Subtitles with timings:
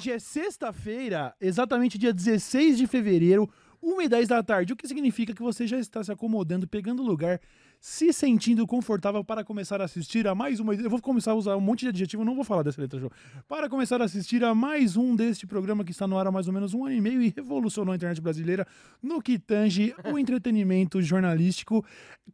[0.00, 3.46] Hoje é sexta-feira, exatamente dia 16 de fevereiro,
[3.84, 7.38] 1h10 da tarde, o que significa que você já está se acomodando, pegando lugar,
[7.80, 10.74] se sentindo confortável para começar a assistir a mais uma.
[10.74, 13.10] Eu vou começar a usar um monte de adjetivo, não vou falar dessa letra show.
[13.48, 16.46] Para começar a assistir a mais um deste programa que está no ar há mais
[16.46, 18.66] ou menos um ano e meio e revolucionou a internet brasileira
[19.02, 21.82] no que tange o entretenimento jornalístico.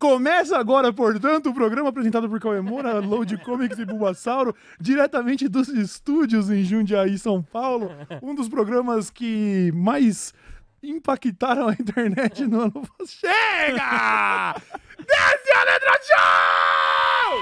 [0.00, 5.68] Começa agora, portanto, o programa apresentado por Cauê Moura, Load Comics e Bulbasauro, diretamente dos
[5.68, 7.90] estúdios em Jundiaí, São Paulo.
[8.20, 10.34] Um dos programas que mais
[10.82, 12.82] impactaram a internet no ano.
[13.06, 14.56] Chega!
[14.98, 17.38] Desce a letra show!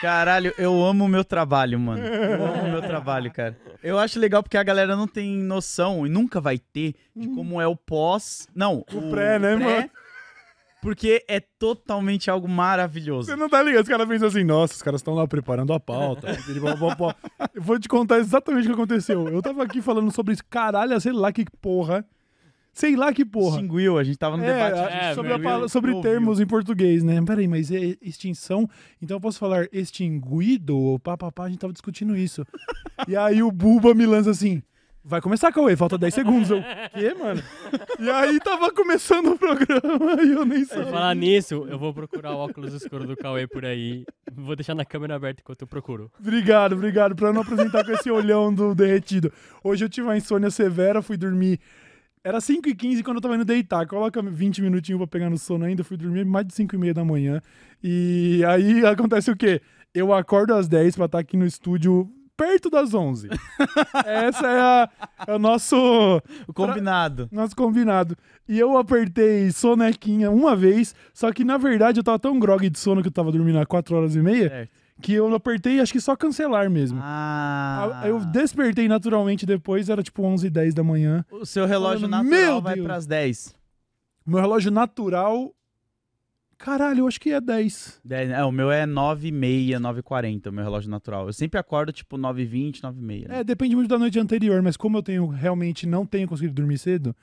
[0.00, 2.04] Caralho, eu amo o meu trabalho, mano.
[2.04, 3.56] Eu amo o meu trabalho, cara.
[3.82, 7.60] Eu acho legal porque a galera não tem noção e nunca vai ter de como
[7.60, 8.48] é o pós.
[8.54, 9.90] Não, O pré, né, mano?
[10.82, 13.28] Porque é totalmente algo maravilhoso.
[13.28, 13.84] Você não tá ligado?
[13.84, 16.26] Os caras pensam assim, nossa, os caras estão lá preparando a pauta.
[17.54, 19.28] Eu vou te contar exatamente o que aconteceu.
[19.28, 20.42] Eu tava aqui falando sobre isso.
[20.50, 22.04] Caralho, sei lá que porra.
[22.72, 23.56] Sei lá que porra.
[23.56, 24.92] Extinguiu, a gente tava no É, debate.
[24.92, 27.20] gente sobre, a sobre termos em português, né?
[27.24, 28.68] Peraí, mas é extinção?
[29.00, 31.44] Então eu posso falar extinguido ou papapá?
[31.44, 32.46] A gente tava discutindo isso.
[33.06, 34.62] e aí o Buba me lança assim.
[35.04, 36.48] Vai começar, Cauê, falta 10 segundos.
[36.48, 36.62] Eu,
[36.94, 37.42] quê, mano?
[37.98, 40.84] E aí tava começando o programa e eu nem sabia.
[40.92, 44.04] falar nisso, eu vou procurar o óculos escuro do Cauê por aí.
[44.32, 46.08] Vou deixar na câmera aberta enquanto eu procuro.
[46.20, 47.16] Obrigado, obrigado.
[47.16, 49.32] Pra não apresentar com esse olhão do derretido.
[49.64, 51.58] Hoje eu tive uma insônia severa, fui dormir.
[52.24, 53.86] Era 5h15 quando eu tava indo deitar.
[53.86, 55.82] Coloca 20 minutinhos pra pegar no sono ainda.
[55.82, 57.40] Fui dormir mais de 5 e meia da manhã.
[57.82, 59.60] E aí acontece o quê?
[59.92, 63.28] Eu acordo às 10 pra estar aqui no estúdio perto das 11.
[64.06, 64.88] Essa é, a-
[65.26, 65.76] é o nosso,
[66.46, 67.28] O combinado.
[67.32, 68.16] nosso combinado.
[68.48, 72.78] E eu apertei sonequinha uma vez, só que na verdade eu tava tão grog de
[72.78, 74.70] sono que eu tava dormindo há 4 horas e meia, Certo.
[75.00, 76.98] Que eu apertei acho que só cancelar mesmo.
[77.02, 78.02] Ah.
[78.04, 81.24] Eu despertei naturalmente depois, era tipo 11 h 10 da manhã.
[81.30, 83.54] O seu relógio Falando, natural "Meu vai Deus." pras 10.
[84.26, 85.54] Meu relógio natural.
[86.56, 88.00] Caralho, eu acho que é 10.
[88.04, 88.30] 10.
[88.30, 91.26] É, o meu é 9h30, 9h40, o meu relógio natural.
[91.26, 93.26] Eu sempre acordo tipo 9h20, 9h30.
[93.30, 96.78] É, depende muito da noite anterior, mas como eu tenho realmente não tenho conseguido dormir
[96.78, 97.16] cedo,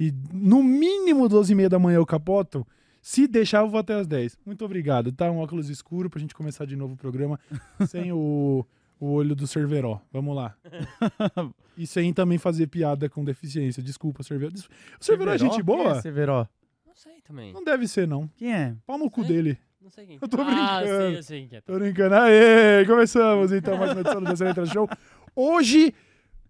[0.00, 2.66] e no mínimo 12 h 30 da manhã eu capoto,
[3.00, 4.36] se deixar eu vou até as 10.
[4.44, 5.30] Muito obrigado, tá?
[5.30, 7.38] Um óculos escuro pra gente começar de novo o programa
[7.88, 8.64] sem o,
[9.00, 10.00] o olho do Cerveró.
[10.12, 10.54] Vamos lá.
[11.76, 13.80] E sem também fazer piada com deficiência.
[13.80, 14.50] Desculpa, Cerveró.
[14.50, 14.64] Des-
[15.00, 15.92] O Cerveró é gente Quem boa?
[15.92, 16.48] é Severo?
[16.84, 17.52] Não sei também.
[17.52, 18.28] Não deve ser, não.
[18.36, 18.74] Quem é?
[18.84, 19.32] Pau no cu Sei.
[19.36, 19.58] dele.
[19.80, 20.18] Não sei quem.
[20.20, 20.44] Eu tô Ah,
[20.80, 20.86] brincando.
[20.98, 21.60] sei, eu sei quem é.
[21.60, 22.14] Tô brincando.
[22.16, 24.88] Aê, começamos então mais uma edição do Dessa Letra Show.
[25.36, 25.94] Hoje,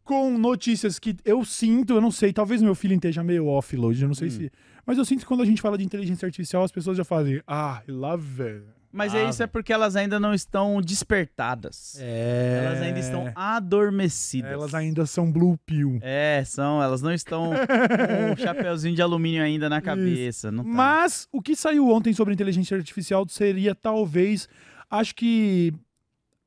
[0.02, 4.08] com notícias que eu sinto, eu não sei, talvez meu filho esteja meio offload, eu
[4.08, 4.30] não sei Hum.
[4.30, 4.52] se...
[4.88, 7.42] Mas eu sinto que quando a gente fala de inteligência artificial, as pessoas já fazem,
[7.46, 8.62] ah, lá vem.
[8.90, 9.52] Mas Ah, é isso é velho.
[9.52, 11.98] porque elas ainda não estão despertadas.
[12.00, 12.62] É...
[12.64, 14.50] Elas ainda estão adormecidas.
[14.50, 15.98] Elas ainda são blue pill.
[16.00, 16.82] É, são.
[16.82, 20.50] Elas não estão com o chapeuzinho de alumínio ainda na cabeça.
[20.50, 20.70] Não tá.
[20.70, 24.48] Mas o que saiu ontem sobre inteligência artificial seria talvez,
[24.90, 25.74] acho que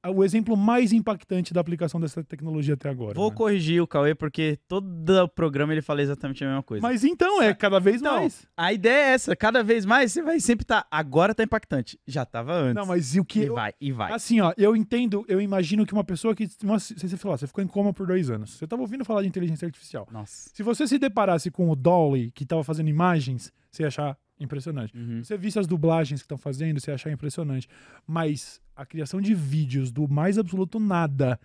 [0.09, 3.13] o exemplo mais impactante da aplicação dessa tecnologia até agora.
[3.13, 3.35] Vou né?
[3.35, 6.81] corrigir o Cauê, porque todo o programa ele fala exatamente a mesma coisa.
[6.81, 8.47] Mas então, é cada vez Então, mais.
[8.57, 9.35] A ideia é essa.
[9.35, 10.87] Cada vez mais você vai sempre estar.
[10.89, 11.99] agora tá impactante.
[12.07, 12.75] Já tava antes.
[12.75, 13.41] Não, mas e o que...
[13.41, 14.11] E vai, e vai.
[14.11, 16.49] Assim, ó, eu entendo, eu imagino que uma pessoa que.
[16.63, 18.51] Uma, você falar, você ficou em coma por dois anos.
[18.51, 20.07] Você tava ouvindo falar de inteligência artificial.
[20.11, 20.49] Nossa.
[20.53, 24.95] Se você se deparasse com o Dolly, que tava fazendo imagens, você ia achar impressionante.
[24.97, 25.23] Uhum.
[25.23, 27.67] Se você visse as dublagens que estão fazendo, você ia achar impressionante.
[28.07, 31.39] Mas a criação de vídeos do mais absoluto nada.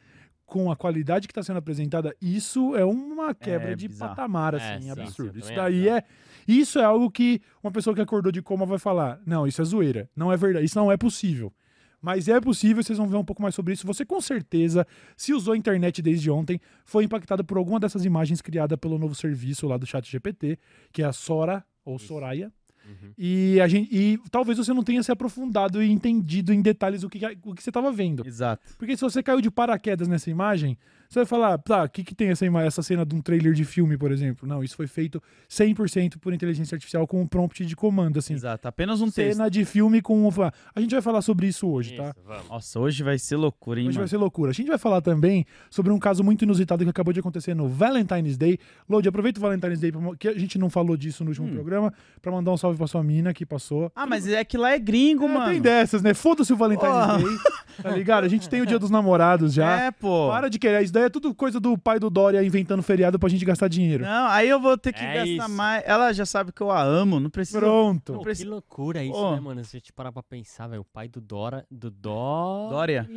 [0.45, 4.11] Com a qualidade que está sendo apresentada, isso é uma quebra É de bizarro.
[4.15, 5.39] patamar, É, assim, sim, absurdo.
[5.41, 5.99] isso daí acho.
[5.99, 6.05] é.
[6.47, 9.21] Isso é algo que uma pessoa que acordou de coma vai falar.
[9.27, 10.09] Não, isso é zoeira.
[10.15, 10.65] Não é verdade.
[10.65, 11.53] Isso não é possível.
[12.01, 13.85] Mas é possível, vocês vão ver um pouco mais sobre isso.
[13.89, 14.87] Você com certeza,
[15.17, 19.17] se usou a internet desde ontem, foi impactado por alguma dessas imagens criada pelo novo
[19.17, 20.61] serviço lá do Chat GPT,
[20.93, 22.07] que é a Sora ou Isso.
[22.07, 22.53] Soraya.
[22.87, 23.13] Uhum.
[23.19, 27.09] E, a gente, e talvez você não tenha se aprofundado e entendido em detalhes o
[27.09, 28.27] que, o que você estava vendo.
[28.27, 28.63] Exato.
[28.79, 30.79] Porque se você caiu de paraquedas nessa imagem,
[31.17, 33.65] você vai falar, tá, o que, que tem essa, essa cena de um trailer de
[33.65, 34.47] filme, por exemplo?
[34.47, 38.35] Não, isso foi feito 100% por inteligência artificial com um prompt de comando, assim.
[38.35, 38.69] Exato.
[38.69, 39.37] Apenas um texto.
[39.39, 40.29] Cena de filme com.
[40.75, 42.11] A gente vai falar sobre isso hoje, tá?
[42.11, 42.49] Isso, vamos.
[42.49, 44.09] Nossa, hoje vai ser loucura, hein, Hoje vai mano?
[44.09, 44.51] ser loucura.
[44.51, 47.69] A gente vai falar também sobre um caso muito inusitado que acabou de acontecer no
[47.69, 48.59] Valentine's Day.
[48.89, 51.53] Lodi, aproveita o Valentine's Day, pra que a gente não falou disso no último Hum.
[51.55, 53.91] programa, pra mandar um salve pra sua mina que passou.
[53.95, 55.53] Ah, mas é que lá é gringo, É, mano.
[55.53, 56.13] Tem dessas, né?
[56.13, 57.19] Foda-se o Valentine's Porra.
[57.19, 57.37] Day.
[57.83, 58.25] Tá ligado?
[58.25, 59.67] A gente tem o dia dos namorados já.
[59.87, 60.29] É, pô.
[60.31, 60.83] Para de querer.
[60.83, 64.05] Isso daí é tudo coisa do pai do Dória inventando feriado pra gente gastar dinheiro.
[64.05, 65.51] Não, aí eu vou ter que É gastar isso.
[65.51, 65.83] mais.
[65.87, 67.59] Ela já sabe que eu a amo, não precisa.
[67.59, 68.21] Pronto.
[68.37, 69.35] Que loucura isso, Ô.
[69.35, 69.65] né, mano?
[69.65, 72.69] Se a gente parar pra pensar, velho, o pai do Dora, do Dó...
[72.71, 73.09] Dória.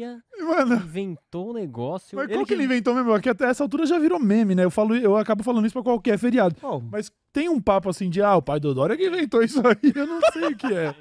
[0.41, 2.15] Mano, Inventou um negócio...
[2.15, 3.13] mas Ele qual que ele inventou mesmo?
[3.15, 4.63] É que até essa altura já virou meme, né?
[4.63, 6.55] Eu, falo, eu acabo falando isso pra qualquer feriado.
[6.91, 9.91] Mas tem um papo assim de, ah, o pai do Dória que inventou isso aí,
[9.93, 10.95] eu não sei o que é.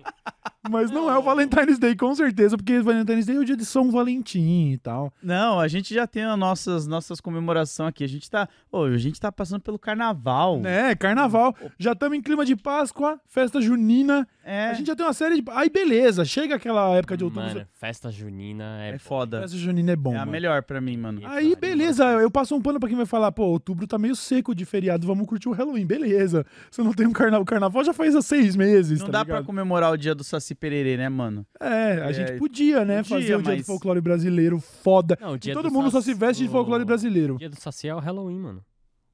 [0.69, 3.65] Mas não é o Valentine's Day, com certeza, porque Valentine's Day é o dia de
[3.65, 5.13] São Valentim e tal.
[5.23, 6.39] Não, a gente já tem as
[6.69, 8.05] nossas, nossas comemorações aqui.
[8.05, 8.49] A gente tá.
[8.71, 10.61] Ô, a gente tá passando pelo carnaval.
[10.65, 11.55] É, carnaval.
[11.79, 14.29] Já estamos em clima de Páscoa, festa junina.
[14.49, 14.71] É.
[14.71, 15.45] A gente já tem uma série de.
[15.51, 17.47] Aí beleza, chega aquela época de outubro.
[17.49, 18.95] Mano, festa junina é...
[18.95, 19.43] É foda.
[19.43, 20.13] Festa junina é bom.
[20.15, 20.33] É a mano.
[20.33, 21.21] melhor pra mim, mano.
[21.25, 24.55] Aí, beleza, eu passo um pano pra quem vai falar, pô, outubro tá meio seco
[24.55, 26.47] de feriado, vamos curtir o Halloween, beleza.
[26.71, 29.25] Você não tem um carnaval, o carnaval já faz há seis meses, Não tá dá
[29.25, 29.47] pra ligado?
[29.47, 31.45] comemorar o dia do Saci Pererê, né, mano?
[31.61, 31.67] É,
[32.03, 35.19] a É, gente podia, né, podia, fazer o dia do folclore brasileiro foda.
[35.21, 37.35] Não, o E dia todo do mundo só Saci- se veste de folclore brasileiro.
[37.35, 38.63] O dia do Saci é o Halloween, mano.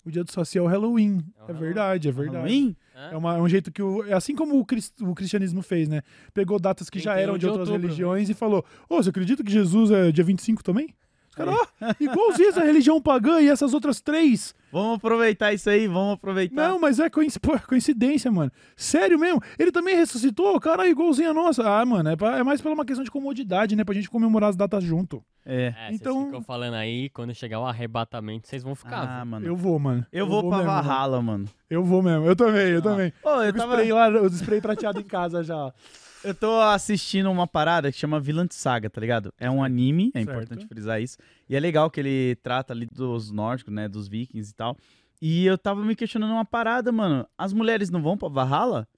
[0.06, 1.18] O dia do Saci é o Halloween.
[1.18, 1.60] É o É Halloween.
[1.60, 2.36] verdade, é verdade.
[2.36, 2.76] Halloween?
[3.10, 4.04] É, uma- é um jeito que o.
[4.04, 6.02] É assim como o, cris- o cristianismo fez, né?
[6.32, 9.42] Pegou datas que já 31 eram de outras outubro, religiões e falou: Ô, você acredita
[9.42, 10.88] que Jesus é dia 25 também?
[11.34, 14.54] Os caras, ó, igualzinho essa religião pagã e essas outras três.
[14.70, 16.68] Vamos aproveitar isso aí, vamos aproveitar.
[16.68, 18.50] Não, mas é pô, coincidência, mano.
[18.76, 19.40] Sério mesmo?
[19.58, 20.58] Ele também ressuscitou?
[20.60, 21.62] Caralho, igualzinho a nossa.
[21.68, 23.84] Ah, mano, é, pra- é mais pela uma questão de comodidade, né?
[23.84, 25.24] Pra gente comemorar as datas junto.
[25.46, 25.74] É.
[25.76, 29.02] É, Então- vocês ficam falando aí, quando chegar o arrebatamento, vocês vão ficar.
[29.02, 29.26] Ah, viu?
[29.30, 29.46] mano.
[29.46, 30.06] Eu vou, mano.
[30.12, 30.82] Eu vou pra mesmo, mano.
[30.88, 31.44] Valhalla, mano.
[31.68, 32.26] Eu vou mesmo.
[32.26, 33.12] Eu também, eu também.
[33.22, 33.72] Ô, eu Eu tava.
[33.74, 35.72] spray lá, eu spray prateado em casa já.
[36.24, 39.32] Eu tô assistindo uma parada que chama Vilã Saga, tá ligado?
[39.38, 40.30] É um anime, é Certo.
[40.30, 41.18] importante frisar isso.
[41.48, 43.86] E é legal que ele trata ali dos nórdicos, né?
[43.88, 44.76] Dos vikings e tal.
[45.20, 47.26] E eu tava me questionando uma parada, mano.
[47.36, 48.88] As mulheres não vão pra Valhalla?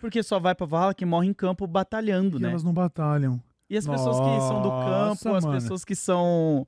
[0.00, 2.50] Porque só vai pra Valhalla quem morre em campo batalhando, E né?
[2.50, 3.40] elas não batalham.
[3.70, 5.56] E as pessoas que são do campo, as mano.
[5.60, 6.66] pessoas que são.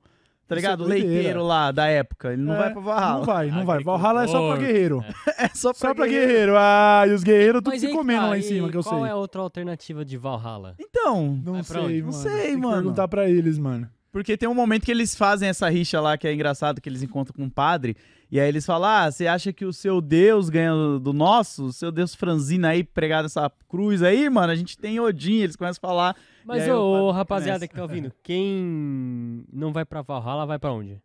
[0.49, 0.83] Tá Isso é ligado?
[0.85, 1.07] doideira.
[1.13, 2.33] Leiteiro lá da época.
[2.33, 3.17] Ele não É, vai pra Valhalla.
[3.19, 3.75] Não vai, não vai.
[3.77, 4.01] Agricultor.
[4.01, 5.05] Valhalla é só pra guerreiro.
[5.39, 6.27] É só pra, Só pra guerreiro.
[6.27, 6.53] guerreiro.
[6.57, 8.83] Ah, e os guerreiros tudo Mas se aí comendo tá, lá em cima, que eu
[8.83, 8.91] sei.
[8.91, 10.75] Qual é a outra alternativa de Valhalla?
[10.79, 12.05] Então, Não Vai sei, mano.
[12.05, 12.73] Não sei, Tem que mano.
[12.75, 13.87] perguntar pra eles, mano.
[14.11, 17.03] Porque tem um momento que eles fazem essa rixa lá que é engraçado, que eles
[17.03, 17.95] encontram com um padre,
[18.31, 21.65] e aí eles falam: Ah, você acha que o seu Deus ganha do nosso?
[21.65, 25.41] O seu Deus franzina aí, pregado essa cruz aí, mano, a gente tem Odin.
[25.41, 26.15] Eles começam a falar.
[26.45, 27.67] Mas, ô, rapaziada começa.
[27.67, 30.99] que tá ouvindo, quem não vai pra Valhalla, vai pra onde?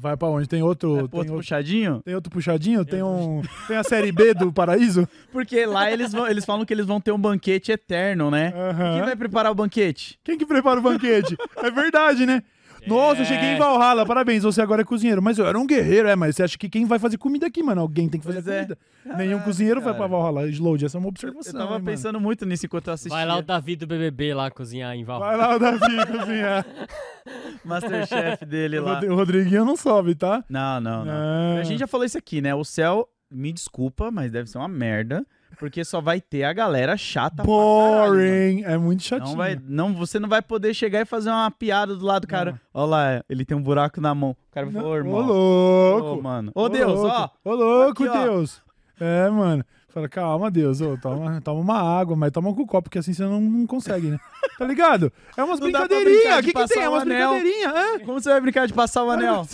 [0.00, 0.48] Vai pra onde?
[0.48, 0.92] Tem outro.
[0.92, 2.00] É, tem, outro puxadinho?
[2.02, 2.84] tem outro puxadinho?
[2.86, 3.42] Tem um.
[3.68, 5.06] Tem a série B do Paraíso?
[5.30, 8.50] Porque lá eles, vão, eles falam que eles vão ter um banquete eterno, né?
[8.94, 10.18] Quem vai preparar o banquete?
[10.24, 11.36] Quem que prepara o banquete?
[11.62, 12.42] é verdade, né?
[12.86, 15.20] Nossa, eu cheguei em Valhalla, parabéns, você agora é cozinheiro.
[15.22, 17.62] Mas eu era um guerreiro, é, mas você acha que quem vai fazer comida aqui,
[17.62, 17.80] mano?
[17.80, 18.62] Alguém tem que fazer Pois é.
[18.64, 18.78] comida.
[19.16, 20.08] Nenhum cozinheiro vai cara.
[20.08, 20.48] pra Valhalla.
[20.48, 21.58] Sload, essa é uma Eu observação.
[21.60, 23.16] tava hein, pensando muito nisso enquanto eu assistia.
[23.16, 25.20] Vai lá o Davi do BBB lá cozinhar em mano.
[25.20, 25.36] Valhalla.
[25.36, 26.66] Vai lá o Davi cozinhar.
[27.64, 29.00] Masterchef dele lá.
[29.00, 30.44] O Rodriguinho não sobe, tá?
[30.48, 31.12] Não, não, não.
[31.12, 31.58] Ah.
[31.60, 32.54] A gente já falou isso aqui, né?
[32.54, 35.24] O céu, me desculpa, mas deve ser uma merda.
[35.58, 38.12] Porque só vai ter a galera chata pra caralho.
[38.12, 38.62] Boring.
[38.64, 39.30] é muito chatinho.
[39.30, 42.28] Não vai, não, você não vai poder chegar e fazer uma piada do lado do
[42.28, 42.60] cara.
[42.72, 44.30] Olha lá, ele tem um buraco na mão.
[44.30, 44.80] O cara vai Não.
[44.82, 45.14] falar, ô, irmão.
[45.14, 46.18] Ô, louco.
[46.18, 46.52] Ô, mano.
[46.54, 47.14] Ô, Deus, louco.
[47.44, 47.50] ó.
[47.50, 48.22] Ô, louco, Aqui, ó.
[48.24, 48.62] Deus.
[48.98, 49.64] É, mano.
[49.90, 50.80] Fala, calma, Deus.
[50.80, 53.66] Ô, toma, toma uma água, mas toma com o copo, porque assim você não, não
[53.66, 54.18] consegue, né?
[54.56, 55.12] Tá ligado?
[55.36, 56.38] É umas brincadeirinhas.
[56.38, 56.82] O que, que tem?
[56.84, 57.74] É umas brincadeirinhas.
[57.74, 57.98] É.
[57.98, 59.46] Como você vai brincar de passar o anel?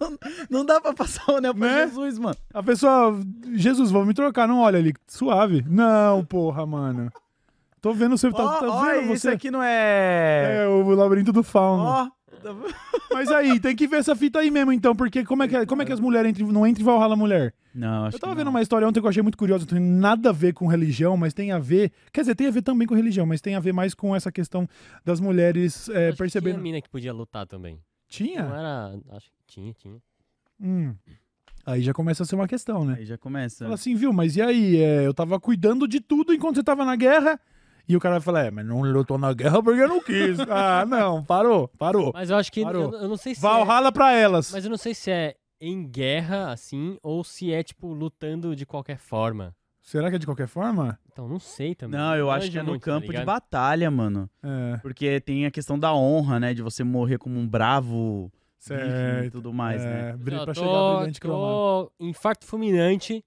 [0.00, 0.18] Não,
[0.50, 1.86] não dá pra passar o anel pra Né?
[1.86, 2.36] Jesus, mano.
[2.52, 3.20] A pessoa,
[3.54, 5.64] Jesus, vamos me trocar, não olha ali, suave.
[5.68, 7.10] Não, porra, mano.
[7.80, 9.30] Tô vendo você, tá, Ó, tá ó, vendo isso você?
[9.30, 10.64] aqui não é...
[10.64, 11.84] É o labirinto do fauno.
[11.84, 12.08] Ó,
[13.12, 15.82] Mas aí, tem que ver essa fita aí mesmo, então, porque como é que, como
[15.82, 17.54] é que as mulheres entram, não entram em Valhalla mulher?
[17.74, 18.52] Não, acho Eu tava que vendo não.
[18.52, 21.16] uma história ontem que eu achei muito curiosa, não tem nada a ver com religião,
[21.16, 21.92] mas tem a ver.
[22.12, 24.30] Quer dizer, tem a ver também com religião, mas tem a ver mais com essa
[24.32, 24.68] questão
[25.04, 26.54] das mulheres é, Acho que percebendo.
[26.54, 27.74] Tinha mina que podia lutar também.
[27.74, 28.40] Não Tinha?
[28.40, 28.98] era.
[29.12, 29.98] Acho que tinha, tinha.
[30.60, 30.94] Hum.
[31.64, 32.96] Aí já começa a ser uma questão, né?
[32.98, 33.64] Aí já começa.
[33.64, 34.76] Fala assim, viu, mas e aí?
[34.76, 37.40] É, eu tava cuidando de tudo enquanto você tava na guerra.
[37.88, 40.38] E o cara vai falar, é, mas não lutou na guerra porque eu não quis.
[40.50, 42.12] ah, não, parou, parou.
[42.12, 42.62] Mas eu acho que.
[42.62, 42.92] Parou.
[42.92, 43.40] Eu, eu não sei se.
[43.40, 44.52] É, Valhalla pra elas.
[44.52, 48.66] mas eu não sei se é em guerra, assim, ou se é, tipo, lutando de
[48.66, 49.54] qualquer forma.
[49.80, 50.98] Será que é de qualquer forma?
[51.12, 51.98] Então, não sei também.
[51.98, 53.26] Não, eu acho manjo que é no muito, tá campo de ligado?
[53.26, 54.28] batalha, mano.
[54.42, 56.52] É, Porque tem a questão da honra, né?
[56.52, 59.32] De você morrer como um bravo viking e certo.
[59.32, 60.10] tudo mais, né?
[60.10, 61.42] É, bri- Eu pra tô, chegar brilhante cromado.
[61.46, 63.24] tô infarto fulminante.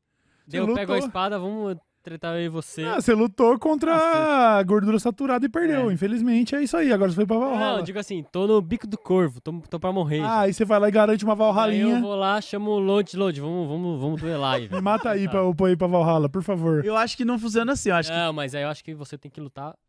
[0.48, 1.08] Daí eu pego a lutou.
[1.08, 2.84] espada, vamos tretar eu e você.
[2.84, 5.90] Ah, você lutou contra a gordura saturada e perdeu.
[5.90, 5.94] É.
[5.94, 6.92] Infelizmente é isso aí.
[6.92, 7.80] Agora você foi pra não, Valhalla.
[7.80, 10.22] eu digo assim, tô no bico do corvo, tô, tô pra morrer.
[10.22, 11.34] Ah, aí você vai lá e garante uma
[11.64, 14.82] Aí eu vou lá, chamo o Load, Load, vamos, vamos, vamos duelar aí, Me velho.
[14.84, 15.32] mata aí Tá.
[15.32, 16.84] pra eu pra ir pra Valhalla, por favor.
[16.84, 17.90] Eu acho que não funciona assim.
[17.90, 19.88] Eu acho que Não, mas aí eu acho que você tem que lutar que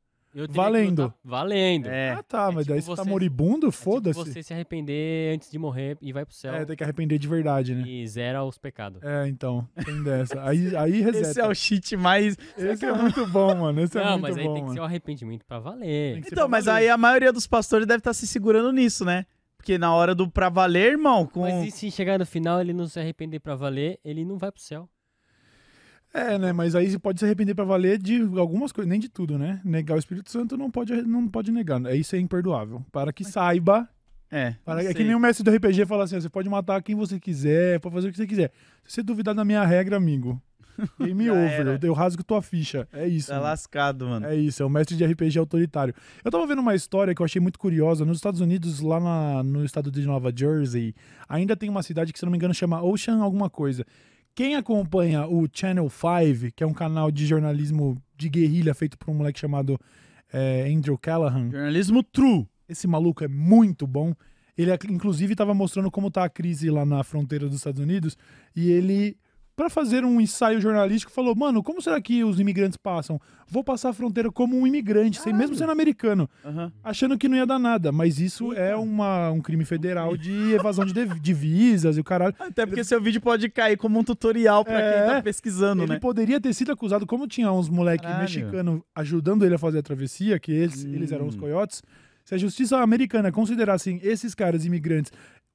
[0.51, 1.03] Valendo.
[1.03, 1.87] lutar Valendo.
[1.89, 2.11] É.
[2.13, 3.67] Ah, tá, É mas tipo daí você tá moribundo?
[3.67, 4.19] É tipo Foda-se.
[4.19, 6.55] você se arrepender antes de morrer e vai pro céu.
[6.55, 7.83] É, tem que arrepender de verdade, né?
[7.89, 9.03] E zera os pecados.
[9.03, 10.43] É, então, tem dessa.
[10.45, 11.29] Aí, aí reseta.
[11.31, 12.37] Esse é o cheat mais.
[12.57, 13.81] Esse é muito bom, mano.
[13.81, 14.75] Esse é não, muito mas aí bom, tem que mano.
[14.75, 16.21] ser um arrependimento pra valer.
[16.23, 16.79] Que Então, pra mas valer.
[16.85, 19.27] aí a maioria dos pastores deve estar se segurando nisso, né?
[19.57, 21.41] Porque na hora do pra valer, irmão, com.
[21.43, 24.51] Mas e se chegar no final ele não se arrepender pra valer, ele não vai
[24.51, 24.89] pro céu.
[26.13, 26.53] É, né?
[26.53, 29.61] Mas aí você pode se arrepender pra valer de algumas coisas, nem de tudo, né?
[29.65, 31.85] Negar o Espírito Santo não pode, não pode negar.
[31.87, 32.85] É isso é imperdoável.
[32.91, 33.89] Para que saiba.
[34.31, 34.55] É.
[34.65, 37.19] Para, é que nem o mestre do RPG fala assim: você pode matar quem você
[37.19, 38.51] quiser, pode fazer o que você quiser.
[38.85, 40.41] Se você duvidar da minha regra, amigo,
[40.99, 41.51] game Já over.
[41.53, 41.71] era.
[41.75, 42.89] Eu, eu rasgo tua ficha.
[42.93, 43.29] É isso.
[43.29, 43.45] Tá mano.
[43.47, 44.27] lascado, mano.
[44.27, 45.95] É isso, é o mestre de RPG autoritário.
[46.25, 48.05] Eu tava vendo uma história que eu achei muito curiosa.
[48.05, 50.95] Nos Estados Unidos, lá na- no estado de Nova Jersey,
[51.29, 53.85] ainda tem uma cidade que, se não me engano, chama Ocean alguma coisa.
[54.41, 59.11] Quem acompanha o Channel 5, que é um canal de jornalismo de guerrilha feito por
[59.11, 59.79] um moleque chamado
[60.33, 62.49] é, Andrew Callahan, Jornalismo true.
[62.67, 64.15] esse maluco é muito bom.
[64.57, 68.17] Ele, inclusive, estava mostrando como tá a crise lá na fronteira dos Estados Unidos.
[68.57, 69.19] E ele,
[69.61, 73.21] para fazer um ensaio jornalístico, falou: Mano, como será que os imigrantes passam?
[73.47, 76.73] Vou passar a fronteira como um imigrante, sem, mesmo sendo americano, Aham.
[76.83, 77.93] achando que não ia dar nada.
[77.93, 82.35] Mas isso é uma, um crime federal de evasão de divisas e o caralho.
[82.39, 84.93] Até porque seu vídeo pode cair como um tutorial pra É.
[85.07, 85.99] quem tá pesquisando, Ele né?
[85.99, 88.23] poderia ter sido acusado, como tinha uns moleque Caralho.
[88.23, 90.95] mexicano ajudando ele a fazer a travessia, que eles, Hum.
[90.95, 91.83] eles eram os coiotes.
[92.25, 95.11] Se a justiça americana considerasse esses caras imigrantes,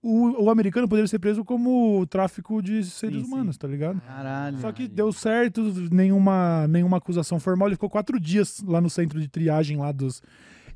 [0.08, 3.34] o, o americano poderia ser preso como tráfico de seres Sim, sim.
[3.34, 4.00] humanos, tá ligado?
[4.02, 4.58] Caralho.
[4.60, 7.68] Só que deu certo, nenhuma, nenhuma acusação formal.
[7.68, 10.22] Ele ficou quatro dias lá no centro de triagem lá dos.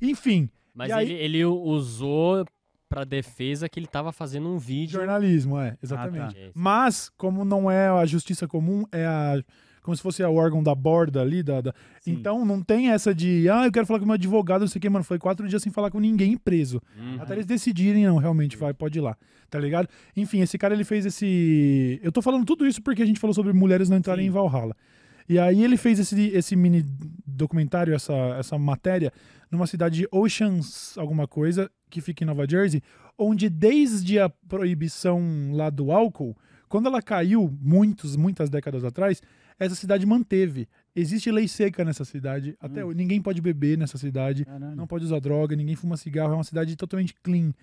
[0.02, 2.46] Enfim, Mas E aí- ele, ele usou
[2.88, 4.94] pra defesa que ele tava fazendo um vídeo.
[5.00, 6.36] jornalismo, é, exatamente.
[6.38, 6.52] Esse.
[6.56, 9.44] Mas, como não é a justiça comum, é a.
[9.90, 11.42] Como se fosse o órgão da borda ali.
[11.42, 11.74] Da, da-.
[12.06, 13.50] Então não tem essa de.
[13.50, 15.04] Ah, eu quero falar com meu advogado, não sei o que, mano.
[15.04, 16.80] Foi quatro dias sem falar com ninguém preso.
[16.96, 17.20] Uhum.
[17.20, 19.18] Até eles decidirem, não, realmente, vai, pode ir lá.
[19.50, 19.90] Tá ligado?
[20.16, 22.00] Enfim, esse cara ele fez esse.
[22.04, 24.30] Eu tô falando tudo isso porque a gente falou sobre mulheres não entrarem Sim.
[24.30, 24.76] em Valhalla.
[25.28, 26.86] E aí ele fez esse, esse mini
[27.26, 29.12] documentário, essa, essa matéria,
[29.50, 32.84] numa cidade de Oceans, alguma coisa, que fica em Nova Jersey,
[33.18, 39.22] onde desde a proibição lá do álcool, quando ela caiu muitos, muitas décadas atrás,
[39.60, 40.68] essa cidade manteve.
[40.96, 42.56] Existe lei seca nessa cidade.
[42.60, 44.76] Até hoje, ninguém pode beber nessa cidade Caralho.
[44.76, 47.54] não pode usar droga, ninguém fuma cigarro, é uma cidade totalmente clean.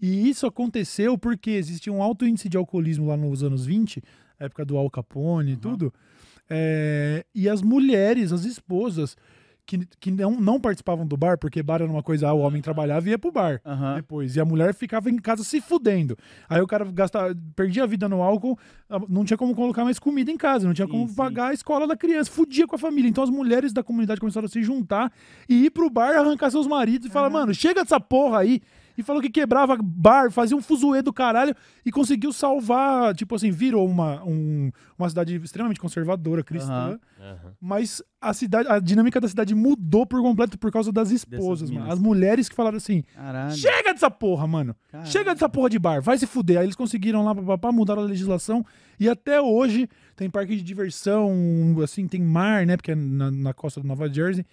[0.00, 4.02] E isso aconteceu porque existia um alto índice de alcoolismo lá nos anos 20,
[4.38, 5.92] época do Al Capone e tudo.
[6.48, 9.16] É, e as mulheres, as esposas,
[9.66, 12.62] que, que não, não participavam do bar, porque bar era uma coisa, ah, o homem
[12.62, 13.60] trabalhava e ia pro bar.
[13.96, 16.16] Depois, e a mulher ficava em casa se fudendo.
[16.48, 18.58] Aí o cara gastava, perdia a vida no álcool,
[19.08, 21.14] não tinha como colocar mais comida em casa, não tinha Sim, como sim.
[21.14, 23.08] pagar a escola da criança, fudia com a família.
[23.08, 25.12] Então as mulheres da comunidade começaram a se juntar
[25.48, 28.62] e ir pro bar arrancar seus maridos e falar, mano, chega dessa porra aí.
[28.96, 33.50] E falou que quebrava bar, fazia um fuzuê do caralho e conseguiu salvar, tipo assim,
[33.50, 36.98] virou uma, um- uma cidade extremamente conservadora, cristã.
[37.20, 37.52] Aham.
[37.60, 41.82] Mas a cidade, a dinâmica da cidade mudou por completo por causa das esposas, mano.
[41.82, 41.98] minas.
[41.98, 43.54] As mulheres que falaram assim: Caralho.
[43.56, 44.74] chega dessa porra, mano.
[44.90, 45.10] Caralho.
[45.10, 46.58] Chega dessa porra de bar, vai se fuder.
[46.58, 48.64] Aí eles conseguiram lá, papapá, mudaram a legislação.
[48.98, 51.30] E até hoje tem parque de diversão,
[51.82, 52.76] assim, tem mar, né?
[52.76, 54.44] Porque é na, na costa do Nova Jersey.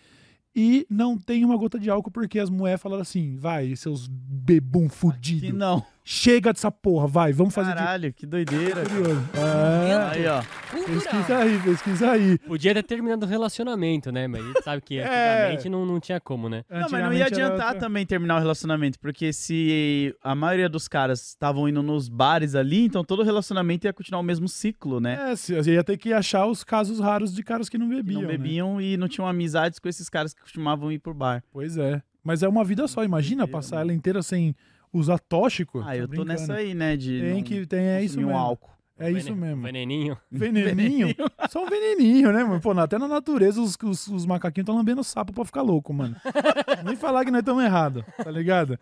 [0.55, 4.87] E não tem uma gota de álcool porque as mulheres falaram assim: vai, seus bebum
[4.87, 5.55] fudido.
[5.55, 5.83] não.
[6.05, 8.83] Chega dessa porra, vai, vamos fazer Caralho, que doideira.
[8.83, 9.23] de curioso.
[9.33, 10.41] É, Aí, ó.
[10.85, 12.37] pesquisa aí, pesquisa aí.
[12.39, 14.27] Podia ter terminado o relacionamento, né?
[14.27, 15.03] Mas a gente sabe que É.
[15.45, 16.65] antigamente não, não tinha como, né?
[16.69, 20.89] Não, mas não ia adiantar outra- também terminar o relacionamento, porque se a maioria dos
[20.89, 25.31] caras estavam indo nos bares ali, então todo relacionamento ia continuar o mesmo ciclo, né?
[25.31, 28.21] É, se- ia ter que achar os casos raros de caras que não Que bebiam.
[28.23, 28.37] não né?
[28.37, 31.41] bebiam e não tinham amizades com esses caras que costumavam ir pro bar.
[31.49, 32.01] Pois é.
[32.21, 34.55] Mas é uma vida só, imagina passar ela inteira sem
[34.93, 35.81] usar tóxico.
[35.85, 36.29] Ah, eu Tô brincando.
[36.29, 36.95] nessa aí, né?
[36.95, 38.39] De Tem não que, tem, é isso consumir um mesmo.
[38.39, 38.69] álcool.
[38.99, 39.63] É isso mesmo.
[39.65, 40.17] Veneninho.
[40.31, 41.15] Veneninho?
[41.49, 42.61] Só um veneninho, né, mano?
[42.61, 46.15] Pô, até na natureza os, os, os macaquinhos estão lambendo sapo pra ficar louco, mano.
[46.85, 48.77] Nem falar que nós estamos errados, tá ligado?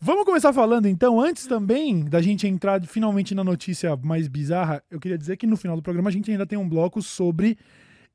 [0.00, 4.98] Vamos começar falando então, antes também da gente entrar finalmente na notícia mais bizarra, eu
[4.98, 7.58] queria dizer que no final do programa a gente ainda tem um bloco sobre,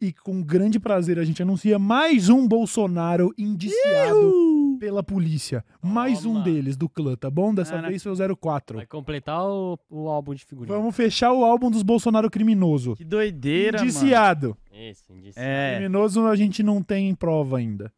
[0.01, 4.32] e com grande prazer a gente anuncia mais um Bolsonaro indiciado
[4.77, 5.63] pela polícia.
[5.82, 7.53] Mais um deles do clã, tá bom?
[7.53, 7.89] Dessa Caraca.
[7.89, 8.77] vez foi o 04.
[8.77, 10.77] Vai completar o, o álbum de figurinha.
[10.77, 12.96] Vamos fechar o álbum dos Bolsonaro criminoso.
[12.96, 13.89] Que doideira, mano.
[13.89, 14.58] Indiciado.
[14.72, 15.42] Esse, indício.
[15.42, 15.75] É.
[15.75, 17.92] Criminoso a gente não tem prova ainda.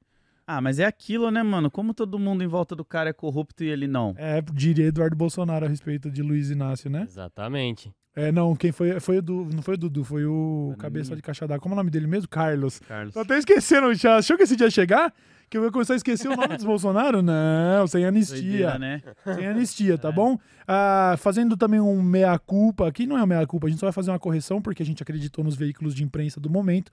[0.47, 1.71] Ah, mas é aquilo, né, mano?
[1.71, 4.13] Como todo mundo em volta do cara é corrupto e ele não.
[4.17, 7.03] É, diria Eduardo Bolsonaro a respeito de Luiz Inácio, né?
[7.07, 7.91] Exatamente.
[8.15, 11.21] É, não, quem foi, foi o Du, não foi o Dudu, foi o cabeça de
[11.21, 11.61] caixa d'água.
[11.61, 12.29] Como é o nome dele mesmo?
[12.29, 12.79] Carlos.
[12.79, 13.13] Carlos.
[13.13, 14.17] Tô até esquecendo já.
[14.17, 15.13] Achou que esse dia ia chegar?
[15.55, 17.21] Que eu ia começar a esquecer o nome dos Bolsonaro?
[17.23, 18.41] Não, sem anistia.
[18.41, 19.01] Doideira, né?
[19.23, 20.11] Sem anistia, tá É.
[20.11, 20.37] bom?
[20.67, 22.85] Ah, fazendo também um meia-culpa.
[22.89, 25.01] Aqui não é um meia-culpa, a gente só vai fazer uma correção porque a gente
[25.01, 26.91] acreditou nos veículos de imprensa do momento.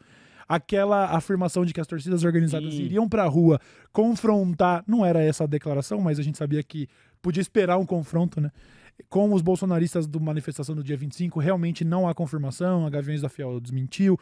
[0.49, 2.83] Aquela afirmação de que as torcidas organizadas Sim.
[2.83, 3.59] iriam pra rua
[3.92, 6.87] confrontar, não era essa a declaração, mas a gente sabia que
[7.21, 8.52] podia esperar um confronto, né?
[9.09, 13.28] Com os bolsonaristas do manifestação do dia 25, realmente não há confirmação, a Gaviões da
[13.28, 14.16] Fiel desmentiu.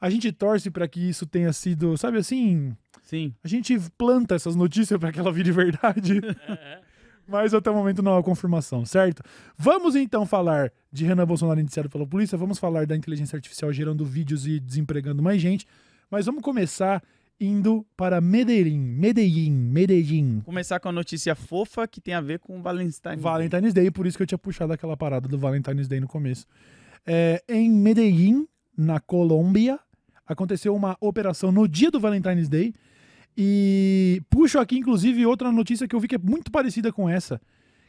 [0.00, 3.34] A gente torce para que isso tenha sido, sabe assim, Sim.
[3.42, 6.20] a gente planta essas notícias para que ela vire verdade.
[7.28, 9.22] Mas até o momento não há confirmação, certo?
[9.56, 14.04] Vamos então falar de Renan Bolsonaro indiciado pela polícia, vamos falar da inteligência artificial gerando
[14.04, 15.66] vídeos e desempregando mais gente,
[16.10, 17.02] mas vamos começar
[17.38, 20.40] indo para Medellín, Medellín, Medellín.
[20.40, 23.16] Começar com a notícia fofa que tem a ver com o Valentine.
[23.16, 26.46] Valentine's Day, por isso que eu tinha puxado aquela parada do Valentine's Day no começo.
[27.06, 29.78] É, em Medellín, na Colômbia,
[30.28, 32.74] aconteceu uma operação no dia do Valentine's Day.
[33.36, 37.40] E puxo aqui, inclusive, outra notícia que eu vi que é muito parecida com essa,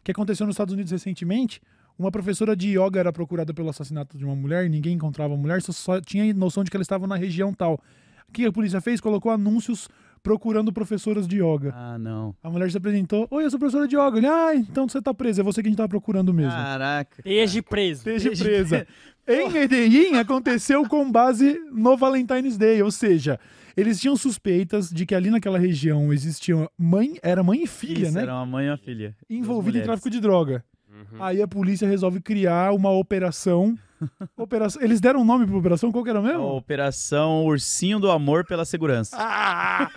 [0.03, 1.62] que aconteceu nos Estados Unidos recentemente.
[1.98, 5.62] Uma professora de yoga era procurada pelo assassinato de uma mulher, ninguém encontrava a mulher,
[5.62, 7.81] só, só tinha noção de que ela estava na região tal.
[8.29, 9.01] O que a polícia fez?
[9.01, 9.89] Colocou anúncios
[10.22, 11.74] procurando professoras de yoga.
[11.76, 12.36] Ah, não.
[12.44, 13.28] A mulher se apresentou.
[13.32, 14.18] Oi, eu sou professora de yoga.
[14.18, 15.42] Ele, ah, então você tá presa.
[15.42, 16.52] É você que a gente tava procurando mesmo.
[16.52, 17.18] Caraca.
[17.20, 18.10] Esteja preso.
[18.10, 18.88] Esteja presa.
[19.28, 22.82] em Medellín, aconteceu com base no Valentine's Day.
[22.82, 23.40] Ou seja,
[23.78, 28.14] eles tinham suspeitas de que ali naquela região existiam mãe, era mãe e filha, Isso,
[28.14, 28.24] né?
[28.24, 29.16] Era uma mãe e uma filha.
[29.30, 30.64] Envolvida em tráfico de droga.
[30.90, 31.24] Uhum.
[31.24, 33.78] Aí a polícia resolve criar uma operação.
[34.38, 35.91] operação eles deram um nome pra operação?
[35.91, 36.44] Qual que era mesmo?
[36.44, 39.15] Operação Ursinho do Amor pela Segurança.
[39.20, 39.89] Ah!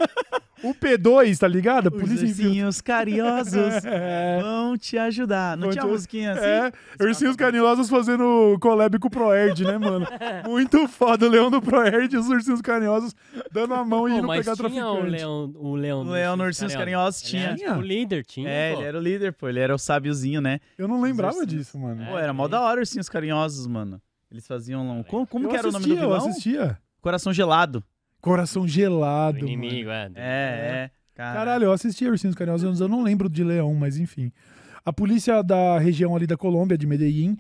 [0.63, 1.87] O P2, tá ligado?
[1.89, 3.55] Os polícia infiltra- ursinhos carinhosos
[3.85, 4.39] É.
[4.41, 5.57] vão te ajudar.
[5.57, 6.45] Não Vão tinha te- musiquinha assim?
[6.45, 10.07] É, Ursinhos Carinhosos fazendo collab com o Proerd, né, mano?
[10.49, 11.27] Muito foda.
[11.27, 13.15] O Leão do Proerd e os Ursinhos Carinhosos
[13.51, 15.11] dando a mão e Pô, indo mas pegar tinha o traficante.
[15.11, 17.43] leão, o leão, O Leão no Ursinhos Carinhosos tinha.
[17.49, 18.49] era, tipo, o líder, tinha.
[18.49, 18.79] É, pô.
[18.81, 19.49] ele era o líder, pô.
[19.49, 20.61] Ele era o sábiozinho, né?
[20.79, 22.03] Eu não lembrava disso, mano.
[22.03, 22.07] É.
[22.11, 24.01] Pô, era mó da hora Ursinhos Carinhosos, mano.
[24.31, 25.05] Eles faziam.
[25.09, 26.29] Como, como eu que era o nome do assistia, eu vilão?
[26.29, 26.79] assistia.
[27.01, 27.83] Coração Gelado.
[28.23, 30.11] Coração gelado, inimigo, é.
[30.15, 30.21] É,
[30.87, 30.91] é.
[31.15, 31.35] Cara.
[31.35, 34.33] Caralho, eu assistia Ursinhos Carinhosos, eu não lembro de Leão, mas enfim.
[34.85, 37.37] A polícia da região ali da Colômbia, de Medellín,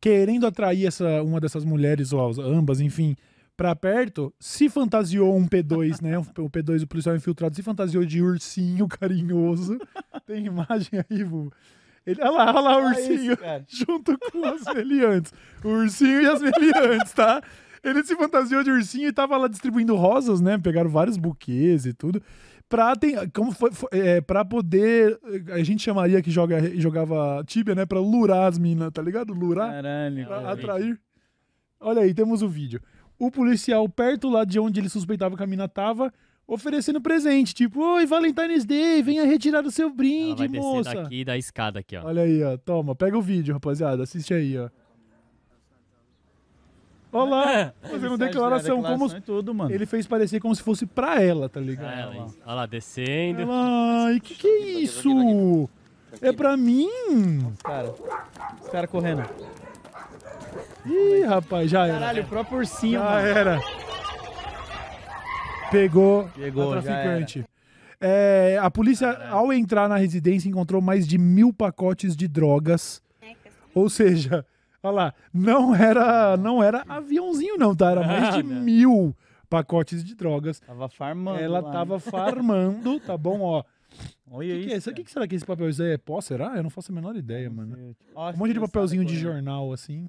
[0.00, 3.14] querendo atrair essa, uma dessas mulheres, ou as- ambas, enfim,
[3.56, 6.18] pra perto, se fantasiou um P2, né?
[6.18, 9.78] O P2, o policial infiltrado, se fantasiou de ursinho carinhoso.
[10.26, 11.52] Tem imagem aí, Vu.
[12.04, 13.64] Ele, olha lá, olha lá o ursinho isso, cara.
[13.68, 15.32] junto com as meliantes.
[15.62, 17.40] O ursinho e as meliantes, tá?
[17.84, 20.56] Ele se fantasiou de ursinho e tava lá distribuindo rosas, né?
[20.58, 22.22] Pegaram vários buquês e tudo.
[22.68, 25.18] Pra, tem, como foi, foi- é, pra poder.
[25.52, 27.84] A gente chamaria que joga, jogava Tibia, né?
[27.84, 29.32] Pra lurar as minas, tá ligado?
[29.34, 29.70] Lurar.
[29.72, 30.26] Caralho.
[30.26, 31.00] Pra atrair.
[31.80, 32.80] Olha aí, temos o vídeo.
[33.18, 36.12] O policial perto lá de onde ele suspeitava que a mina tava,
[36.46, 37.52] oferecendo presente.
[37.54, 40.94] Tipo, oi, Valentine's Day, venha retirar o seu Ela brinde, vai descer moça.
[40.94, 42.04] daqui da escada aqui, ó.
[42.06, 42.56] Olha aí, ó.
[42.56, 44.02] Toma, pega o vídeo, rapaziada.
[44.04, 44.70] Assiste aí, ó.
[47.12, 49.70] Olha lá, fazendo declaração, como e tudo, mano.
[49.70, 51.92] ele fez parecer como se fosse pra ela, tá Ah, ligado?
[52.16, 52.38] ela, isso.
[52.46, 53.46] Olha lá, descendo.
[53.50, 55.68] Ai, que que é isso?
[56.22, 56.88] É pra mim?
[57.62, 57.92] Cara,
[58.62, 59.22] os caras correndo.
[60.86, 61.98] Ih, rapaz, já era.
[61.98, 63.26] Caralho, o próprio ursinho, Já mano.
[63.28, 63.60] era.
[65.70, 67.44] Pegou, Pegou, a já traficante.
[68.00, 73.00] É, a polícia, ao entrar na residência, encontrou mais de mil pacotes de drogas.
[73.74, 74.44] Ou seja,
[74.82, 77.90] olha lá, não era, não era aviãozinho, não, tá?
[77.92, 78.60] Era mais de Não.
[78.62, 79.16] mil
[79.48, 80.60] pacotes de drogas.
[80.60, 81.38] Tava farmando.
[81.40, 82.00] Ela lá, tava né?
[82.00, 83.64] farmando, tá bom, ó.
[84.30, 84.90] Olha O que, que é isso?
[84.90, 86.18] O que, que será que esse papel isso aí é pó?
[86.20, 86.56] Será?
[86.56, 87.76] Eu não faço a menor ideia, mano.
[88.16, 90.08] Um monte de papelzinho de jornal, assim.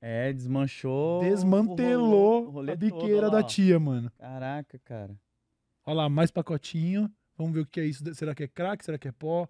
[0.00, 1.20] É, desmanchou.
[1.22, 4.12] Desmantelou rolê- rolê a todo, biqueira olha da tia, mano.
[4.18, 5.16] Caraca, cara.
[5.84, 7.10] Olha lá, mais pacotinho.
[7.36, 8.04] Vamos ver o que é isso.
[8.14, 8.84] Será que é crack?
[8.84, 9.48] Será que é pó?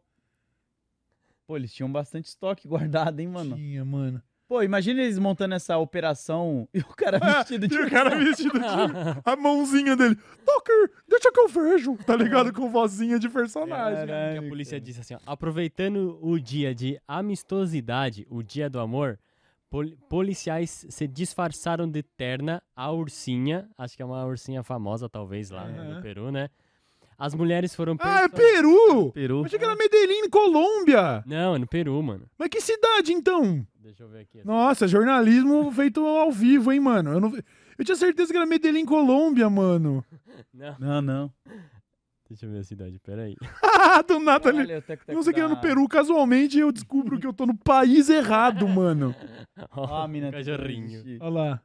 [1.46, 3.56] Pô, eles tinham bastante estoque guardado, hein, mano?
[3.56, 4.22] Tinha, mano.
[4.48, 7.74] Pô, imagina eles montando essa operação e o cara vestido de.
[7.74, 8.66] E o cara vestido de...
[9.24, 10.14] A mãozinha dele.
[10.44, 11.96] Tucker, deixa que eu vejo.
[12.06, 12.52] Tá ligado?
[12.52, 14.06] Com vozinha de personagem.
[14.06, 19.18] Que a polícia disse assim, ó, aproveitando o dia de amistosidade, o dia do amor,
[19.68, 25.50] pol- policiais se disfarçaram de terna a ursinha, acho que é uma ursinha famosa talvez
[25.50, 25.94] lá Aham.
[25.94, 26.48] no Peru, né?
[27.18, 29.10] As mulheres foram Ah, é Peru!
[29.12, 29.44] Peru.
[29.44, 31.22] Achei que era Medellín, Colômbia.
[31.26, 32.26] Não, é no Peru, mano.
[32.38, 33.66] Mas que cidade, então?
[33.80, 34.42] Deixa eu ver aqui.
[34.44, 37.12] Nossa, jornalismo feito ao vivo, hein, mano?
[37.12, 37.32] Eu, não...
[37.78, 40.04] eu tinha certeza que era Medellín, Colômbia, mano.
[40.52, 41.32] Não, Não, não.
[42.28, 43.34] deixa eu ver a cidade, peraí.
[44.06, 44.58] Do nada ali.
[44.60, 47.32] Olha, o teco-teco Não sei que é da- no Peru, casualmente eu descubro que eu
[47.32, 49.14] tô no país errado, mano.
[49.74, 51.02] Ó, a mina cachorrinho.
[51.02, 51.62] tentando Olha lá.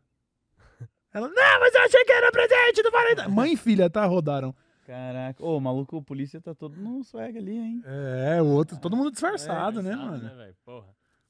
[1.14, 3.28] Ela, não, mas eu achei que era presente do Valentine.
[3.36, 4.06] Mãe e filha, tá?
[4.06, 4.56] Rodaram.
[4.86, 5.44] Caraca.
[5.44, 7.84] Ô, o maluco, o polícia tá todo no swag ali, hein?
[7.86, 10.38] É, o outro, todo mundo disfarçado, né, Engraçado, mano?
[10.38, 10.56] velho?
[10.65, 10.88] Porra.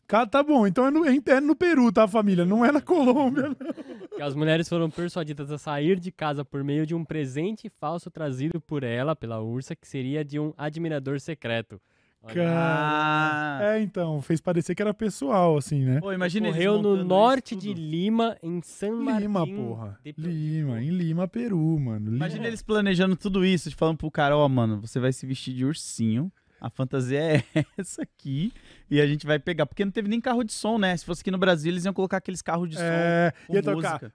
[0.07, 2.43] Cara, tá bom, então é no, é no Peru, tá, família?
[2.43, 4.07] Não é na Colômbia, não.
[4.17, 8.11] Que as mulheres foram persuadidas a sair de casa por meio de um presente falso
[8.11, 11.79] trazido por ela, pela ursa, que seria de um admirador secreto.
[12.27, 12.51] Cara.
[12.53, 13.59] Ah.
[13.63, 15.99] É, então, fez parecer que era pessoal, assim, né?
[15.99, 17.73] Pô, imagina eles Ocorreu no norte de.
[17.73, 19.21] Lima, em San Martín.
[19.21, 19.99] Lima, porra.
[20.03, 22.05] de- Lima, em Lima, Peru, mano.
[22.05, 22.17] Lima.
[22.17, 25.65] Imagina eles planejando tudo isso, falando pro cara, ó, mano, você vai se vestir de
[25.65, 26.31] ursinho.
[26.59, 27.43] A fantasia é
[27.75, 28.53] essa aqui.
[28.89, 29.65] E a gente vai pegar.
[29.65, 30.95] Porque não teve nem carro de som, né?
[30.95, 32.83] Se fosse aqui no Brasil, eles iam colocar aqueles carros de som.
[32.83, 33.93] É, com ia tocar.
[33.99, 34.13] música.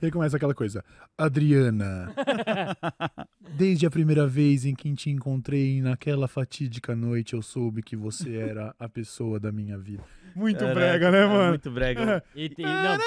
[0.00, 0.84] E aí começa aquela coisa.
[1.16, 2.12] Adriana,
[3.56, 8.36] desde a primeira vez em que te encontrei naquela fatídica noite, eu soube que você
[8.36, 10.02] era a pessoa da minha vida.
[10.34, 11.48] Muito Caraca, brega, né, é mano?
[11.50, 12.24] Muito brega.
[12.34, 12.98] E tem- não,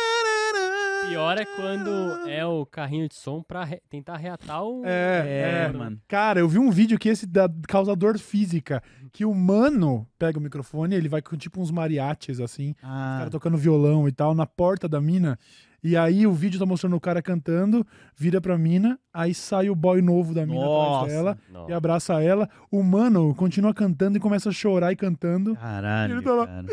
[1.09, 1.89] pior é quando
[2.29, 4.83] é o carrinho de som pra re- tentar reatar o.
[4.85, 5.71] É, É, é.
[5.77, 5.99] mano.
[6.07, 8.81] Cara, eu vi um vídeo que esse da causa dor física,
[9.11, 13.15] que o mano pega o microfone, ele vai com tipo uns mariachis, assim, o Ah,
[13.19, 15.37] cara tocando violão e tal, na porta da mina.
[15.83, 19.75] E aí o vídeo tá mostrando o cara cantando, vira pra mina, aí sai o
[19.75, 20.95] boy novo da mina Nossa.
[21.05, 21.69] atrás dela Não.
[21.69, 22.49] e abraça ela.
[22.71, 25.55] O mano continua cantando e começa a chorar e cantando.
[25.55, 26.47] caralho, Ele tá lá.
[26.47, 26.65] cara.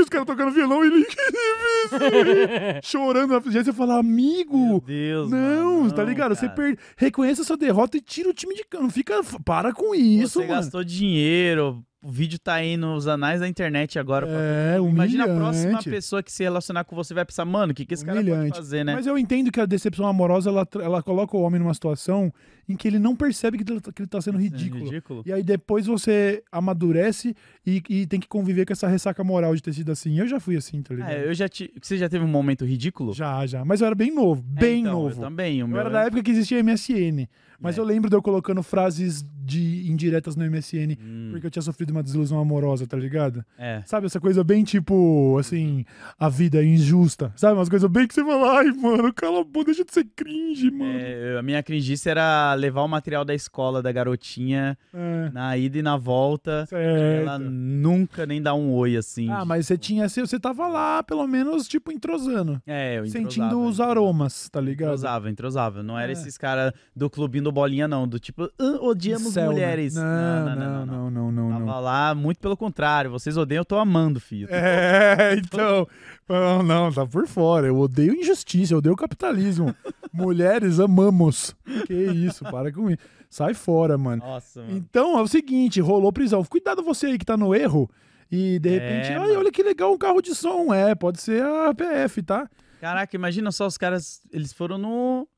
[0.00, 1.06] Os caras tocando violão e ele
[2.82, 3.64] chorando na frente.
[3.64, 6.34] Você fala, Meu amigo, Deus, não, mano, tá ligado?
[6.34, 6.76] Você per...
[6.96, 8.84] reconheça essa derrota e tira o time de campo.
[8.84, 9.20] Não fica.
[9.44, 10.54] Para com isso, Você mano.
[10.54, 14.26] gastou dinheiro, o vídeo tá aí nos anais da internet agora.
[14.26, 14.94] pra- É, humilhante.
[15.14, 17.94] Imagina a próxima pessoa que se relacionar com você vai pensar, mano, o que, que
[17.94, 18.94] esse cara pode fazer, né?
[18.94, 22.32] Mas eu entendo que a decepção amorosa ela, ela coloca o homem numa situação
[22.72, 24.84] em que ele não percebe que ele, tá- que ele tá sendo ridículo.
[24.84, 25.22] Ridículo.
[25.26, 27.34] E aí depois você amadurece
[27.66, 30.18] e, e tem que conviver com essa ressaca moral de ter sido assim.
[30.18, 31.10] Eu já fui assim, tá ligado?
[31.10, 31.72] É, eu já te...
[31.80, 33.12] Você já teve um momento ridículo?
[33.12, 33.64] Já, já.
[33.64, 35.16] Mas eu era bem novo, É, bem então, novo.
[35.16, 35.62] Eu também.
[35.62, 37.28] O Eu meu era da época que existia MSN.
[37.62, 37.80] Mas É.
[37.80, 40.96] eu lembro de eu colocando frases de indiretas no MSN.
[40.98, 43.44] Hum, Porque eu tinha sofrido uma desilusão amorosa, tá ligado?
[43.58, 43.82] é.
[43.84, 45.84] Sabe, essa coisa bem tipo, assim,
[46.18, 47.32] a vida é injusta.
[47.36, 50.06] Sabe, umas coisas bem que você fala, ai, mano, cala a boca, deixa de ser
[50.16, 50.90] cringe, mano.
[50.98, 55.78] É, a minha cringice era levar o material da escola da garotinha É, na ida
[55.78, 56.66] e na volta.
[56.66, 57.22] certo.
[57.22, 59.30] Ela nunca nem dá um oi assim.
[59.30, 62.60] Ah, mas você tinha, você, você tava lá, pelo menos, tipo, entrosando.
[62.66, 64.88] É, eu Sentindo entrosava, os aromas, tá ligado?
[64.90, 65.82] Entrosava, entrosava.
[65.82, 66.12] Não era É.
[66.12, 68.06] esses caras do clubinho do bolinha, não.
[68.06, 69.94] Do tipo, "Ah, odiamos Céu, mulheres.
[69.94, 71.66] Não, não, não, não, não, não.
[71.66, 73.10] Tava lá, muito pelo contrário.
[73.10, 74.48] Vocês odeiam, eu tô amando, filho.
[74.50, 75.86] É, então.
[76.30, 77.66] Não, não, tá por fora.
[77.66, 79.74] Eu odeio injustiça, eu odeio capitalismo.
[80.12, 81.54] Mulheres amamos.
[81.86, 82.98] Que isso, para com isso.
[83.28, 84.22] Sai fora, mano.
[84.24, 84.76] Nossa, mano.
[84.76, 86.44] Então é o seguinte, rolou prisão.
[86.44, 87.90] Cuidado você aí que tá no erro.
[88.30, 89.38] E de É, repente, ai, mano.
[89.40, 90.72] olha que legal um carro de som.
[90.72, 92.48] É, pode ser a PF, tá?
[92.80, 95.28] Caraca, imagina só os caras, eles foram no,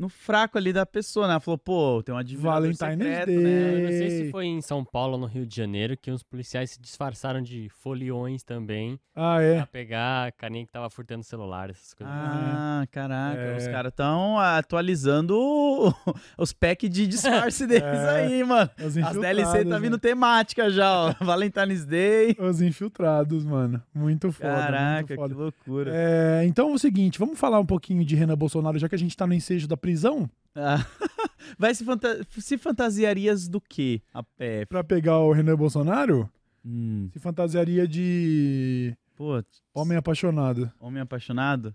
[0.00, 1.34] no fraco ali da pessoa, né?
[1.34, 3.36] Ela falou, pô, tem um admirador Valentine's secreto, Day.
[3.36, 3.74] né?
[3.74, 4.24] Eu não sei Ei.
[4.24, 7.42] se foi em São Paulo ou no Rio de Janeiro que os policiais se disfarçaram
[7.42, 9.56] de foliões também Ah, é.
[9.58, 12.14] pra pegar a carinha que tava furtando celular, essas coisas.
[12.16, 13.56] Ah, caraca, É.
[13.58, 15.92] os caras estão atualizando o-
[16.38, 18.10] os packs de disfarce deles É.
[18.24, 18.70] aí, mano.
[18.78, 19.98] Os As DLC tá vindo né?
[19.98, 21.14] temática já, ó.
[21.24, 22.34] Valentine's Day.
[22.38, 23.82] Os infiltrados, mano.
[23.94, 24.48] Muito foda.
[24.54, 25.34] Caraca, muito que foda.
[25.34, 25.92] loucura.
[25.94, 28.98] É, então é o seguinte, vamos falar um pouquinho de Renan Bolsonaro, já que a
[28.98, 30.84] gente tá no ensejo da prisão, Ah,
[31.58, 34.66] Vai se, fanta- se fantasiarias do quê, a PF?
[34.66, 36.28] pra pegar o Renan Bolsonaro,
[36.64, 39.42] Hum, se fantasiaria de pô,
[39.74, 40.70] homem apaixonado.
[40.78, 41.74] homem apaixonado?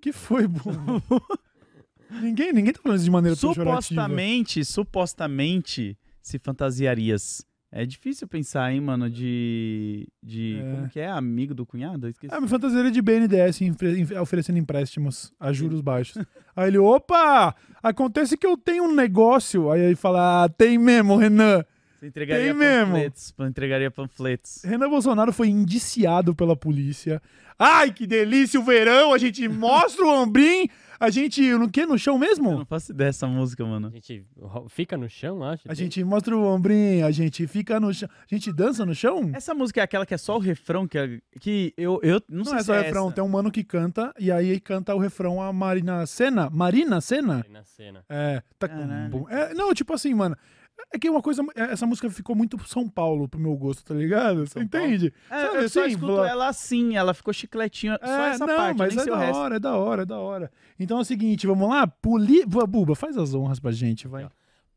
[0.00, 1.02] Que foi, burro?
[2.22, 3.64] ninguém, ninguém tá falando isso de maneira pejorativa.
[3.72, 7.44] Supostamente, supostamente, se fantasiarias.
[7.76, 10.06] É difícil pensar, hein, mano, de.
[10.22, 10.70] de É.
[10.76, 11.08] Como que é?
[11.10, 12.06] Amigo do cunhado?
[12.06, 12.32] Eu esqueci.
[12.32, 16.24] Ah, me fantasiaria de BNDES inf- oferecendo empréstimos a juros baixos.
[16.54, 19.72] Aí ele, opa, acontece que eu tenho um negócio.
[19.72, 21.64] Aí ele fala, ah, tem mesmo, Renan.
[22.04, 22.92] Entregaria Tem mesmo.
[22.92, 23.34] panfletos.
[23.40, 24.62] Entregaria panfletos.
[24.64, 27.20] Renan Bolsonaro foi indiciado pela polícia.
[27.58, 31.96] Ai, que delícia o verão, a gente mostra o ombrim, a gente, no que, no
[31.96, 32.50] chão Eu mesmo?
[32.50, 33.86] não faço ideia dessa música, mano.
[33.86, 34.24] A gente
[34.70, 35.62] fica no chão, acho.
[35.68, 39.30] A gente mostra o ombrim, a gente fica no chão, a gente dança no chão?
[39.32, 42.38] Essa música é aquela que é só o refrão, que, é- que eu, eu não,
[42.38, 43.14] Não sei é se só é refrão, essa.
[43.14, 46.50] tem um mano que canta, e aí canta o refrão a Marina Senna.
[46.50, 47.34] Marina Senna?
[47.44, 48.04] Ali na cena.
[48.08, 49.28] É, tá com.
[49.30, 50.36] É, não, tipo assim, mano.
[50.92, 51.42] É que uma coisa.
[51.56, 54.46] é, Essa música ficou muito São Paulo pro meu gosto, tá ligado?
[54.46, 55.12] Você entende?
[55.30, 58.46] É, Sabe eu só assim, escuto blá- ela assim, ela ficou chicletinho, só É, essa
[58.46, 59.36] não, parte, mas nem é da resto.
[59.38, 60.50] hora, é da hora, é da hora.
[60.78, 61.86] Então é o seguinte, vamos lá.
[61.86, 62.44] Poli...
[62.46, 64.28] Buba, faz as honras pra gente, vai.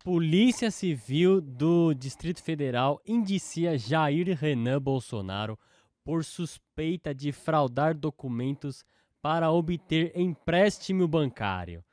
[0.04, 5.58] Polícia Civil do Distrito Federal indicia Jair Renan Bolsonaro
[6.04, 8.86] por suspeita de fraudar documentos
[9.22, 11.84] para obter empréstimo bancário.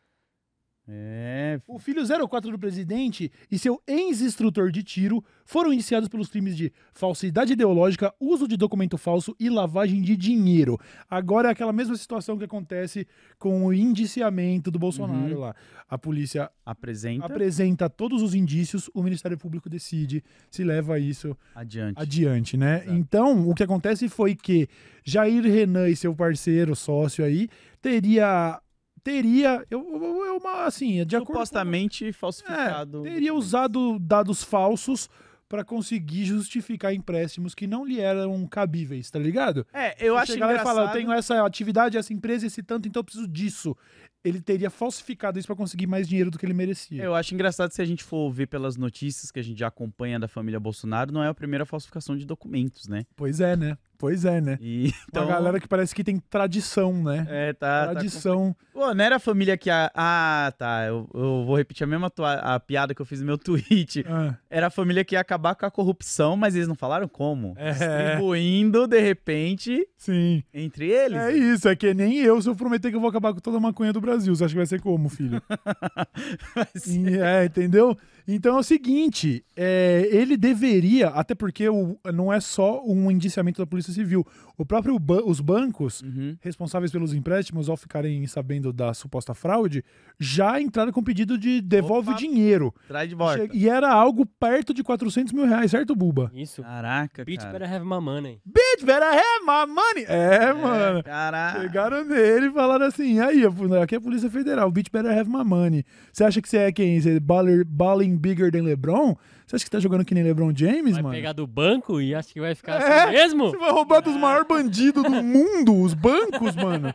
[0.87, 6.55] É, O filho 04 do presidente e seu ex-instrutor de tiro foram indiciados pelos crimes
[6.57, 10.79] de falsidade ideológica, uso de documento falso e lavagem de dinheiro.
[11.09, 13.07] Agora é aquela mesma situação que acontece
[13.39, 15.41] com o indiciamento do Bolsonaro Uhum.
[15.41, 15.55] lá.
[15.89, 21.99] A polícia apresenta apresenta todos os indícios, o Ministério Público decide se leva isso adiante.
[22.01, 22.83] adiante, né?
[22.83, 22.93] Exato.
[22.93, 24.69] Então, o que acontece foi que
[25.03, 27.49] Jair Renan e seu parceiro, sócio aí,
[27.81, 28.61] teria
[29.05, 33.03] teria eu, eu- eu- uma assim, de acordo com- Supostamente é, falsificado.
[33.03, 35.09] teria usado dados falsos
[35.49, 39.65] para conseguir justificar empréstimos que não lhe eram cabíveis, tá ligado?
[39.73, 40.75] É, eu Você acho chegar lá e engraçado.
[40.75, 43.77] falar, eu tenho essa atividade, essa empresa, esse tanto, então eu preciso disso.
[44.25, 47.03] Ele teria falsificado isso para conseguir mais dinheiro do que ele merecia.
[47.05, 50.19] Eu acho engraçado se a gente for ver pelas notícias que a gente já acompanha
[50.19, 53.05] da família Bolsonaro, não é a primeira falsificação de documentos, né?
[53.15, 53.77] Pois é, né?
[53.99, 54.59] Pois é, né?
[54.61, 57.27] E então Uma galera que parece que tem tradição, né?
[57.29, 58.55] é, tá, tá tradição.
[58.73, 59.91] Pô, não era a família que a.
[59.95, 60.85] Ah, tá.
[60.87, 64.05] Eu, eu vou repetir a mesma tua- a piada que eu fiz no meu tweet.
[64.09, 67.55] Ah, Era a família que ia acabar com a corrupção, mas eles não falaram como.
[67.57, 67.71] É.
[67.73, 70.43] Distribuindo, de repente, sim.
[70.53, 71.17] entre eles.
[71.19, 73.57] É isso, é que nem eu, se eu prometer que eu vou acabar com toda
[73.57, 74.35] a maconha do Brasil.
[74.35, 75.41] Você acha que vai ser como, filho?
[76.77, 77.97] Ser- é, entendeu?
[78.27, 83.61] Então é o seguinte, é, ele deveria, até porque o- não é só um indiciamento
[83.61, 86.37] da Polícia Civil, o próprio ba- os bancos Uhum.
[86.41, 89.85] responsáveis pelos empréstimos, ao ficarem sabendo da suposta fraude,
[90.19, 92.17] já entraram com pedido de devolve Opa.
[92.17, 92.73] o dinheiro.
[92.87, 93.49] Traz de volta.
[93.53, 96.31] E era algo perto de 400 mil reais, certo, Buba?
[96.35, 96.63] Isso.
[96.63, 97.53] Caraca, Bitch cara.
[97.53, 98.41] better have my money.
[98.45, 100.05] Bitch, better have my money!
[100.09, 101.03] É, mano.
[101.03, 101.61] Caraca.
[101.61, 103.43] Chegaram nele e falaram assim: aí,
[103.83, 105.85] aqui é a Polícia Federal, bitch better have my money.
[106.13, 107.01] Você acha que você é quem?
[107.01, 109.17] Você é baller, balling bigger than LeBron?
[109.47, 111.15] Você acha que tá jogando que nem LeBron James, Vai mano?
[111.15, 113.03] pegar do banco e acha que vai ficar É?
[113.03, 113.51] assim mesmo?
[113.51, 116.95] Você vai roubar dos maiores bandidos do mundo, os bancos, mano.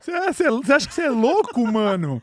[0.00, 0.12] Você,
[0.44, 2.22] é- você acha que você é louco, mano?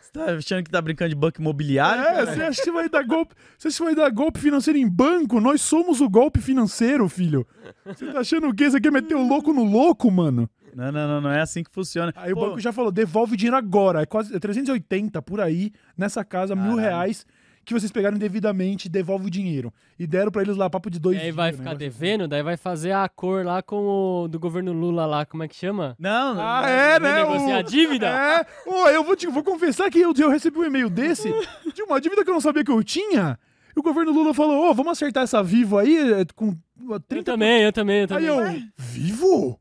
[0.00, 2.02] Você tá achando que tá brincando de banco imobiliário?
[2.02, 3.34] É, você acha que vai dar golpe?
[3.56, 5.40] Você acha que vai dar golpe financeiro em banco?
[5.40, 7.46] Nós somos o golpe financeiro, filho.
[7.86, 8.70] Você tá achando o quê?
[8.70, 10.48] Você quer meter o louco no louco, mano?
[10.74, 12.12] Não, não, não, não é assim que funciona.
[12.16, 14.02] Aí Pô, o banco já falou, devolve dinheiro agora.
[14.02, 17.26] É quase é 380 por aí, nessa casa, mil reais
[17.68, 19.72] que vocês pegaram indevidamente, devolve o dinheiro.
[19.98, 21.36] E deram pra eles lá papo de dois E aí dias.
[21.36, 21.56] vai né?
[21.58, 21.78] ficar assim.
[21.78, 23.76] devendo, daí vai fazer a cor lá com
[24.24, 25.94] o do governo Lula lá, como é que chama?
[25.98, 26.42] Não, não.
[26.42, 27.14] Ah, é, né?
[27.22, 28.08] Renegociar o- a dívida?
[28.38, 28.46] É.
[28.66, 31.28] Ô, eu vou, te, vou confessar que eu, eu recebi um e-mail desse
[31.74, 33.38] de uma dívida que eu não sabia que eu tinha.
[33.76, 36.56] E o governo Lula falou, ô, vamos acertar essa Vivo aí é, com
[36.90, 37.32] Eu 30...
[37.32, 38.26] também, eu também, eu Aí também.
[38.56, 39.60] eu, Vivo?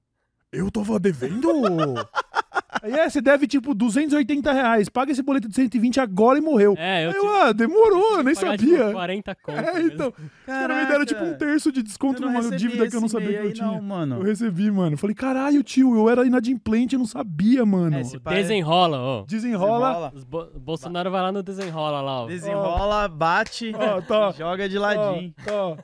[0.51, 1.47] Eu tava devendo?
[2.81, 4.89] Aí é, você deve tipo 280 reais.
[4.89, 6.75] Paga esse boleto de 120 agora e morreu.
[6.77, 8.77] É, eu Aí ah, demorou, eu nem pagar, sabia.
[8.77, 9.59] Tipo, 40 conto.
[9.59, 10.07] É, então.
[10.17, 13.41] Os caras me deram tipo um terço de desconto numa dívida que eu não sabia
[13.41, 13.67] que eu tinha.
[13.67, 14.15] Não, mano.
[14.17, 14.97] Eu recebi, mano.
[14.97, 17.95] Falei, caralho, tio, eu era inadimplente, eu não sabia, mano.
[17.97, 19.23] É, é- Desenrola, ó.
[19.27, 20.11] Desenrola.
[20.11, 22.27] desenrola, Bo- Bolsonaro vai lá no desenrola lá, ó.
[22.27, 24.31] Desenrola, bate, Ó, tá.
[24.31, 25.33] joga de ladinho.
[25.49, 25.77] Ó,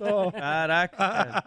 [0.00, 0.30] ó, ó.
[0.32, 1.42] Caraca, cara.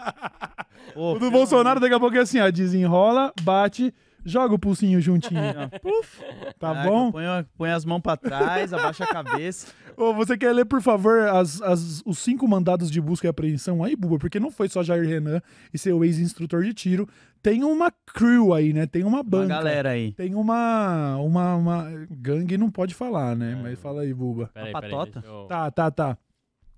[0.94, 2.50] Pô, O do Bolsonaro daqui a pouco é assim, ó.
[2.50, 3.94] Desenrola, bate,
[4.26, 5.40] joga o pulsinho juntinho.
[5.82, 6.22] Puf.
[6.60, 7.12] Tá Caraca, bom?
[7.12, 9.68] Põe, a- põe as mãos pra trás, abaixa a cabeça.
[9.96, 13.84] Ô, você quer ler, por favor, as, as- os cinco mandados de busca e apreensão
[13.84, 14.18] aí, Buba?
[14.20, 15.42] Porque não foi só Jair Renan
[15.74, 17.08] e seu ex-instrutor de tiro.
[17.42, 18.88] Tem uma crew aí, né?
[18.88, 19.48] Tem uma Uma banca.
[19.48, 20.12] galera aí.
[20.14, 21.86] Tem uma, uma, uma...
[22.10, 23.52] Gangue não pode falar, né?
[23.54, 23.56] É.
[23.62, 24.50] Mas fala aí, Buba.
[24.54, 24.92] Peraí, Uma peraí.
[24.92, 25.20] patota?
[25.22, 26.18] deixa eu- Tá, tá, tá.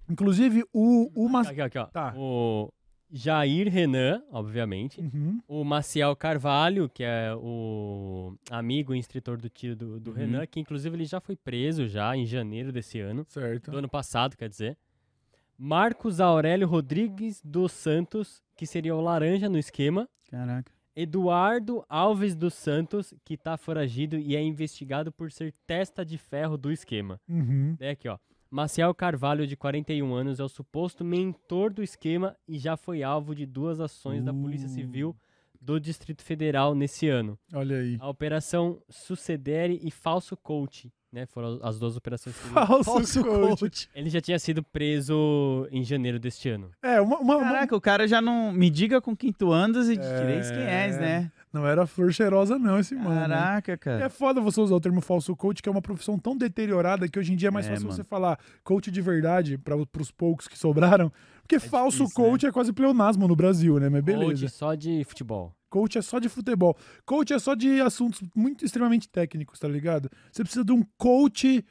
[0.10, 1.10] Inclusive, o...
[1.16, 1.48] o Mas...
[1.48, 1.86] Aqui, aqui, ó.
[1.86, 2.14] Tá.
[2.16, 2.70] O
[3.12, 5.00] Jair Renan, obviamente.
[5.02, 5.40] Uhum.
[5.48, 10.18] O Maciel Carvalho, que é o amigo e instrutor do tiro do, do Uhum.
[10.18, 13.26] Renan, que inclusive ele já foi preso já em janeiro desse ano.
[13.30, 13.72] Certo.
[13.72, 14.78] Do ano passado, quer dizer.
[15.58, 20.08] Marcos Aurélio Rodrigues dos Santos, que seria o laranja no esquema.
[20.30, 20.72] Caraca.
[20.96, 26.58] Eduardo Alves dos Santos, que tá foragido e é investigado por ser testa de ferro
[26.58, 27.20] do esquema.
[27.30, 27.76] Uhum.
[27.80, 28.18] É aqui, ó.
[28.50, 33.36] Maciel Carvalho, de 41 anos, é o suposto mentor do esquema e já foi alvo
[33.36, 34.72] de duas ações da Polícia Uh.
[34.72, 35.16] Civil
[35.60, 37.38] do Distrito Federal nesse ano.
[37.54, 37.98] Olha aí.
[38.00, 41.26] A Operação Sucedere e Falso Coach, né?
[41.26, 42.36] Foram as duas operações.
[42.38, 43.60] Falso, Falso coach.
[43.60, 43.90] coach.
[43.96, 46.72] ele já tinha sido preso em janeiro deste ano.
[46.82, 49.90] É, uma, uma- uma- Caraca, o cara já não me diga com quem tu andas
[49.90, 50.20] e É.
[50.22, 51.32] direis quem és, né?
[51.54, 53.10] Não era flor cheirosa não esse mano.
[53.10, 53.22] né?
[53.22, 54.10] Caraca, É cara.
[54.10, 57.34] foda você usar o termo falso coach, que é uma profissão tão deteriorada que hoje
[57.34, 57.96] em dia é mais É, fácil mano.
[57.96, 61.12] você falar coach de verdade para os poucos que sobraram.
[61.42, 63.88] Porque falso difícil, coach é quase pleonasmo no Brasil, né?
[63.90, 64.32] Mas beleza.
[64.42, 65.54] Coach só de futebol.
[65.70, 66.78] Coach é só de futebol.
[67.06, 70.10] Coach é só de assuntos muito extremamente técnicos, tá ligado?
[70.32, 71.64] Você precisa de um coach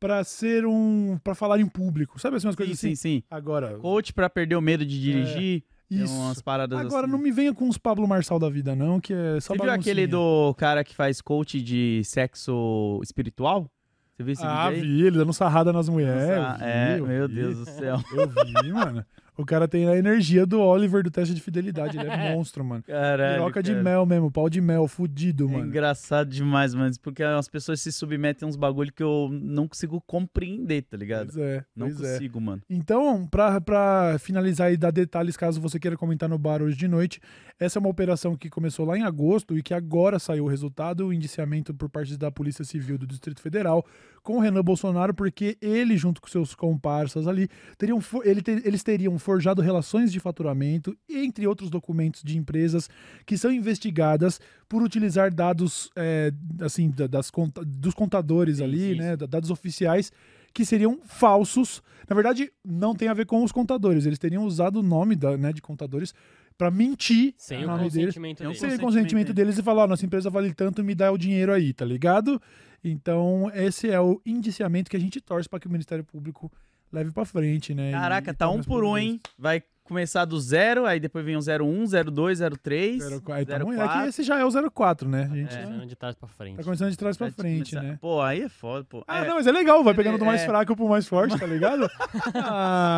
[0.00, 1.18] pra ser um.
[1.24, 2.18] pra falar em público.
[2.20, 2.96] Sabe assim, umas Sim, coisas sim, assim?
[2.96, 3.22] sim.
[3.30, 3.78] Agora.
[3.78, 5.62] Coach pra perder o medo de dirigir.
[5.62, 6.12] tem Isso.
[6.12, 7.12] umas paradas Agora assim.
[7.12, 9.72] não me venha com uns Pablo Marçal da vida, não, que é só Você viu
[9.72, 13.70] aquele do cara que faz coach de sexo espiritual?
[14.16, 14.88] Você viu esse Ah, vídeo aí?
[14.90, 16.38] vi, ele dando sarrada nas mulheres.
[16.38, 17.34] Ah, vi, é, eu meu vi.
[17.36, 17.98] Deus do céu.
[18.12, 19.04] Eu vi, mano.
[19.38, 21.96] O cara tem a energia do Oliver do teste de fidelidade.
[21.96, 22.82] Ele é monstro, mano.
[22.82, 23.34] Caralho.
[23.36, 23.82] Piroca de cara.
[23.84, 25.66] mel mesmo, pau de mel, fudido, É mano.
[25.66, 26.92] engraçado demais, mano.
[27.00, 31.26] Porque as pessoas se submetem a uns bagulho que eu não consigo compreender, tá ligado?
[31.32, 32.12] Pois é, não pois é.
[32.14, 32.62] consigo, mano.
[32.68, 36.88] Então, pra, pra finalizar e dar detalhes, caso você queira comentar no bar hoje de
[36.88, 37.20] noite,
[37.60, 41.06] essa é uma operação que começou lá em agosto e que agora saiu o resultado,
[41.06, 43.84] o indiciamento por parte da Polícia Civil do Distrito Federal
[44.22, 47.48] com o Renan Bolsonaro, porque ele, junto com seus comparsas ali,
[47.78, 52.88] teriam, ele eles teriam forjado relações de faturamento, entre outros documentos de empresas
[53.26, 57.30] que são investigadas por utilizar dados é, assim da- das
[57.66, 60.10] dos contadores Sim, ali, sim, né, da- dados oficiais
[60.54, 61.82] que seriam falsos.
[62.08, 64.06] Na verdade, não tem a ver com os contadores.
[64.06, 66.14] Eles teriam usado o nome da, né, de contadores
[66.56, 68.14] para mentir Sem o o nome deles.
[68.14, 68.58] consentimento É um dele.
[68.60, 71.52] Sem o consentimento deles e falar, ó, nossa empresa vale tanto, me dá o dinheiro
[71.52, 72.40] aí, tá ligado?
[72.82, 76.50] Então, esse é o indiciamento que a gente torce para que o Ministério Público
[76.92, 77.92] leve para frente, né?
[77.92, 79.20] Caraca, e tá um por um, hein?
[79.38, 83.02] Vai começar do zero, aí depois vem o 01, 02, 03.
[83.02, 83.74] Zero qu- aí tá ruim.
[83.74, 84.02] É 04.
[84.02, 85.28] que esse já é o 04, né?
[85.32, 86.56] A gente É, tá- de trás pra frente.
[86.56, 87.98] tá começando de trás pra frente, começar- né?
[88.00, 89.02] Pô, aí é foda, pô.
[89.08, 90.46] Ah, É, não, mas é legal, vai É, pegando do mais é.
[90.46, 91.88] fraco pro mais forte, tá ligado?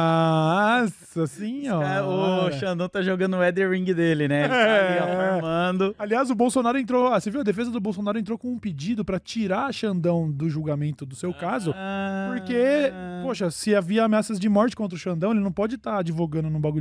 [0.00, 1.86] Nossa senhora.
[1.86, 4.40] é, o Xandão tá jogando o Eder Ring dele, né?
[4.44, 5.94] Ele tá ali, ó, É.
[5.98, 7.08] Aliás, o Bolsonaro entrou.
[7.12, 7.40] Ah, você viu?
[7.40, 11.32] A defesa do Bolsonaro entrou com um pedido pra tirar Xandão do julgamento do seu
[11.32, 11.72] caso.
[11.76, 15.98] Ah, Porque, poxa, se havia ameaças de morte contra o Xandão, ele não pode estar
[15.98, 16.79] advogando num bagulho.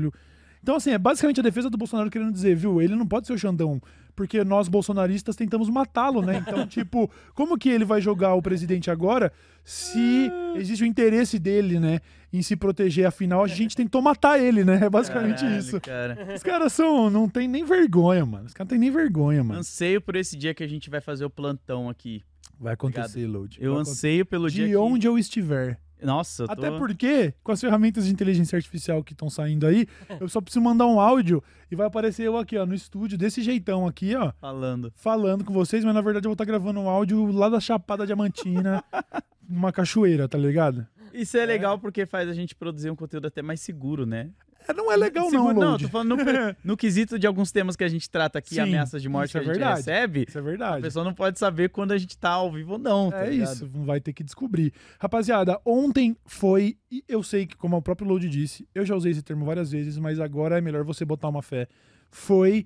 [0.62, 2.82] Então, assim, é basicamente a defesa do Bolsonaro querendo dizer, viu?
[2.82, 3.82] Ele não pode ser o Xandão,
[4.16, 6.44] porque nós bolsonaristas tentamos matá-lo, né?
[6.46, 9.32] Então, tipo, como que ele vai jogar o presidente agora
[9.64, 12.00] se existe o interesse dele, né,
[12.34, 13.08] em se proteger?
[13.08, 14.80] Afinal, a gente tentou matar ele, né?
[14.84, 15.80] É basicamente Caralho, isso.
[15.80, 16.34] Cara.
[16.36, 17.10] Os caras são.
[17.10, 18.46] Não tem nem vergonha, mano.
[18.46, 19.62] Os caras não tem nem vergonha, mano.
[19.62, 22.22] Anseio por esse dia que a gente vai fazer o plantão aqui.
[22.60, 23.58] Vai acontecer, Load.
[23.62, 24.78] Eu Vai anseio pelo dia De que...
[24.78, 25.80] onde eu estiver.
[26.02, 26.54] Nossa, tô...
[26.54, 29.88] Até porque, com as ferramentas de inteligência artificial que estão saindo aí,
[30.20, 33.42] eu só preciso mandar um áudio e vai aparecer eu aqui, ó, no estúdio, desse
[33.42, 34.92] jeitão aqui, ó, falando.
[34.96, 38.06] falando com vocês, mas na verdade eu vou estar gravando um áudio lá da Chapada
[38.06, 38.84] Diamantina,
[39.48, 40.88] numa cachoeira, tá ligado?
[41.14, 44.30] Isso é legal porque faz a gente produzir um conteúdo até mais seguro, né?
[44.68, 45.84] É, não é legal não, Seguro- Não, Load.
[45.86, 46.24] tô falando no,
[46.64, 49.32] no quesito de alguns temas que a gente trata aqui, Sim, ameaças de morte isso
[49.34, 49.78] que é a gente verdade.
[49.78, 50.26] recebe.
[50.28, 50.82] Isso é A verdade.
[50.82, 53.10] pessoa não pode saber quando a gente tá ao vivo ou não.
[53.10, 53.54] tá É ligado?
[53.54, 54.74] isso, vai ter que descobrir.
[55.00, 59.12] Rapaziada, ontem foi, e eu sei que, como o próprio Load disse, eu já usei
[59.12, 61.68] esse termo várias vezes, mas agora é melhor você botar uma fé.
[62.12, 62.66] Foi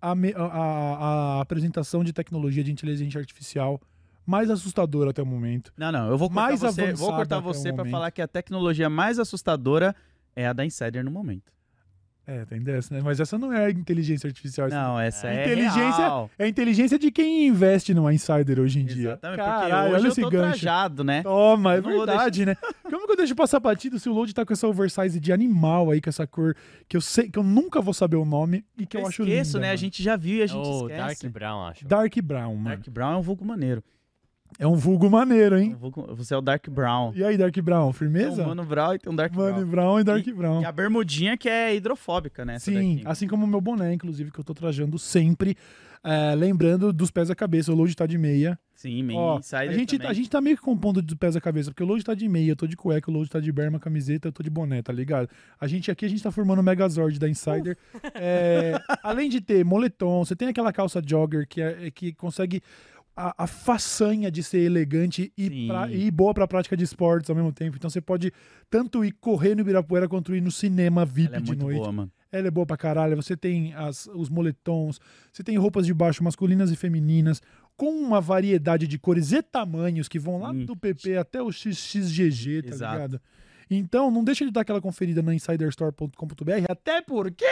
[0.00, 0.14] a, a-
[0.46, 3.80] a- a apresentação de tecnologia de inteligência artificial
[4.24, 5.72] mais assustadora até o momento.
[5.76, 7.90] Não, não, eu vou cortar Mais você, vou cortar você pra momento.
[7.92, 9.94] falar que a tecnologia mais assustadora
[10.36, 11.52] é a da Insider no momento.
[12.24, 13.00] É, tem dessa, né?
[13.02, 14.68] Mas essa não é inteligência artificial.
[14.68, 16.30] Não, essa é Inteligência real.
[16.38, 19.08] É a inteligência de quem investe no Insider hoje em dia.
[19.08, 20.60] Exatamente, Caralho, porque hoje olha eu esse tô gancho.
[20.60, 21.22] trajado, né?
[21.24, 22.56] Toma, é Eu verdade, né?
[22.84, 25.90] Como que eu deixo passar batido se o Load tá com essa oversize de animal
[25.90, 26.54] aí, com essa cor
[26.88, 29.22] que eu sei que eu nunca vou saber o nome e que eu, eu acho
[29.22, 29.66] esqueço, linda, né?
[29.66, 29.78] A mano.
[29.78, 31.22] gente já viu e a É gente o esquece.
[31.22, 31.84] Dark Brown, acho.
[31.88, 32.76] Dark Brown, mano.
[32.76, 33.82] Dark Brown é um vulgo maneiro.
[34.58, 35.76] É um vulgo maneiro, É hein?
[35.78, 37.12] vulgo- Você é o Dark Brown.
[37.14, 38.42] E aí, Dark Brown, Tem firmeza?
[38.42, 39.66] um Mano Brown e tem um Dark Mano Brown.
[39.68, 40.62] Brown e Dark Brown.
[40.62, 42.58] E a bermudinha que é hidrofóbica, né?
[42.58, 43.02] Sim, daqui.
[43.06, 45.56] assim como o meu boné, inclusive, que eu tô trajando sempre.
[46.04, 48.58] é, lembrando dos pés da cabeça, o Load tá de meia.
[48.74, 50.10] Sim, Ó, Insider a, gente, também.
[50.10, 52.28] a gente tá meio que compondo de pés da cabeça, porque o Load tá de
[52.28, 54.82] meia, eu tô de cueca, o Load tá de berma, camiseta, eu tô de boné,
[54.82, 55.28] tá ligado?
[55.60, 57.78] A gente aqui, a gente tá formando o Megazord da Insider.
[58.16, 62.60] É, além de ter moletom, você tem aquela calça jogger que, é, que consegue
[63.16, 67.36] a, a façanha de ser elegante e, pra- e boa pra prática de esportes ao
[67.36, 67.76] mesmo tempo.
[67.76, 68.32] Então você pode
[68.70, 71.78] tanto ir correr no Ibirapuera quanto ir no cinema VIP Ela é de noite.
[71.78, 72.12] boa, mano.
[72.30, 73.14] Ela é boa pra caralho.
[73.16, 74.98] Você tem as, os moletons,
[75.32, 77.42] você tem roupas de baixo masculinas e femininas,
[77.76, 80.64] com uma variedade de cores e tamanhos que vão lá Sim.
[80.64, 82.94] do PP até o XXGG, tá Exato.
[82.94, 83.20] ligado?
[83.70, 87.44] Então, não deixa de dar aquela conferida na insiderstore.com.br, até porque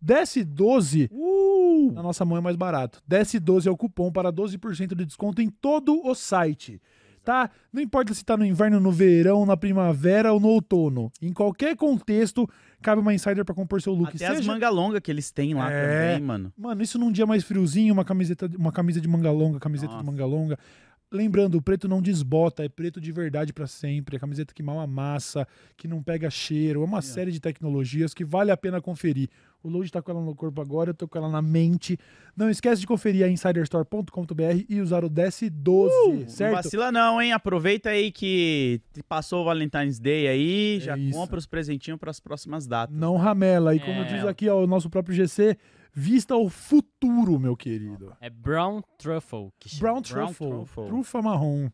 [0.00, 1.92] desce 12 Uh!
[1.92, 3.02] na nossa mão é mais barato.
[3.06, 6.80] Desce 12 é o cupom para 12% de desconto em todo o site.
[7.24, 7.50] Tá?
[7.72, 11.10] Não importa se tá no inverno, no verão, na primavera ou no outono.
[11.20, 12.48] Em qualquer contexto,
[12.80, 14.14] cabe uma insider para compor seu look.
[14.14, 16.12] Até as Seja- manga longa que eles têm lá É.
[16.12, 16.52] também, mano.
[16.56, 20.04] Mano, isso num dia mais friozinho, uma camiseta, uma camisa de manga longa, camiseta Nossa.
[20.04, 20.56] de manga longa.
[21.10, 24.16] Lembrando, o preto não desbota, é preto de verdade pra sempre.
[24.16, 25.46] É camiseta que mal amassa,
[25.76, 26.82] que não pega cheiro.
[26.82, 29.28] É uma série de tecnologias que vale a pena conferir.
[29.66, 31.98] O Load tá com ela no corpo agora, eu tô com ela na mente.
[32.36, 35.88] Não esquece de conferir a insiderstore.com.br e usar o DS12,
[36.22, 36.54] Não certo?
[36.54, 37.32] vacila não, hein?
[37.32, 41.18] Aproveita aí que passou o Valentine's Day aí, É já isso.
[41.18, 42.94] compra os presentinhos pras próximas datas.
[42.96, 43.74] Não ramela.
[43.74, 44.04] E como É.
[44.04, 45.56] diz aqui ó, o nosso próprio GC,
[45.92, 48.12] vista o futuro, meu querido.
[48.20, 49.50] É Brown Truffle.
[49.58, 49.80] Que chama.
[49.80, 50.48] Brown Brown Truffle.
[50.48, 50.86] truffle.
[50.86, 51.68] Trufa marrom.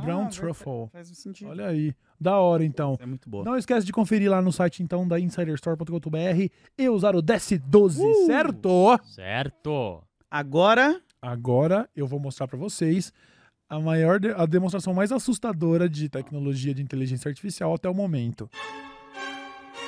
[0.00, 0.88] Brown Ah, Truffle.
[0.92, 1.50] Faz sentido.
[1.50, 1.94] Olha aí.
[2.20, 2.96] Da hora, então.
[3.00, 3.44] É muito boa.
[3.44, 8.26] Não esquece de conferir lá no site, então, da insiderstore.com.br e usar o DS12, Uh!
[8.26, 8.98] certo?
[9.04, 10.02] Certo.
[10.30, 13.12] Agora, Agora eu vou mostrar pra vocês
[13.68, 18.50] a maior de- a demonstração mais assustadora de tecnologia de inteligência artificial até o momento.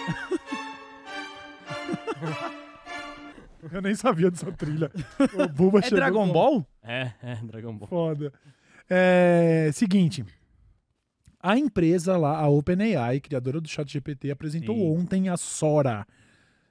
[3.73, 4.91] eu nem sabia dessa trilha.
[5.35, 6.67] O Buba é chegou Dragon com- Ball?
[6.83, 7.89] É, é, Dragon Ball.
[7.89, 8.33] Foda.
[8.89, 10.25] É, seguinte.
[11.41, 14.97] A empresa lá, a OpenAI, criadora do ChatGPT, apresentou Sim.
[14.97, 16.07] ontem a Sora.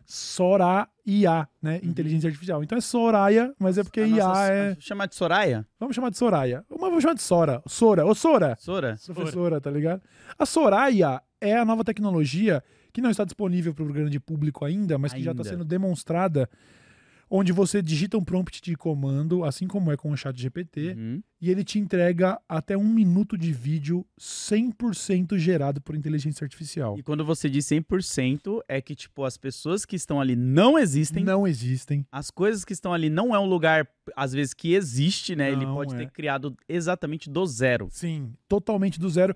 [0.06, 1.80] Sora IA, né?
[1.84, 2.64] Inteligência artificial.
[2.64, 4.76] Então é Soraya, mas é porque A IA nossa- é.
[4.80, 5.66] Chamar de Soraya?
[5.80, 6.66] Vamos chamar de Soraya.
[6.70, 7.62] Mas vamos chamar de Sora.
[7.68, 8.06] Sora.
[8.06, 8.56] Ô, Sora.
[8.60, 8.98] Sora?
[9.14, 10.02] Professora, tá ligado?
[10.38, 12.62] A Soraya é a nova tecnologia
[12.92, 15.50] que não está disponível para o grande público ainda, mas que já está Ainda.
[15.50, 16.50] sendo demonstrada,
[17.36, 21.24] onde você digita um prompt de comando, assim como é com o chat GPT, Uhum.
[21.42, 26.96] e ele te entrega até um minuto de vídeo 100% gerado por inteligência artificial.
[26.96, 31.24] E quando você diz 100%, é que, tipo, as pessoas que estão ali não existem.
[31.24, 32.06] Não existem.
[32.12, 35.52] As coisas que estão ali não é um lugar, às vezes, que existe, né?
[35.52, 35.98] Ele Não pode é.
[35.98, 37.88] ter criado exatamente do zero.
[37.90, 39.36] Sim, totalmente do zero.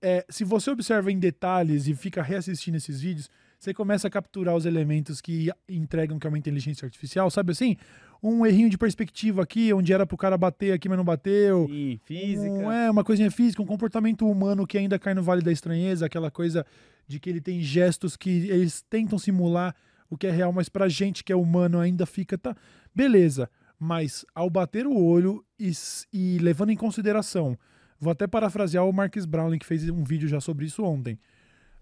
[0.00, 3.28] É, se você observa em detalhes e fica reassistindo esses vídeos,
[3.64, 7.76] você começa a capturar os elementos que entregam que é uma inteligência artificial, sabe assim?
[8.22, 11.66] Um errinho de perspectiva aqui, onde era pro cara bater aqui, mas não bateu.
[11.66, 12.52] Sim, física.
[12.52, 16.06] Um, é, uma coisinha física, um comportamento humano que ainda cai no vale da estranheza,
[16.06, 16.64] aquela coisa
[17.08, 19.74] de que ele tem gestos que eles tentam simular
[20.08, 22.54] o que é real, mas pra gente que é humano ainda fica, tá,
[22.94, 23.48] beleza.
[23.78, 25.72] Mas ao bater o olho e,
[26.12, 27.58] e levando em consideração,
[27.98, 31.18] vou até parafrasear o Marcus Brownlee que fez um vídeo já sobre isso ontem.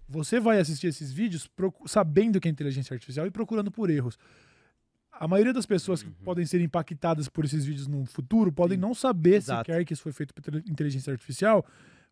[0.07, 1.49] Você vai assistir esses vídeos
[1.85, 4.17] sabendo que é inteligência artificial e procurando por erros.
[5.11, 8.81] A maioria das pessoas que podem ser impactadas por esses vídeos no futuro podem Sim.
[8.81, 9.71] não saber Exato.
[9.71, 11.65] sequer que isso foi feito por inteligência artificial,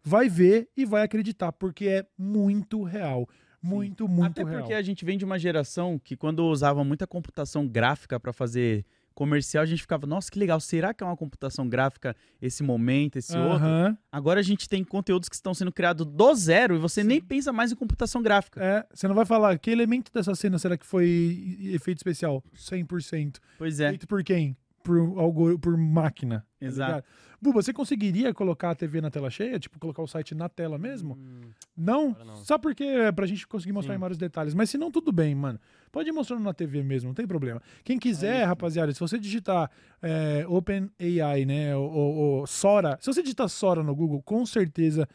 [0.04, 3.28] vai ver e vai acreditar, porque é muito real.
[3.62, 4.62] Muito, muito Até real.
[4.62, 8.86] porque a gente vem de uma geração que quando usava muita computação gráfica pra fazer
[9.22, 13.17] comercial, a gente ficava, nossa, que legal, será que é uma computação gráfica esse momento,
[13.17, 13.67] esse outro?
[13.67, 13.95] Aham.
[14.11, 17.53] Agora a gente tem conteúdos que estão sendo criados do zero e você nem pensa
[17.53, 18.59] mais em computação gráfica.
[18.63, 22.43] É, você não vai falar que elemento dessa cena será que foi efeito especial?
[22.55, 23.36] 100%.
[23.59, 24.57] Pois é, Feito por quem?
[24.84, 26.39] Por, algo, por máquina.
[26.59, 27.07] tá Exato.
[27.39, 29.59] Buba, você conseguiria colocar a TV na tela cheia?
[29.59, 31.13] Tipo, colocar o site na tela mesmo?
[31.13, 31.41] Hum,
[31.78, 32.15] Não?
[32.26, 32.36] não.
[32.38, 33.97] Só porque é pra gente conseguir mostrar Sim.
[33.97, 34.55] em vários detalhes.
[34.55, 35.59] Mas se não, tudo bem, mano.
[35.92, 37.62] Pode ir mostrando na TV mesmo, não tem problema.
[37.84, 39.70] Quem quiser, É rapaziada, se você digitar
[40.02, 45.08] é, OpenAI, né, o, o- o Sora, se você digitar Sora no Google, com certeza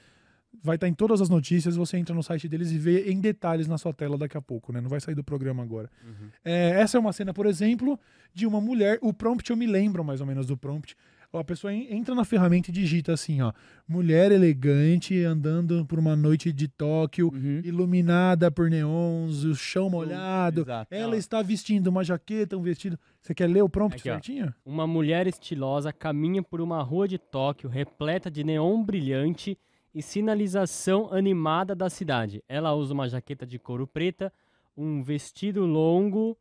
[0.62, 3.68] vai estar em todas as notícias, você entra no site deles e vê em detalhes
[3.68, 4.80] na sua tela daqui a pouco, né?
[4.80, 5.88] Não vai sair do programa agora.
[6.04, 6.28] Uhum.
[6.44, 7.98] É, essa é uma cena, por exemplo,
[8.34, 8.98] de uma mulher.
[9.02, 10.96] O prompt eu me lembro mais ou menos do prompt.
[11.32, 13.52] A pessoa en- entra na ferramenta e digita assim, ó.
[13.86, 17.60] Mulher elegante andando por uma noite de Tóquio, Uhum.
[17.62, 20.62] iluminada por neons, o chão molhado.
[20.62, 20.94] Exato.
[20.94, 21.18] Ela Ó.
[21.18, 22.98] está vestindo uma jaqueta, um vestido.
[23.20, 24.12] Você quer ler o prompt Aqui, ó.
[24.14, 24.54] certinho?
[24.64, 29.58] Uma mulher estilosa caminha por uma rua de Tóquio repleta de neon brilhante
[29.94, 32.42] e sinalização animada da cidade.
[32.48, 34.32] Ela usa uma jaqueta de couro preta,
[34.76, 36.36] um vestido longo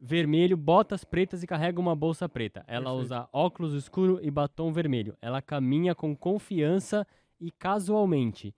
[0.00, 2.64] vermelho, botas pretas e carrega uma bolsa preta.
[2.66, 3.04] Ela Perfeito.
[3.04, 5.16] usa óculos escuro e batom vermelho.
[5.20, 7.06] Ela caminha com confiança
[7.40, 8.54] e casualmente.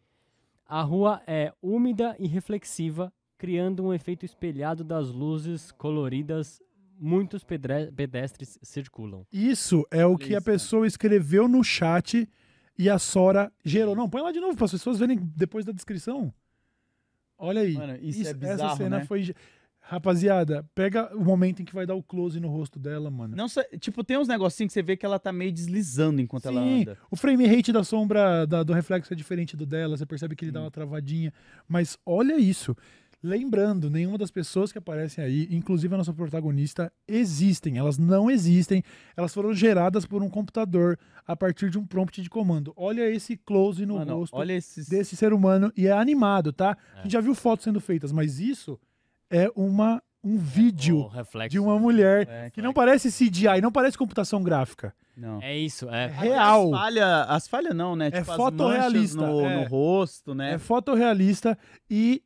[0.66, 6.60] A rua é úmida e reflexiva, criando um efeito espelhado das luzes coloridas.
[7.00, 9.24] Muitos pedestres circulam.
[9.32, 10.44] Isso é o que a Isso.
[10.44, 12.28] pessoa escreveu no chat
[12.76, 13.94] e a Sora gerou.
[13.94, 16.34] Não, põe lá de novo para as pessoas verem depois da descrição.
[17.38, 17.74] Olha aí.
[17.74, 19.04] Mano, isso é essa bizarro, cena né?
[19.04, 19.32] foi.
[19.90, 23.34] Rapaziada, pega o momento em que vai dar o close no rosto dela, mano.
[23.34, 23.46] Não,
[23.80, 26.82] tipo, tem uns negocinhos que você vê que ela tá meio deslizando enquanto ela Sim,
[26.82, 26.98] anda.
[27.10, 30.44] o frame rate da sombra da- do reflexo é diferente do dela, você percebe que
[30.44, 31.32] ele dá uma travadinha.
[31.66, 32.76] Mas olha isso.
[33.22, 37.76] Lembrando, nenhuma das pessoas que aparecem aí, inclusive a nossa protagonista, existem.
[37.78, 38.82] Elas não existem.
[39.16, 42.72] Elas foram geradas por um computador a partir de um prompt de comando.
[42.76, 44.86] Olha esse close no Mano, rosto olha esses...
[44.88, 46.76] desse ser humano e é animado, tá?
[46.94, 47.02] A É.
[47.04, 48.78] gente já viu fotos sendo feitas, mas isso
[49.30, 51.50] é uma um vídeo O reflexo.
[51.50, 54.92] de uma mulher É, que não parece CGI, não parece computação gráfica.
[55.16, 55.40] Não.
[55.42, 56.04] É isso, é.
[56.04, 56.74] É real.
[56.74, 58.08] As falhas, as falhas não, né?
[58.08, 59.56] É Tipo, as fotorrealista, no, é.
[59.56, 60.54] no rosto, né?
[60.54, 61.56] É fotorrealista
[61.90, 62.22] e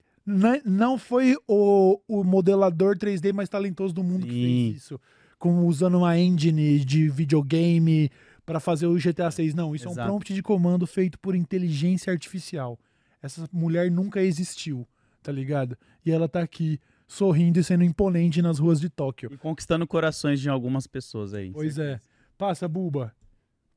[0.65, 4.71] Não, foi o, o modelador 3D mais talentoso do mundo que Sim.
[4.73, 5.01] fez isso.
[5.39, 8.11] Com, usando uma engine de videogame
[8.47, 9.55] pra fazer o GTA 6.
[9.55, 10.09] Não, isso é um Exato.
[10.09, 12.79] prompt de comando feito por inteligência artificial.
[13.23, 14.87] Essa mulher nunca existiu,
[15.23, 15.77] tá ligado?
[16.05, 16.79] E ela tá aqui
[17.13, 19.31] sorrindo e sendo imponente nas ruas de Tóquio.
[19.33, 21.51] E conquistando corações de algumas pessoas aí.
[21.53, 22.01] Pois é.
[22.39, 23.15] Passa, Buba.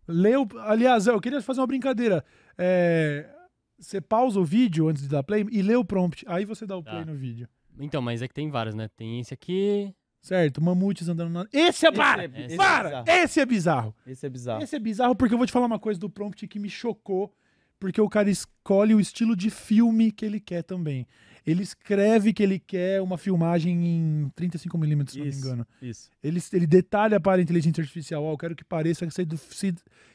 [0.07, 0.47] Leu.
[0.61, 2.23] Aliás, eu queria fazer uma brincadeira.
[2.57, 3.29] É,
[3.77, 6.23] Você pausa o vídeo antes de dar play e lê o prompt.
[6.27, 7.05] Aí você dá o play Tá.
[7.05, 7.47] no vídeo.
[7.79, 8.87] Então, mas é que tem vários, né?
[8.95, 9.93] Tem esse aqui.
[10.21, 10.63] Certo?
[10.63, 11.45] Mamutes andando na.
[11.51, 12.25] Esse é para!
[12.25, 12.89] Esse é- esse é para!
[12.89, 13.05] bizarro.
[13.23, 13.95] Esse é bizarro.
[14.07, 14.63] Esse é bizarro.
[14.63, 17.31] Esse é bizarro porque eu vou te falar uma coisa do prompt que me chocou.
[17.77, 21.05] Porque o cara escolhe o estilo de filme que ele quer também.
[21.45, 25.67] Ele escreve que ele quer uma filmagem em 35mm, se não me engano.
[25.81, 26.09] Isso.
[26.23, 29.05] Ele, ele detalha para a inteligência artificial, ó, eu quero que pareça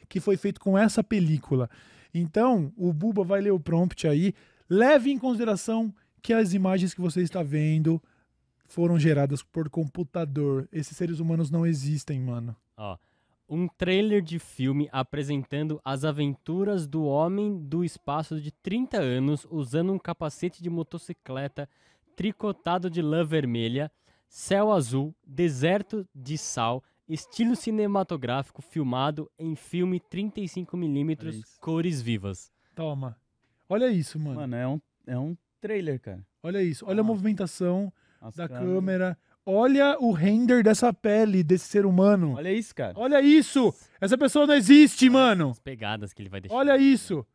[0.09, 1.69] que foi feito com essa película.
[2.13, 4.33] Então, o Buba vai ler o prompt aí.
[4.69, 8.01] Leve em consideração que as imagens que você está vendo
[8.65, 10.67] foram geradas por computador.
[10.71, 12.55] Esses seres humanos não existem, mano.
[12.77, 12.97] Ó,
[13.53, 19.91] um trailer de filme apresentando as aventuras do homem do espaço de 30 anos usando
[19.91, 21.67] um capacete de motocicleta
[22.15, 23.91] tricotado de lã vermelha,
[24.27, 31.59] céu azul, deserto de sal, estilo cinematográfico filmado em filme 35mm, Olha isso.
[31.59, 32.51] cores vivas.
[32.73, 33.17] Toma.
[33.67, 34.35] Olha isso, mano.
[34.39, 36.25] Mano, é um, é um trailer, cara.
[36.41, 36.85] Olha isso.
[36.87, 37.03] Olha a Ah.
[37.03, 37.91] movimentação
[38.21, 38.73] As da câmeras.
[38.73, 39.17] câmera.
[39.45, 42.35] Olha o render dessa pele desse ser humano.
[42.37, 42.93] Olha isso, cara.
[42.95, 43.73] Olha isso!
[43.99, 45.49] Essa pessoa não existe, mano!
[45.49, 46.55] As pegadas que ele vai deixar.
[46.55, 47.25] Olha isso!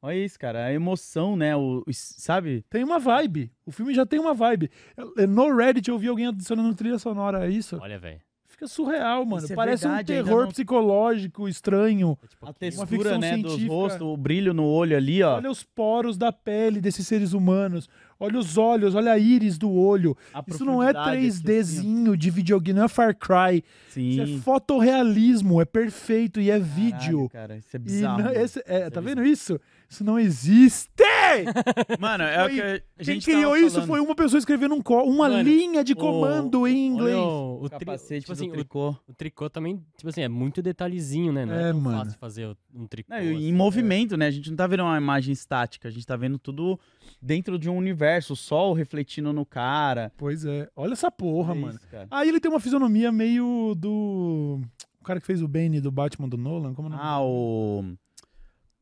[0.00, 0.66] Olha isso, cara.
[0.66, 1.56] A emoção, né?
[1.56, 2.62] O, o- sabe?
[2.68, 3.50] Tem uma vibe.
[3.64, 4.70] O filme já tem uma vibe.
[5.16, 7.78] É, No Reddit eu vi alguém adicionando trilha sonora a isso.
[7.80, 8.20] Olha, velho.
[8.46, 9.46] Fica surreal, mano.
[9.50, 12.16] É Parece verdade, um terror não- psicológico estranho.
[12.22, 13.36] É tipo A textura, né?
[13.38, 13.72] Dos científica.
[13.72, 15.36] rostos, o brilho no olho ali, ó.
[15.36, 17.88] Olha os poros da pele desses seres humanos.
[18.18, 20.16] Olha os olhos, olha a íris do olho.
[20.32, 23.62] A Isso não é profundidade aqui, assim, 3Dzinho de videogame, não é Far Cry.
[23.88, 24.08] Sim.
[24.10, 27.28] Isso é fotorrealismo, é perfeito e é Caralho, vídeo.
[27.30, 28.22] cara, isso é bizarro.
[28.22, 29.60] não- esse- é, Isso tá é vendo isso?
[29.94, 30.90] Isso não existe!
[32.00, 34.74] Mano, é o Foi- que a Quem gente criou tava isso foi uma pessoa escrevendo
[34.74, 37.16] um co- uma Mano, linha de o- comando em inglês.
[37.16, 38.96] O, o o capacete tipo assim, do o- tricô.
[39.08, 41.46] O tricô também, tipo assim, é muito detalhezinho, né?
[41.46, 41.98] Não é, É, tão mano.
[41.98, 43.12] fácil fazer o- um tricô.
[43.12, 43.48] Não, assim.
[43.48, 44.26] em movimento, né?
[44.26, 46.78] A gente não tá vendo uma imagem estática, a gente tá vendo tudo
[47.22, 50.12] dentro de um universo, o sol refletindo no cara.
[50.16, 50.68] Pois é.
[50.74, 51.74] Olha essa porra, É mano.
[51.78, 51.86] isso.
[52.10, 54.60] Aí ele tem uma fisionomia meio do.
[55.00, 57.02] O cara que fez o Bane do Batman do Nolan, como é o nome?
[57.04, 57.84] Ah, o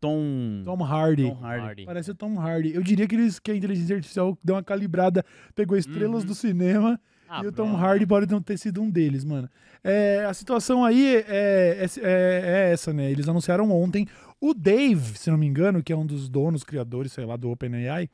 [0.02, 1.30] Tom, Tom Hardy.
[1.30, 1.84] Tom Hardy.
[1.86, 2.74] Parece o Tom Hardy.
[2.74, 5.24] Eu diria que, eles, que a inteligência artificial deu uma calibrada,
[5.54, 6.26] pegou estrelas Uhum.
[6.28, 7.76] do cinema Ah, e o Tom pronto.
[7.80, 9.48] Hardy pode não ter sido um deles, mano.
[9.82, 13.10] É, a situação aí é, é, é- é essa, né?
[13.10, 14.06] Eles anunciaram ontem.
[14.40, 17.48] O Dave, se não me engano, que é um dos donos, criadores, sei lá, do
[17.50, 18.08] OpenAI,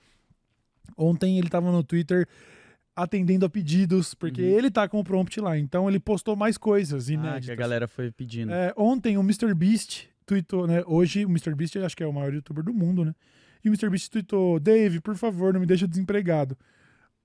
[0.97, 2.27] ontem ele tava no Twitter
[2.95, 4.59] atendendo a pedidos, porque Uhum.
[4.59, 5.57] ele tá com o prompt lá.
[5.57, 7.47] Então ele postou mais coisas Ah, inéditas.
[7.47, 8.53] que a galera foi pedindo.
[8.53, 10.83] É, ontem o MrBeast tweetou, né?
[10.87, 13.15] Hoje o MrBeast acho que é o maior youtuber do mundo, né?
[13.65, 16.57] E o MrBeast tweetou: Dave, por favor, não me deixa desempregado.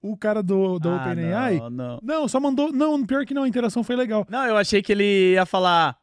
[0.02, 1.58] O cara do, do Ah, OpenAI.
[1.60, 2.00] Não, não.
[2.02, 2.72] Não, só mandou.
[2.74, 4.26] Não, pior que não, a interação foi legal.
[4.30, 5.96] Não, eu achei que ele ia falar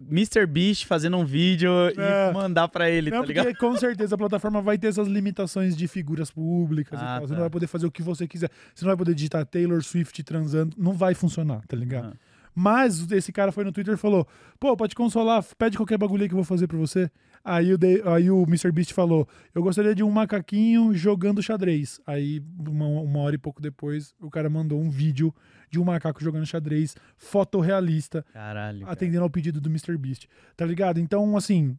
[0.00, 0.46] Mr.
[0.46, 2.30] Beast fazendo um vídeo É.
[2.30, 3.44] e mandar pra ele, não, tá ligado?
[3.46, 7.20] porque com certeza a plataforma vai ter essas limitações de figuras públicas e Ah.
[7.20, 7.34] Você tá.
[7.34, 8.50] não vai poder fazer o que você quiser.
[8.74, 10.74] Você não vai poder digitar Taylor Swift transando.
[10.78, 12.12] Não vai funcionar, tá ligado?
[12.14, 12.33] Ah.
[12.54, 14.26] Mas esse cara foi no Twitter e falou:
[14.60, 17.10] pô, pode consolar, pede qualquer bagulho aí que eu vou fazer pra você.
[17.44, 22.00] Aí o, De- aí o MrBeast falou: eu gostaria de um macaquinho jogando xadrez.
[22.06, 25.34] Aí, uma, uma hora e pouco depois, o cara mandou um vídeo
[25.70, 28.80] de um macaco jogando xadrez, fotorrealista, Caralho.
[28.80, 28.92] cara.
[28.92, 30.28] atendendo ao pedido do MrBeast.
[30.56, 31.00] Tá ligado?
[31.00, 31.76] Então, assim,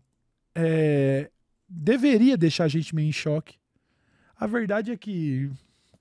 [0.53, 1.31] é,
[1.67, 3.55] deveria deixar a gente meio em choque.
[4.37, 5.49] A verdade é que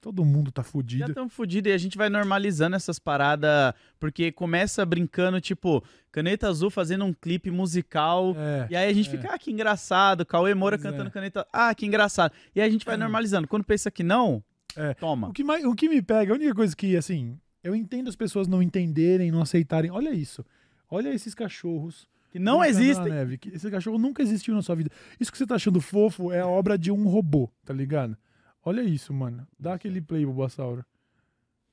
[0.05, 1.09] todo mundo tá Já fudido.
[1.09, 5.83] estamos fodidos e a gente vai normalizando essas paradas, porque começa brincando, tipo,
[6.13, 8.37] caneta azul fazendo um clipe musical.
[8.37, 8.67] É.
[8.69, 9.11] E aí a gente é.
[9.11, 10.27] fica, ah, que engraçado.
[10.27, 10.91] Cauê Moura Pois é.
[10.91, 11.47] cantando caneta.
[11.51, 12.33] Ah, que engraçado.
[12.55, 13.49] E aí a gente vai normalizando.
[13.49, 14.45] Quando pensa que não,
[14.77, 14.93] É.
[14.93, 15.29] toma.
[15.31, 18.15] O que, mais, o que me pega, a única coisa que, assim, eu entendo as
[18.17, 19.91] pessoas não entenderem, não aceitarem.
[19.91, 20.45] Olha isso.
[20.91, 22.07] Olha esses cachorros.
[22.31, 23.09] Que não existem.
[23.11, 23.39] neve.
[23.39, 24.91] Que Esse cachorro nunca existiu na sua vida.
[25.19, 28.19] Isso que você tá achando fofo é a obra de um robô, tá ligado?
[28.65, 29.47] Olha isso, mano.
[29.59, 30.85] Dá aquele play, Bulbasauro.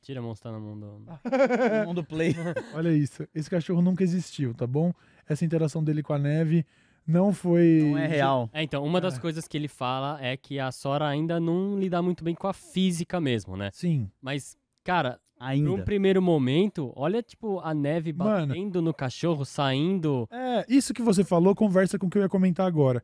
[0.02, 0.86] Tira a mão, tá na mão do...
[0.88, 1.06] No
[1.88, 2.34] mundo play.
[2.74, 3.28] Olha isso.
[3.36, 4.92] Esse cachorro nunca existiu, tá bom?
[5.30, 6.66] Essa interação dele com a neve
[7.06, 7.88] não foi.
[7.92, 8.50] Não é real.
[8.52, 9.22] É, então, uma das É.
[9.22, 12.54] coisas que ele fala é que a Sora ainda não lida muito bem com a
[12.54, 13.70] física mesmo, né?
[13.74, 14.10] Sim.
[14.20, 15.84] Mas, cara, num Ainda.
[15.84, 18.48] primeiro momento, olha, tipo, a neve Mano.
[18.48, 20.28] batendo no cachorro, saindo.
[20.32, 23.04] É, isso que você falou conversa com o que eu ia comentar agora.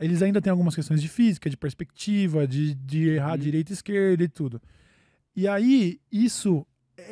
[0.00, 3.38] Eles ainda têm algumas questões de física, de perspectiva, de, de errar Uhum.
[3.38, 4.60] direita e esquerda e tudo.
[5.36, 6.66] E aí, isso,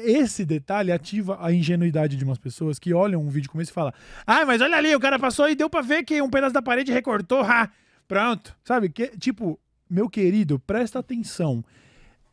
[0.05, 3.75] esse detalhe ativa a ingenuidade de umas pessoas que olham um vídeo como esse e
[3.75, 3.93] falam:
[4.27, 6.63] Ah, mas olha ali, o cara passou e deu pra ver que um pedaço da
[6.63, 7.71] parede recortou, ha,
[8.09, 8.57] pronto.
[8.65, 8.89] Sabe?
[8.89, 9.59] Que, tipo,
[9.89, 11.65] meu querido, presta atenção.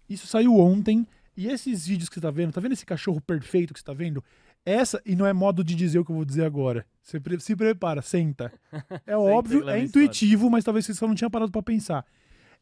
[0.10, 1.08] Isso saiu ontem.
[1.38, 3.94] E esses vídeos que você tá vendo, tá vendo esse cachorro perfeito que você tá
[3.94, 4.24] vendo?
[4.66, 6.86] Essa, e não é modo de dizer o que eu vou dizer agora.
[7.04, 8.52] Você pre- se prepara, senta.
[9.06, 12.04] É óbvio, é intuitivo, mas talvez você só não tinha parado pra pensar.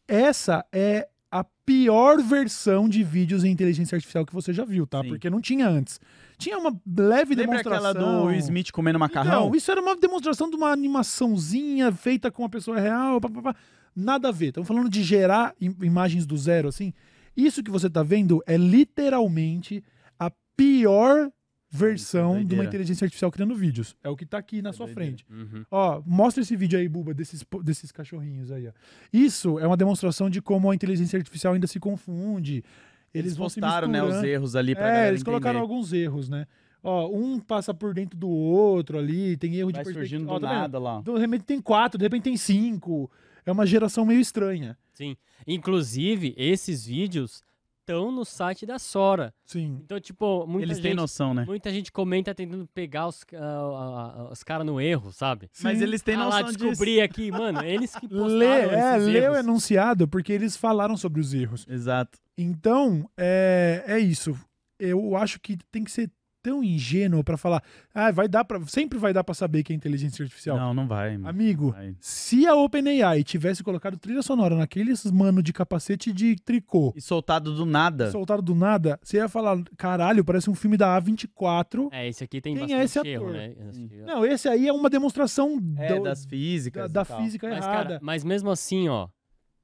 [0.07, 5.01] Essa é a pior versão de vídeos em inteligência artificial que você já viu, tá?
[5.01, 5.07] Sim.
[5.09, 5.99] Porque não tinha antes.
[6.37, 7.89] Tinha uma leve Lembra demonstração.
[7.91, 9.45] aquela do Will Smith comendo macarrão?
[9.47, 13.41] Não, isso era uma demonstração de uma animaçãozinha feita com uma pessoa real, pá, pá,
[13.41, 13.55] pá.
[13.95, 14.47] nada a ver.
[14.47, 16.93] Estamos falando de gerar im- imagens do zero, assim.
[17.35, 19.83] Isso que você tá vendo é literalmente
[20.19, 21.31] a pior
[21.75, 23.95] versão de uma inteligência artificial criando vídeos.
[24.03, 25.25] É o que tá aqui na É sua frente.
[25.29, 25.65] Uhum.
[25.71, 28.71] Ó, mostra esse vídeo aí, Buba, desses, desses cachorrinhos aí, ó.
[29.11, 32.63] Isso é uma demonstração de como a inteligência artificial ainda se confunde.
[33.11, 35.73] Eles, Eles vão se postaram, né, os erros ali pra É, eles colocaram entender.
[35.73, 36.45] alguns erros, né?
[36.83, 40.39] Ó, um passa por dentro do outro ali, tem erro Vai de surgindo perspectiva.
[40.39, 41.01] do Ó, tá nada lá.
[41.01, 43.09] De repente tem quatro, de repente tem cinco.
[43.45, 44.77] É uma geração meio estranha.
[44.93, 45.15] Sim.
[45.47, 47.41] Inclusive, esses vídeos
[47.83, 49.33] estão no site da Sora.
[49.45, 49.81] Sim.
[49.83, 50.83] Então, tipo, muita Eles gente...
[50.83, 51.43] têm noção, né?
[51.45, 55.49] Muita gente comenta tentando pegar os, ah, ah, os caras no erro, sabe?
[55.61, 55.83] Mas Sim.
[55.83, 56.57] eles têm ah lá, noção disso.
[56.69, 59.37] descobri aqui, mano, eles que postaram Lê, é, esses lê o erros.
[59.37, 61.65] enunciado, porque eles falaram sobre os erros.
[61.69, 62.17] Exato.
[62.37, 64.35] Então, é, é isso.
[64.79, 66.09] Eu acho que tem que ser
[66.43, 67.63] tão ingênuo pra falar,
[67.93, 70.57] ah, vai dar para, sempre vai dar pra saber que é inteligência artificial.
[70.57, 71.29] Não, não vai, mano.
[71.29, 71.95] Amigo, Vai.
[72.01, 77.55] se a OpenAI tivesse colocado trilha sonora naqueles mano de capacete de tricô, E soltado
[77.55, 78.11] do nada.
[78.11, 81.87] soltado do nada, você ia falar, caralho, parece um filme da A24.
[81.91, 83.37] É, esse aqui tem Quem é bastante erro, ator?
[83.37, 83.55] né?
[83.69, 84.05] Esse aqui, ó.
[84.05, 86.91] Não, esse aí é uma demonstração É, do- das da, físicas.
[86.91, 87.21] da tal.
[87.21, 87.83] física Mas, errada.
[87.83, 89.07] cara, mas mesmo assim, ó,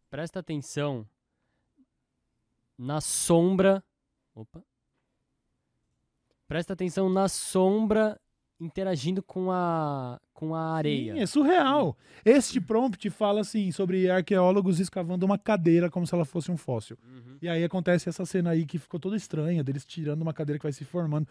[0.09, 1.05] presta atenção
[2.77, 3.83] na sombra.
[4.33, 4.63] Opa.
[6.49, 8.19] Presta atenção na sombra
[8.59, 11.13] interagindo com a com a areia.
[11.13, 11.95] Sim, é surreal.
[12.25, 16.97] Este prompt fala assim sobre arqueólogos escavando uma cadeira como se ela fosse um fóssil.
[17.03, 17.37] Uhum.
[17.39, 20.63] E aí acontece essa cena aí que ficou toda estranha, deles tirando uma cadeira que
[20.63, 21.27] vai se formando,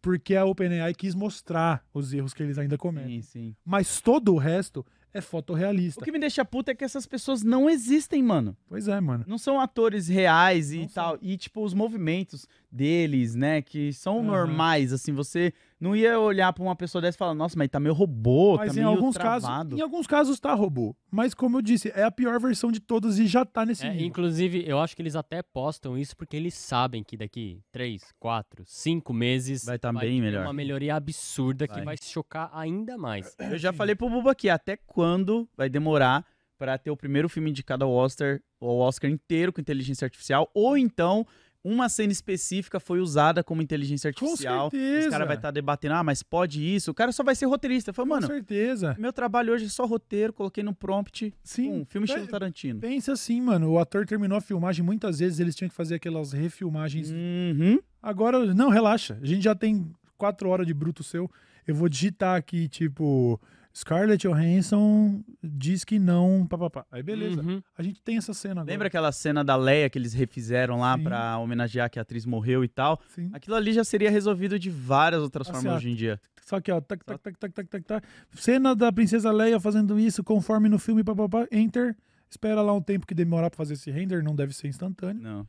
[0.00, 3.22] porque a OpenAI quis mostrar os erros que eles ainda cometem.
[3.22, 3.56] Sim, sim.
[3.64, 6.04] Mas todo o resto é O fotorrealista.
[6.04, 8.56] que me deixa puta é que essas pessoas não existem, mano.
[8.68, 9.24] Pois é, mano.
[9.26, 11.18] Não são atores reais e Não tal.
[11.20, 14.26] E, tipo, os movimentos deles, né, que são Aham.
[14.26, 17.80] normais, assim, você não ia olhar pra uma pessoa dessa e falar, nossa, mas tá
[17.80, 19.40] meio robô, Mas tá em meio alguns travado.
[19.70, 20.94] casos, em alguns casos tá robô.
[21.10, 23.90] Mas como eu disse, é a pior versão de todas e já tá nesse É,
[23.90, 24.06] nível.
[24.06, 28.62] inclusive, eu acho que eles até postam isso porque eles sabem que daqui 3, 4,
[28.66, 30.42] 5 meses Vai tá bem ter melhor.
[30.44, 31.84] uma melhoria absurda que Vai.
[31.84, 33.34] vai chocar ainda mais.
[33.50, 36.26] Eu já falei pro Buba aqui, até quando vai demorar
[36.58, 40.76] pra ter o primeiro filme indicado ao Oscar, ao Oscar inteiro com inteligência artificial, ou
[40.76, 41.26] então
[41.62, 44.70] uma cena específica foi usada como inteligência Com artificial.
[44.70, 45.06] certeza.
[45.08, 46.90] Os cara vai estar debatendo, ah, mas pode isso?
[46.90, 47.92] O cara só vai ser roteirista.
[47.92, 48.96] Fala, Com mano, certeza.
[48.98, 51.70] meu trabalho hoje é só roteiro, coloquei no prompt, Sim.
[51.70, 52.80] um filme Pe- estilo Tarantino.
[52.80, 53.70] Pensa assim, mano.
[53.72, 57.10] O ator terminou a filmagem, muitas vezes eles tinham que fazer aquelas refilmagens.
[57.10, 57.78] Uhum.
[58.02, 59.18] Agora, não, relaxa.
[59.22, 61.30] A gente já tem quatro horas de bruto seu.
[61.66, 63.38] Eu vou digitar aqui, tipo,
[63.80, 66.84] Scarlett Johansson diz que não, papapá.
[66.92, 67.40] Aí beleza.
[67.40, 67.62] Uhum.
[67.78, 68.70] A gente tem essa cena agora.
[68.70, 72.62] Lembra aquela cena da Leia que eles refizeram lá pra homenagear que a atriz morreu
[72.62, 73.00] e tal?
[73.08, 73.30] Sim.
[73.32, 76.20] Aquilo ali já seria resolvido de várias outras Assim, formas ó, hoje em dia.
[76.42, 78.06] Só que, ó, tac, tac, tac, tac, tac, tac, tac.
[78.34, 81.96] Cena da princesa Leia fazendo isso conforme no filme, papapá, enter.
[82.28, 85.22] Espera lá um tempo que demorar pra fazer esse render, não deve ser instantâneo.
[85.22, 85.48] Não.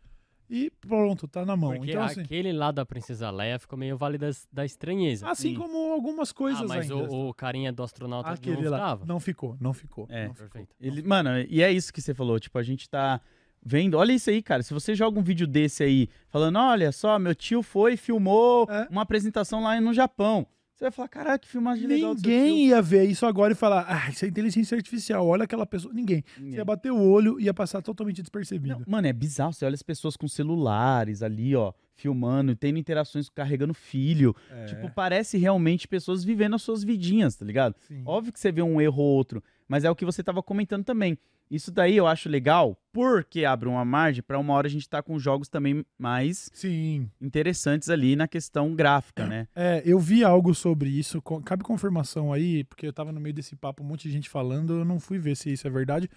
[0.53, 1.73] E pronto, tá na mão.
[1.75, 5.29] Porque então, assim, aquele lá da Princesa Leia ficou meio vale das- da estranheza.
[5.29, 5.55] assim sim.
[5.55, 7.09] como algumas coisas ah, mas ainda.
[7.09, 8.99] o, o carinha do astronauta Aquele não lá.
[9.05, 10.07] Não ficou, não ficou.
[10.09, 10.27] É.
[10.27, 10.49] não ficou.
[10.49, 10.75] Perfeito.
[10.81, 12.37] Ele, mano, e é isso que você falou.
[12.37, 13.21] Tipo, a gente tá
[13.63, 13.97] vendo.
[13.97, 14.61] Olha isso aí, cara.
[14.61, 18.67] Se você joga um vídeo desse aí, falando, olha só, meu tio foi e filmou
[18.69, 18.87] É.
[18.91, 20.45] uma apresentação lá no Japão.
[20.81, 23.55] Você vai falar, caralho, que filmagem legal do seu Ninguém ia ver isso agora e
[23.55, 25.93] falar, ah, isso é inteligência artificial, olha aquela pessoa.
[25.93, 26.21] Ninguém.
[26.35, 26.49] tio.
[26.49, 28.79] Você ia bater o olho e ia passar totalmente despercebido.
[28.79, 29.53] Não, mano, é bizarro.
[29.53, 34.35] Você olha as pessoas com celulares ali, ó, filmando, tendo interações, carregando filho.
[34.49, 37.75] É, Tipo, parece realmente pessoas vivendo as suas vidinhas, tá ligado?
[37.87, 38.01] sim.
[38.03, 40.83] Óbvio que você vê um erro ou outro, mas é o que você tava comentando
[40.83, 41.17] também.
[41.49, 45.01] Isso daí eu acho legal, porque abre uma margem pra uma hora a gente tá
[45.01, 47.09] com jogos também mais Sim.
[47.21, 49.47] interessantes ali na questão gráfica, né?
[49.55, 51.21] É, eu vi algo sobre isso.
[51.45, 54.79] Cabe confirmação aí, porque eu tava no meio desse papo, um monte de gente falando,
[54.79, 56.09] eu não fui ver se isso é verdade.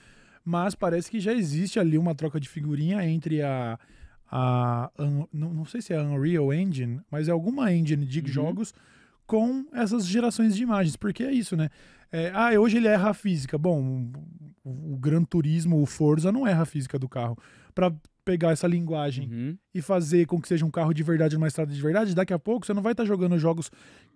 [0.45, 3.79] Mas parece que já existe ali uma troca de figurinha entre a.
[4.29, 4.91] a
[5.33, 8.27] não, não sei se é a Unreal Engine, mas é alguma engine de Uhum.
[8.27, 8.75] jogos
[9.27, 11.68] com essas gerações de imagens, porque é isso, né?
[12.12, 13.59] É, ah, hoje ele erra a física.
[13.59, 14.11] Bom,
[14.64, 17.37] o, o Gran Turismo, o Forza, não erra a física do carro.
[17.75, 17.93] Para
[18.25, 19.59] pegar essa linguagem Uhum.
[19.75, 22.39] e fazer com que seja um carro de verdade numa estrada de verdade, daqui a
[22.39, 23.70] pouco você não vai estar jogando jogos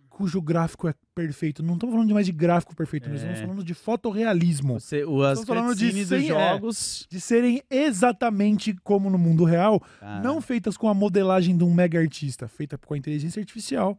[0.08, 1.62] cujo gráfico é perfeito.
[1.62, 3.24] Não estamos falando de mais de gráfico perfeito, nós É.
[3.24, 4.80] estamos falando de fotorrealismo.
[4.80, 6.20] Você, o, Estamos falando de é.
[6.22, 7.06] jogos.
[7.10, 11.72] De serem exatamente como no mundo real, cara, não feitas com a modelagem de um
[11.74, 13.98] mega artista, feita com a inteligência artificial,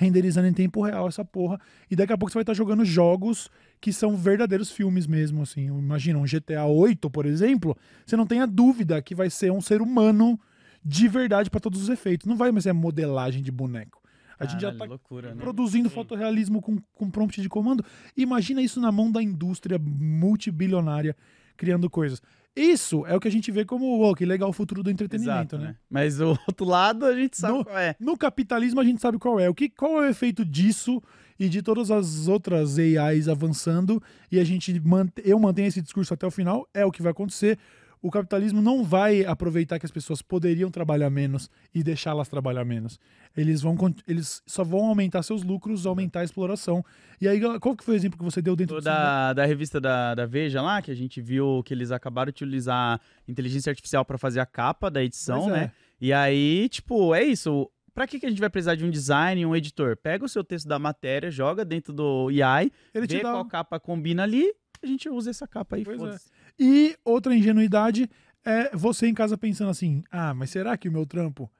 [0.00, 1.60] renderizando em tempo real essa porra.
[1.90, 5.66] E daqui a pouco você vai estar jogando jogos que são verdadeiros filmes mesmo, assim.
[5.66, 7.76] Imagina, um GTA 8, por exemplo,
[8.06, 10.40] você não tem a dúvida que vai ser um ser humano
[10.82, 12.26] de verdade para todos os efeitos.
[12.26, 14.00] Não vai mais ser modelagem de boneco.
[14.38, 15.42] A gente já caralho, tá loucura, né?
[15.42, 17.84] produzindo fotorrealismo com, com prompt de comando.
[18.16, 21.14] Imagina isso na mão da indústria multibilionária
[21.58, 22.22] criando coisas.
[22.56, 25.54] Isso é o que a gente vê como, oh, que legal o futuro do entretenimento,
[25.54, 25.68] Exato, né?
[25.68, 25.76] né?
[25.88, 27.96] Mas o outro lado a gente sabe No- qual é.
[28.00, 29.48] No capitalismo a gente sabe qual é.
[29.48, 31.00] O que, qual é o efeito disso
[31.38, 34.82] e de todas as outras AIs avançando e a gente
[35.24, 37.58] eu mantenho esse discurso até o final, é o que vai acontecer.
[38.02, 42.98] O capitalismo não vai aproveitar que as pessoas poderiam trabalhar menos e deixá-las trabalhar menos.
[43.36, 43.76] Eles vão
[44.08, 46.84] eles só vão aumentar seus lucros, aumentar a exploração.
[47.20, 49.44] E aí, qual que foi o exemplo que você deu dentro O do da, da
[49.44, 53.70] revista da, da Veja lá, que a gente viu que eles acabaram de utilizar inteligência
[53.70, 55.60] artificial pra fazer a capa da edição, Pois é.
[55.60, 55.72] né?
[56.00, 57.70] E aí, tipo, é isso.
[57.92, 59.96] Pra que, que a gente vai precisar de um design, um editor?
[59.96, 63.78] Pega o seu texto da matéria, joga dentro do AI, Ele vê dá qual capa
[63.78, 64.50] combina ali,
[64.82, 66.18] a gente usa essa capa aí, Pois é.
[66.60, 68.06] E outra ingenuidade
[68.44, 71.50] é você em casa pensando assim: ah, mas será que o meu trampo.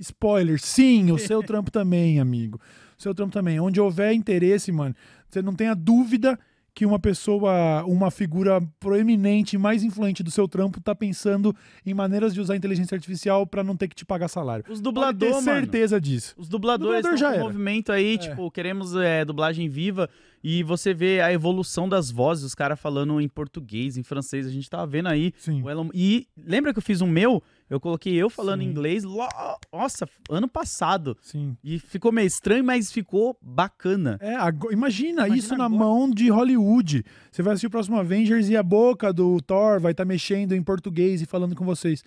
[0.00, 2.58] Spoiler, sim, o seu trampo também, amigo.
[2.98, 3.60] O seu trampo também.
[3.60, 4.94] Onde houver interesse, mano,
[5.28, 6.38] você não tenha dúvida
[6.74, 11.54] que uma pessoa, uma figura proeminente, mais influente do seu trampo, tá pensando
[11.86, 14.62] em maneiras de usar inteligência artificial pra não ter que te pagar salário.
[14.64, 15.44] Os Pode ter dubladores, mano.
[15.60, 16.34] certeza disso.
[16.38, 17.44] Os dubladores Dublador estão já com era.
[17.44, 18.18] movimento aí, É.
[18.18, 20.08] tipo, queremos é, dublagem viva
[20.42, 24.50] e você vê a evolução das vozes, os caras falando em português, em francês, a
[24.50, 25.32] gente tava vendo aí.
[25.38, 25.62] Sim.
[25.62, 27.42] o Elon- E lembra que eu fiz um meu?
[27.68, 28.68] Eu coloquei eu falando Sim.
[28.68, 29.26] inglês, lo-
[29.72, 31.16] nossa, ano passado.
[31.20, 31.56] Sim.
[31.64, 34.18] E ficou meio estranho, mas ficou bacana.
[34.20, 35.78] É, ago- imagina, Imagina isso na agora.
[35.84, 37.04] mão de Hollywood.
[37.32, 40.62] Você vai assistir o próximo Avengers e a boca do Thor vai estar mexendo em
[40.62, 42.04] português e falando com vocês.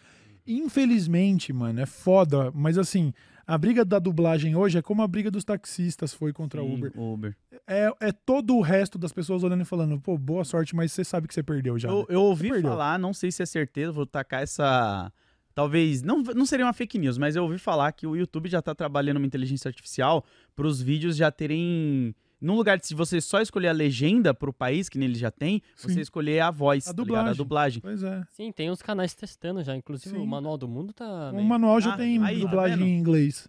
[0.47, 3.13] Infelizmente, mano, é foda, mas assim,
[3.49, 6.75] a briga da dublagem hoje é como a briga dos taxistas foi contra o Sim,
[6.75, 6.91] Uber.
[6.95, 7.37] Uber.
[7.67, 11.03] É, é todo o resto das pessoas olhando e falando, pô, boa sorte, mas você
[11.03, 11.89] sabe que você perdeu já.
[11.89, 12.05] Eu, né?
[12.09, 15.11] eu ouvi falar, não sei se é certeza, vou tacar essa.
[15.55, 16.03] Talvez.
[16.03, 18.75] Não, não seria uma fake news, mas eu ouvi falar que o YouTube já tá
[18.75, 20.23] trabalhando uma inteligência artificial
[20.55, 22.15] para os vídeos já terem.
[22.41, 25.61] No lugar de se você só escolher a legenda pro país, que nele já tem,
[25.75, 25.89] Sim.
[25.89, 27.27] você escolher a voz, A tá ligado?
[27.29, 27.81] A dublagem.
[27.81, 27.81] dublagem.
[27.81, 28.23] Pois é.
[28.31, 29.75] Sim, tem uns canais testando já.
[29.75, 30.21] Inclusive Sim.
[30.21, 31.31] o Manual do Mundo tá.
[31.31, 32.87] O meio- manual já Ah, tem aí, tá dublagem vendo?
[32.87, 33.47] em inglês.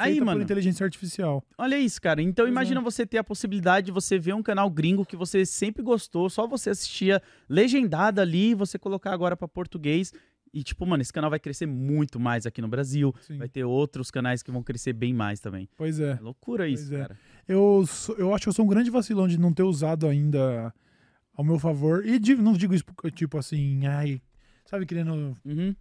[0.00, 0.42] Aí, feita por mano.
[0.42, 1.42] inteligência artificial.
[1.58, 2.22] Olha isso, cara.
[2.22, 2.52] Então Pois é.
[2.52, 6.30] imagina você ter a possibilidade de você ver um canal gringo que você sempre gostou,
[6.30, 10.12] só você assistia legendada ali, você colocar agora pra português.
[10.54, 13.12] E, tipo, mano, esse canal vai crescer muito mais aqui no Brasil.
[13.20, 13.36] Sim.
[13.36, 15.68] Vai ter outros canais que vão crescer bem mais também.
[15.76, 16.12] Pois é.
[16.12, 17.02] É loucura isso, Pois é.
[17.02, 17.18] cara.
[17.48, 17.84] Eu,
[18.18, 20.72] eu acho que eu sou um grande vacilão de não ter usado ainda
[21.34, 22.04] ao meu favor.
[22.06, 22.84] E de- não digo isso
[23.14, 24.20] tipo assim, ai,
[24.66, 25.34] sabe, querendo.
[25.44, 25.74] Uhum.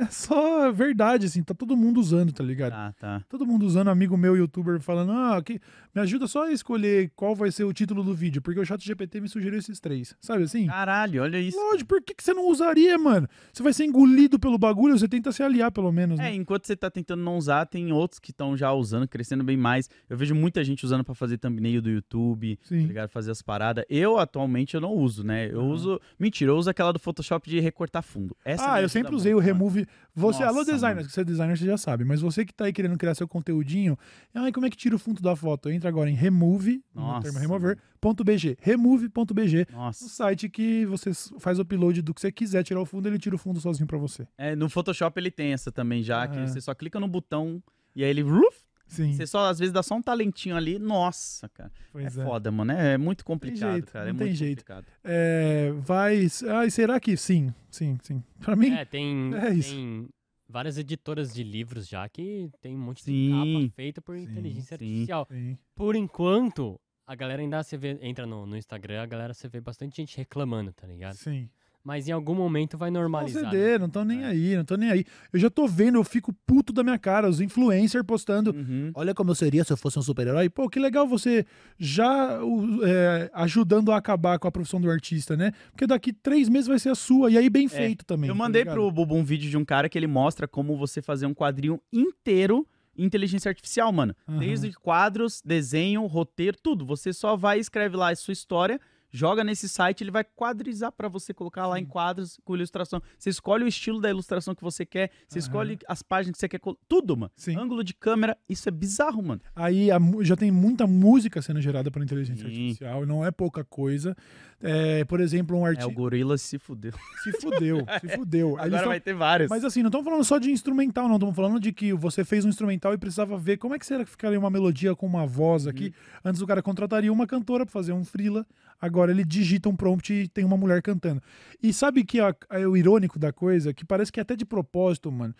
[0.00, 2.70] É só verdade, assim, tá todo mundo usando, tá ligado?
[2.70, 3.24] Tá, tá.
[3.28, 5.60] Todo mundo usando, amigo meu, youtuber, falando, ah, que...
[5.94, 8.84] me ajuda só a escolher qual vai ser o título do vídeo, porque o chat
[8.84, 10.14] GPT me sugeriu esses três.
[10.20, 10.66] Sabe assim?
[10.66, 11.58] Caralho, olha isso.
[11.58, 13.28] Lógico, por que, que você não usaria, mano?
[13.52, 16.20] Você vai ser engolido pelo bagulho, você tenta se aliar, pelo menos.
[16.20, 16.34] É, né?
[16.34, 19.90] enquanto você tá tentando não usar, tem outros que estão já usando, crescendo bem mais.
[20.08, 22.86] Eu vejo muita gente usando pra fazer thumbnail do YouTube, tá Sim.
[22.86, 23.08] ligado?
[23.08, 23.84] Fazer as paradas.
[23.88, 25.50] Eu, atualmente, eu não uso, né?
[25.50, 26.00] Eu uso...
[26.18, 28.36] Mentira, eu uso aquela do Photoshop de recortar fundo.
[28.44, 29.46] Essa ah, eu sempre muito, usei o mano.
[29.46, 29.87] Remove.
[30.14, 31.06] Você, alô Nossa, designer, mano.
[31.06, 33.28] que você é designer, você já sabe, mas você que tá aí querendo criar seu
[33.28, 33.96] conteúdinho,
[34.34, 35.70] ai, como é que tira o fundo da foto?
[35.70, 40.08] Entra agora em remove, no Nossa, termo remover, ponto .bg, remove.bg, no Nossa.
[40.08, 43.34] site que você faz o upload do que você quiser tirar o fundo, ele tira
[43.36, 44.26] o fundo sozinho pra você.
[44.36, 46.46] É, no Photoshop ele tem essa também já, que Ah.
[46.46, 47.62] você só clica no botão
[47.94, 48.22] e aí ele...
[48.22, 48.56] ruf,
[48.88, 50.78] Sim, Você só, às vezes, dá só um talentinho ali.
[50.78, 51.70] Nossa, cara.
[51.92, 52.24] pois é, é.
[52.24, 52.72] foda, mano.
[52.72, 54.06] É, é muito complicado, jeito, cara.
[54.06, 54.58] não é tem muito jeito.
[54.64, 54.86] complicado.
[55.04, 56.26] É, vai.
[56.56, 57.52] Ai, será que sim?
[57.70, 58.22] Sim, sim.
[58.40, 59.74] Pra mim, É, tem, É isso.
[59.74, 60.08] tem
[60.48, 63.30] várias editoras de livros já que tem um monte de Sim.
[63.60, 64.84] capa feita por Sim, inteligência sim.
[64.84, 65.26] artificial.
[65.30, 65.58] sim.
[65.74, 69.60] Por enquanto, a galera ainda você vê, entra no, no Instagram, a galera você vê
[69.60, 71.14] bastante gente reclamando, tá ligado?
[71.16, 71.48] sim.
[71.84, 73.44] Mas em algum momento vai Não normalizar.
[73.44, 73.50] né?
[73.50, 74.26] CD, não tô nem É.
[74.26, 75.04] aí, não tô nem aí.
[75.32, 78.50] Eu já tô vendo, eu fico puto da minha cara, os influencers postando.
[78.50, 78.90] Uhum.
[78.94, 80.50] Olha como eu seria se eu fosse um super-herói.
[80.50, 81.46] Pô, que legal você
[81.78, 82.38] já
[82.84, 85.52] é, ajudando a acabar com a profissão do artista, né?
[85.70, 88.28] Porque daqui três meses vai ser a sua, e aí bem feito também.
[88.28, 88.74] É, Eu tá mandei ligado?
[88.74, 91.80] pro Bubu um vídeo de um cara que ele mostra como você fazer um quadrinho
[91.92, 92.66] inteiro
[93.00, 94.12] inteligência artificial, mano.
[94.28, 94.40] Aham.
[94.40, 96.84] Desde quadros, desenho, roteiro, tudo.
[96.84, 98.80] Você só vai e escreve lá a sua história,
[99.10, 103.00] joga nesse site, ele vai quadrizar pra você colocar lá em quadros com ilustração.
[103.18, 105.46] Você escolhe o estilo da ilustração que você quer, você Aham.
[105.46, 107.32] escolhe as páginas que você quer, tudo, mano.
[107.36, 107.56] Sim.
[107.56, 109.40] Ângulo de câmera, isso é bizarro, mano.
[109.54, 112.50] Aí a já tem muita música sendo gerada por inteligência Sim.
[112.50, 114.16] artificial, não é pouca coisa.
[114.60, 116.92] É, por exemplo, um É, artista o gorila se fudeu.
[117.22, 118.56] se fudeu, se fudeu.
[118.58, 119.48] Agora tão- vai ter vários.
[119.48, 121.14] Mas assim, não estamos falando só de instrumental, não.
[121.14, 124.04] Estamos falando de que você fez um instrumental e precisava ver como é que será
[124.04, 125.86] que ficaria uma melodia com uma voz aqui.
[125.86, 125.92] Uhum.
[126.24, 128.44] Antes o cara contrataria uma cantora pra fazer um freela.
[128.80, 131.22] Agora ele digita um prompt e tem uma mulher cantando.
[131.62, 133.72] E sabe que é o irônico da coisa?
[133.72, 135.34] Que parece que é até de propósito, mano.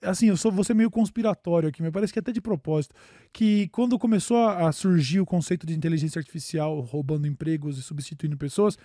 [0.00, 2.94] Assim, eu sou vou ser meio conspiratório aqui, mas parece que é até de propósito.
[3.32, 8.78] Que quando começou a surgir o conceito de inteligência artificial roubando empregos e substituindo pessoas,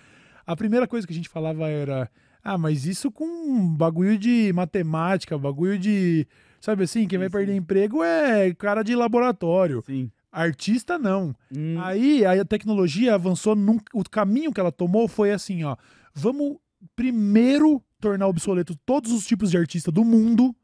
[0.44, 2.10] a primeira coisa que a gente falava era:
[2.42, 6.26] ah, mas isso com bagulho de matemática, bagulho de.
[6.60, 9.82] Sabe assim, quem vai perder emprego é cara de laboratório.
[9.86, 10.10] Sim.
[10.30, 11.34] Artista, não.
[11.54, 13.56] Hum, Aí a tecnologia avançou.
[13.56, 15.76] Num, o caminho que ela tomou foi assim: ó.
[16.14, 16.56] Vamos
[16.94, 20.54] primeiro tornar obsoleto todos os tipos de artista do mundo.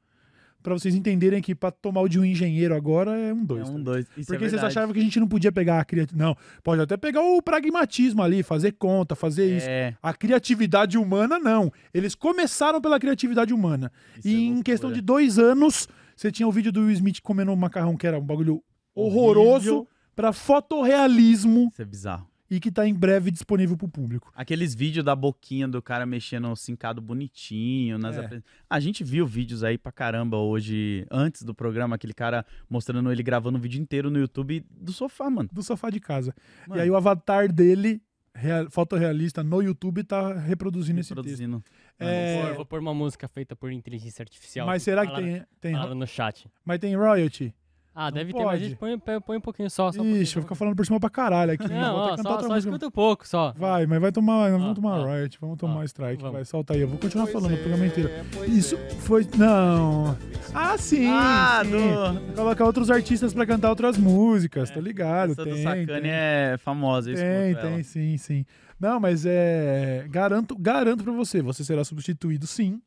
[0.62, 3.69] Pra vocês entenderem que pra tomar o de um engenheiro agora é um dois.
[3.69, 4.07] é um, dois.
[4.17, 4.67] Isso é porque vocês verdade.
[4.79, 6.27] achavam que a gente não podia pegar a criatividade.
[6.27, 9.67] Não, pode até pegar o pragmatismo ali, fazer conta, fazer isso.
[9.69, 11.71] É, A criatividade humana, não.
[11.93, 13.93] Eles começaram pela criatividade humana.
[14.19, 14.65] isso e é em loucura.
[14.65, 15.87] questão de dois anos,
[16.17, 18.62] você tinha o vídeo do Will Smith comendo um macarrão que era um bagulho
[18.95, 22.29] horroroso pra fotorrealismo Isso é bizarro.
[22.51, 24.31] e que tá em breve disponível pro público.
[24.35, 27.99] Aqueles vídeos da boquinha do cara mexendo o cincado bonitinho.
[27.99, 28.25] Nas É.
[28.25, 33.11] apre- A gente viu vídeos aí pra caramba hoje, antes do programa, aquele cara mostrando
[33.11, 35.49] ele gravando um vídeo inteiro no YouTube do sofá, mano.
[35.53, 36.35] Do sofá de casa.
[36.69, 38.01] Mano, E aí o avatar dele,
[38.35, 41.63] rea- fotorrealista, no YouTube, tá reproduzindo esse texto.
[41.99, 44.67] É, Pô, eu vou pôr uma música feita por inteligência artificial.
[44.67, 46.47] mas será que Falaram- tem, tem, Falaram no chat.
[46.65, 47.55] mas tem royalty?
[47.97, 48.65] Ah, Não deve ter, mas a pode.
[48.65, 49.93] gente põe, põe- põe um pouquinho só.
[49.93, 51.69] só um Ixi, vou ficar falando por cima pra caralho aqui.
[51.69, 52.69] Não, ó, cantar só, outra só música.
[52.71, 53.53] escuta um pouco só.
[53.57, 55.17] Vai, mas vai tomar, vamos Ah, tomar ah.
[55.21, 56.35] riot, vamos tomar Ah, strike, vamos.
[56.35, 58.11] vai, solta aí, eu vou continuar Pois falando o é, programa inteiro.
[58.33, 58.91] pois Isso é.
[58.91, 60.17] foi, não.
[60.53, 61.71] Ah, sim, ah, sim.
[61.71, 62.35] do...
[62.35, 65.33] Colocar outros artistas pra cantar outras músicas, É, tá ligado?
[65.33, 67.75] Essa tem, do Sacane tem, é famosa, eu tem, escuto ela.
[67.77, 68.45] tem, sim, sim.
[68.81, 72.81] Não, mas é, garanto, garanto pra você, você será substituído sim,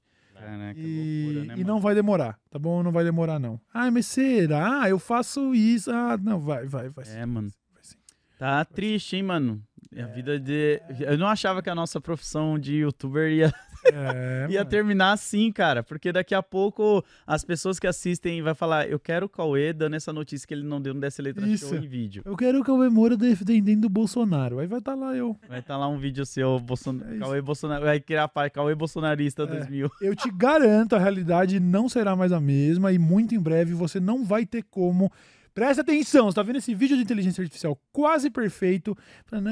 [0.50, 1.74] Caraca, e, loucura, né, e mano?
[1.74, 2.82] não vai demorar, tá bom?
[2.82, 3.60] Não vai demorar não.
[3.74, 4.88] Ah, mas será?
[4.90, 5.92] Eu faço isso?
[5.92, 7.06] Ah, não, vai, vai, vai.
[7.06, 7.18] sim.
[7.18, 7.50] É, mano.
[7.74, 7.98] Vai sim.
[8.40, 9.62] Tá triste, hein, mano?
[9.96, 10.06] A É.
[10.06, 10.82] vida de.
[11.00, 13.54] Eu não achava que a nossa profissão de youtuber ia,
[13.94, 14.70] É, ia mano.
[14.70, 15.84] terminar assim, cara.
[15.84, 19.96] Porque daqui a pouco as pessoas que assistem vai falar: Eu quero o Cauê dando
[19.96, 21.70] essa notícia que ele não deu no Dessa Letra Isso.
[21.70, 22.22] Show em vídeo.
[22.26, 24.60] Eu quero que o Moura defendendo o Bolsonaro.
[24.60, 25.38] Aí vai estar lá eu.
[25.48, 27.00] Vai estar lá um vídeo seu, Bolson...
[27.10, 27.18] É.
[27.20, 27.86] Cauê Bolsonaro.
[27.86, 29.46] Vai criar página Cauê Bolsonarista É.
[29.48, 29.92] 2000.
[30.02, 34.00] Eu te garanto, a realidade não será mais a mesma e muito em breve você
[34.00, 35.12] não vai ter como.
[35.54, 38.96] Presta atenção, você tá vendo esse vídeo de inteligência artificial quase perfeito?
[39.26, 39.50] Falando,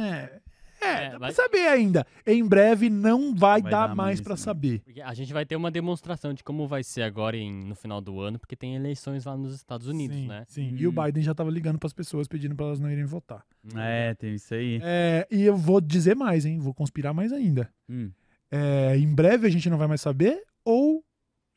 [0.85, 2.05] é, é, dá vai- pra saber ainda.
[2.25, 4.37] Em breve não vai, Vai dar, dar mais mais, pra né?
[4.37, 4.79] saber.
[4.81, 7.99] Porque a gente vai ter uma demonstração de como vai ser agora em- no final
[8.01, 10.43] do ano, porque tem eleições lá nos Estados Unidos, sim, né?
[10.47, 11.03] Sim, e o Hum.
[11.03, 13.43] Biden já tava ligando pras pessoas pedindo pra elas não irem votar.
[13.75, 14.79] É, tem isso aí.
[14.83, 16.59] É, e eu vou dizer mais, hein?
[16.59, 17.69] Vou conspirar mais ainda.
[17.89, 18.11] Hum,
[18.51, 21.03] É, em breve a gente não vai mais saber ou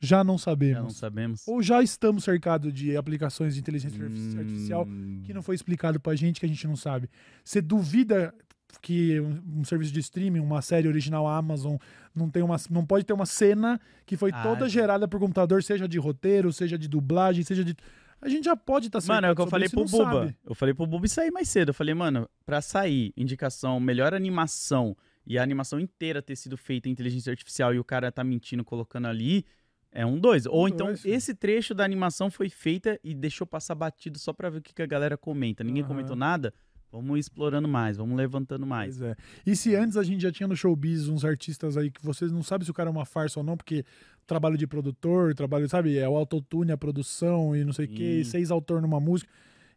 [0.01, 0.75] já não sabemos?
[0.77, 1.47] já não sabemos.
[1.47, 4.87] Ou já estamos cercados de aplicações de inteligência Hum, artificial
[5.23, 7.09] que não foi explicado pra gente, que a gente não sabe.
[7.43, 8.33] Você duvida
[8.81, 11.75] que um, um serviço de streaming, uma série original Amazon,
[12.15, 14.81] não, tem uma, não pode ter uma cena que foi Ah, toda já.
[14.81, 17.75] gerada por computador, seja de roteiro, seja de dublagem, seja de.
[18.21, 20.21] A gente já pode estar Mano, é o que eu falei pro Buba.
[20.25, 20.35] sabe.
[20.45, 21.69] Eu falei pro Buba e sair mais cedo.
[21.69, 24.95] Eu falei, mano, pra sair indicação, melhor animação
[25.25, 28.63] e a animação inteira ter sido feita em inteligência artificial e o cara tá mentindo
[28.65, 29.45] colocando ali,
[29.91, 30.45] é um dois.
[30.45, 34.49] Ou então dois, esse trecho da animação foi feita e deixou passar batido só pra
[34.49, 35.63] ver o que, que a galera comenta.
[35.63, 35.87] Ninguém Aham.
[35.87, 36.53] comentou nada.
[36.91, 38.97] Vamos explorando mais, vamos levantando mais.
[38.97, 39.15] Pois é.
[39.45, 42.41] E se antes a gente já tinha no showbiz uns artistas aí que vocês não
[42.41, 43.85] sabem se o cara é uma farsa ou não, porque
[44.25, 48.23] trabalho de produtor, trabalho, sabe, é o autotune, a produção e não sei o quê,
[48.23, 49.31] seis autor numa música.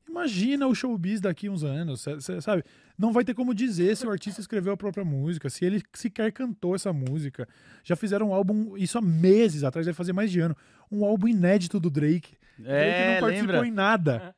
[0.09, 2.05] Imagina o showbiz daqui uns anos,
[2.41, 2.65] sabe?
[2.99, 6.33] Não vai ter como dizer se o artista escreveu a própria música, se ele sequer
[6.33, 7.49] cantou essa música.
[7.83, 10.57] Já fizeram um álbum, isso há meses atrás, deve fazer mais de ano,
[10.91, 12.35] um álbum inédito do Drake.
[12.65, 13.67] É, não participou lembra?
[13.69, 14.35] em nada.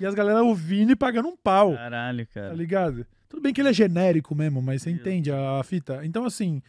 [0.00, 1.74] E as galera ouvindo e pagando um pau.
[1.74, 2.54] Caralho, Tá cara.
[2.54, 3.06] ligado?
[3.28, 6.00] Tudo bem que ele é genérico mesmo, mas você entende a fita.
[6.04, 6.62] Então, assim,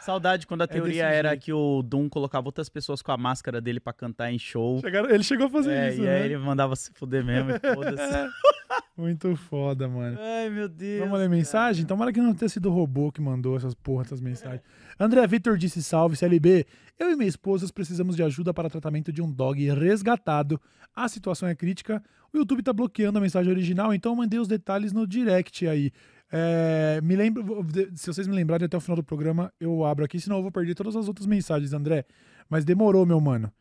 [0.00, 1.42] Saudade quando a teoria desse era jeito.
[1.44, 4.80] que o Doom colocava outras pessoas com a máscara dele pra cantar em show.
[4.80, 6.16] chegaram- ele chegou a fazer É, isso, e né?
[6.16, 7.98] aí ele mandava se fuder mesmo, e foda-se.
[8.96, 10.18] Muito foda, mano.
[10.20, 11.00] Ai, meu Deus.
[11.00, 11.84] Vamos ler mensagem?
[11.86, 14.60] Tomara que não tenha sido o robô que mandou essas porra, essas mensagens.
[14.98, 16.66] André Vitor disse: Salve, CLB.
[16.98, 20.60] Eu e minha esposa precisamos de ajuda para tratamento de um dog resgatado.
[20.94, 22.02] A situação é crítica.
[22.32, 25.92] O YouTube tá bloqueando a mensagem original, então eu mandei os detalhes no direct aí.
[26.30, 27.64] É, me lembro,
[27.94, 30.52] se vocês me lembrarem até o final do programa, eu abro aqui, senão eu vou
[30.52, 32.04] perder todas as outras mensagens, André.
[32.48, 33.52] Mas demorou, meu mano.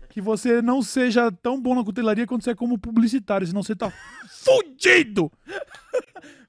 [0.08, 3.76] Que você não seja tão bom na cutelaria quanto você é como publicitário, senão você
[3.76, 3.92] tá
[4.26, 5.30] fudido!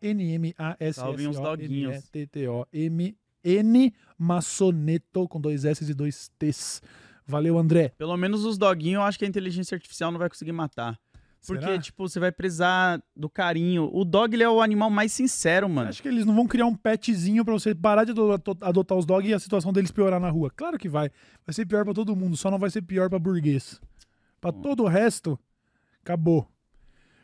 [0.93, 1.95] Salvem uns doguinhos.
[1.95, 2.67] N-M-A-S-S-O-N-E-T-T-O.
[2.73, 6.81] M N Massoneto com dois S e dois T's.
[7.27, 7.89] Valeu, André.
[7.97, 10.99] Pelo menos os doguinhos, eu acho que a inteligência artificial não vai conseguir matar.
[11.47, 11.77] Porque, Será?
[11.79, 13.87] tipo, você vai precisar do carinho.
[13.93, 15.89] O dog, ele é o animal mais sincero, mano.
[15.89, 19.05] Acho que eles não vão criar um petzinho pra você parar de ado- adotar os
[19.05, 20.49] dogs e a situação deles piorar na rua.
[20.55, 21.11] Claro que vai.
[21.45, 23.79] Vai ser pior pra todo mundo, só não vai ser pior pra burguês.
[24.41, 25.37] Pra todo o resto,
[26.03, 26.47] acabou.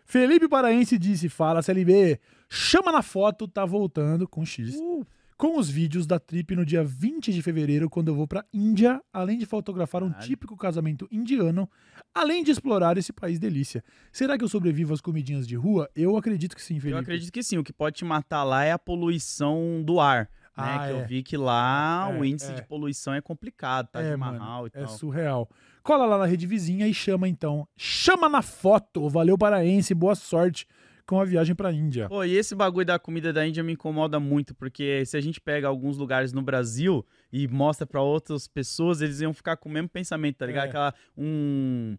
[0.05, 2.19] Felipe Paraense disse: Fala, CLB.
[2.47, 4.75] Chama na foto, tá voltando com X.
[4.75, 5.03] Uh,
[5.41, 9.01] Com os vídeos da trip no dia 20 de fevereiro, quando eu vou pra Índia,
[9.11, 11.67] além de fotografar um típico casamento indiano,
[12.13, 13.83] além de explorar esse país delícia.
[14.11, 15.89] Será que eu sobrevivo às comidinhas de rua?
[15.95, 16.91] Eu acredito que sim, Felipe.
[16.91, 17.57] eu acredito que sim.
[17.57, 20.29] O que pode te matar lá é a poluição do ar.
[20.55, 20.77] Ah, né?
[20.77, 21.01] Que é.
[21.01, 22.53] eu vi que lá É, o índice é.
[22.53, 23.99] de poluição é complicado, tá?
[23.99, 24.89] É, de Mahal e É tal.
[24.89, 25.49] surreal.
[25.81, 27.67] Cola lá na rede vizinha e chama então.
[27.75, 29.09] Chama na foto.
[29.09, 29.95] Valeu, paraense.
[29.95, 30.67] Boa sorte
[31.11, 32.07] com a viagem pra Índia.
[32.07, 35.41] Pô, e esse bagulho da comida da Índia me incomoda muito, porque se a gente
[35.41, 39.71] pega alguns lugares no Brasil e mostra pra outras pessoas, eles iam ficar com o
[39.73, 40.67] mesmo pensamento, tá ligado?
[40.67, 40.69] É.
[40.69, 41.97] Aquela, um,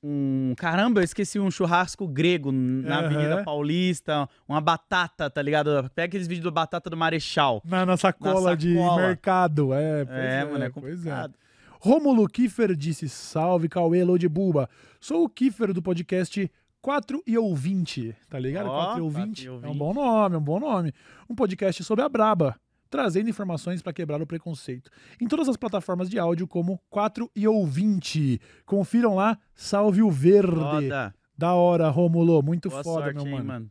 [0.00, 0.54] um...
[0.56, 3.06] Caramba, eu esqueci um churrasco grego na Aham.
[3.06, 5.90] Avenida Paulista, uma batata, tá ligado?
[5.92, 7.60] Pega aqueles vídeos da batata do Marechal.
[7.64, 9.02] Na, na sacola Na de sacola.
[9.02, 9.74] mercado.
[9.74, 11.34] É, pois É, mano, é pois complicado.
[11.80, 14.70] Rômulo Kiffer disse: Salve, Cauê Lodibuba.
[15.00, 16.48] Sou o Kiffer do podcast
[16.80, 18.14] 4 e Ouvinte.
[18.28, 18.68] Tá ligado?
[18.68, 19.46] Ó, 4 e 4 Ouvinte.
[19.46, 20.92] É um bom nome, é um bom nome.
[21.28, 22.58] Um podcast sobre a Braba.
[22.90, 24.90] Trazendo informações para quebrar o preconceito.
[25.20, 28.40] Em todas as plataformas de áudio, como 4 e Ouvinte.
[28.64, 30.54] Confiram lá, salve o verde.
[30.54, 31.14] Foda.
[31.36, 32.42] Da hora, Rômulo.
[32.42, 33.44] Muito Boa foda, sorte meu mano.
[33.44, 33.70] mano.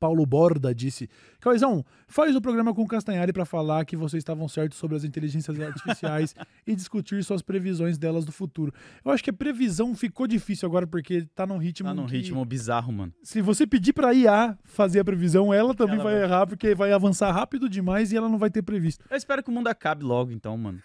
[0.00, 4.48] Paulo Borda disse: Cauizão, faz o programa com o Castanhari para falar que vocês estavam
[4.48, 6.34] certos sobre as inteligências artificiais
[6.66, 8.72] e discutir suas previsões delas do futuro.
[9.04, 11.86] Eu acho que a previsão ficou difícil agora porque tá num ritmo.
[11.88, 13.12] Tá num que- ritmo bizarro, mano.
[13.22, 16.22] Se você pedir pra IA fazer a previsão, ela também Ela vai, vai.
[16.24, 19.04] errar porque vai avançar rápido demais e ela não vai ter previsto.
[19.10, 20.82] Eu espero que o mundo acabe logo, então, mano.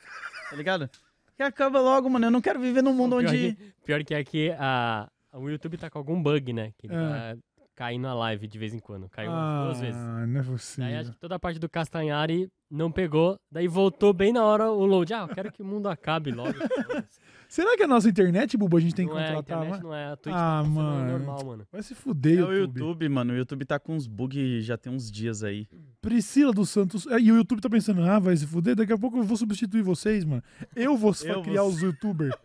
[0.49, 0.89] Tá ligado?
[1.37, 2.25] Que acaba logo, mano.
[2.25, 3.53] Eu não quero viver num mundo pior, onde.
[3.55, 6.71] que, pior que aqui a, o YouTube tá com algum bug, né?
[6.77, 6.97] Que ele É.
[6.97, 7.37] tá
[7.75, 9.09] caindo a live de vez em quando.
[9.09, 10.01] Caiu umas duas vezes.
[10.01, 10.85] Ah, não é possível.
[10.89, 13.37] Daí acho que toda a parte do Castanhari não pegou.
[13.51, 15.13] Daí voltou bem na hora o load.
[15.13, 16.53] Ah, eu quero que o mundo acabe logo.
[17.47, 19.57] Será que a nossa internet, Bubu, a gente tem que não é, a contratar?
[19.67, 19.89] internet mano?
[19.89, 20.11] não é.
[20.11, 21.11] A Twitch Ah, tá mano.
[21.11, 21.67] normal, mano.
[21.71, 22.79] Vai se fuder, É o YouTube.
[22.79, 23.33] YouTube, mano.
[23.33, 25.67] O YouTube tá com uns bugs já tem uns dias aí.
[26.01, 27.05] Priscila dos Santos.
[27.07, 29.37] É, e o YouTube tá pensando, ah, vai se fuder, daqui a pouco eu vou
[29.37, 30.41] substituir vocês, mano.
[30.75, 32.35] Eu vou Eu criar vou- os youtubers.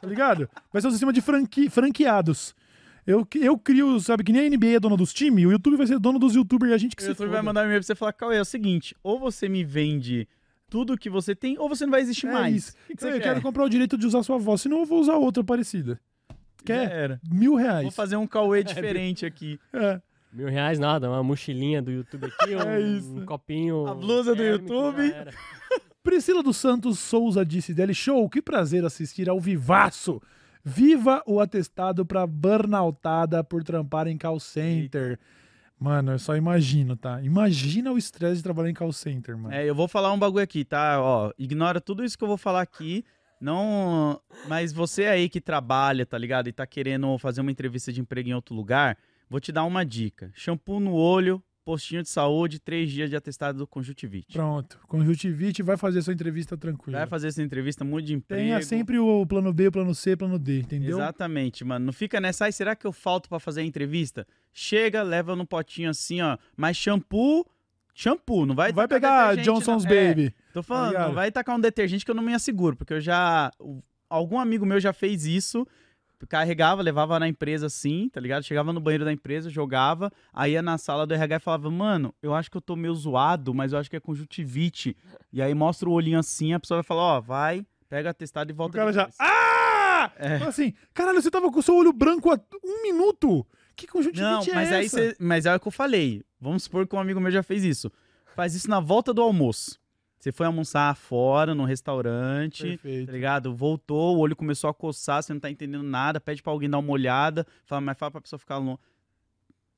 [0.00, 0.48] tá ligado?
[0.72, 1.68] Vai ser um sistema de franqui...
[1.68, 2.54] franqueados.
[3.06, 5.86] Eu, eu crio, sabe, que nem a NBA é dona dos times, o YouTube vai
[5.86, 7.36] ser dono dos youtubers e a gente que O se YouTube foda.
[7.36, 9.62] vai mandar um e-mail pra você e falar, Cauê, é o seguinte, ou você me
[9.62, 10.26] vende
[10.70, 12.54] tudo que você tem, ou você não vai existir É mais.
[12.56, 12.72] isso.
[12.72, 13.42] O que, que eu você quero quer?
[13.42, 16.00] comprar o direito de usar sua voz, senão eu vou usar outra parecida.
[16.30, 16.90] Já Quer?
[16.90, 17.20] era.
[17.30, 17.82] Mil reais.
[17.82, 19.58] Vou fazer um Cauê diferente aqui.
[19.74, 20.00] É.
[20.32, 23.86] Mil reais nada, uma mochilinha do YouTube aqui, um, É um copinho.
[23.86, 25.14] A blusa do YouTube.
[26.02, 30.20] Priscila dos Santos Souza disse dele show, que prazer assistir ao vivaço.
[30.64, 35.18] Viva o atestado pra burnoutada por trampar em call center.
[35.78, 37.20] Mano, eu só imagino, tá?
[37.22, 39.54] Imagina o estresse de trabalhar em call center, mano.
[39.54, 41.00] É, eu vou falar um bagulho aqui, tá?
[41.02, 43.04] Ó, ignora tudo isso que eu vou falar aqui.
[43.38, 46.48] Não, mas você aí que trabalha, tá ligado?
[46.48, 48.96] E tá querendo fazer uma entrevista de emprego em outro lugar,
[49.28, 50.30] vou te dar uma dica.
[50.32, 54.34] Shampoo no olho, postinho de saúde, três dias de atestado do conjuntivite.
[54.34, 54.78] Pronto.
[54.86, 56.98] Conjuntivite vai fazer sua entrevista tranquila.
[56.98, 58.42] Vai fazer essa entrevista, mude de emprego.
[58.42, 60.98] Tenha sempre o plano B, o plano C, o plano D, entendeu?
[60.98, 61.86] Exatamente, mano.
[61.86, 64.26] Não fica nessa, ai, será que eu falto pra fazer a entrevista?
[64.52, 66.36] Chega, leva no potinho assim, ó.
[66.56, 67.46] Mas shampoo,
[67.94, 69.92] shampoo, não vai Vai pegar Johnson's não.
[69.92, 70.34] É, Baby.
[70.52, 73.50] Tô falando, não vai tacar um detergente que eu não me asseguro, porque eu já.
[74.08, 75.66] Algum amigo meu já fez isso.
[76.28, 78.44] Carregava, levava na empresa assim, tá ligado?
[78.44, 82.14] Chegava no banheiro da empresa, jogava, aí ia na sala do RH e falava, mano,
[82.22, 84.96] eu acho que eu tô meio zoado, mas eu acho que é conjuntivite.
[85.32, 88.52] E aí mostra o olhinho assim, a pessoa vai falar, ó, vai, pega atestado e
[88.52, 89.08] O volta cara já.
[89.18, 90.10] Ah!
[90.16, 90.38] É.
[90.38, 93.46] Fala assim, caralho, você tava com o seu olho branco há um minuto.
[93.76, 94.96] Que conjuntivite Não, é mas aí essa?
[94.96, 95.16] você.
[95.18, 96.22] Mas é o que eu falei.
[96.40, 97.90] Vamos supor que um amigo meu já fez isso.
[98.34, 99.78] Faz isso na volta do almoço.
[100.24, 103.08] Você foi almoçar fora, no restaurante, Perfeito.
[103.08, 103.54] tá ligado?
[103.54, 106.78] Voltou, o olho começou a coçar, você não tá entendendo nada, pede pra alguém dar
[106.78, 108.78] uma olhada, fala, mas fala pra pessoa ficar longe.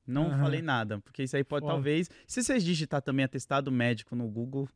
[0.07, 0.39] Não Aham.
[0.39, 1.73] falei nada, porque isso aí pode Foda.
[1.73, 2.09] talvez.
[2.25, 4.69] Se vocês digitar também atestado médico no Google,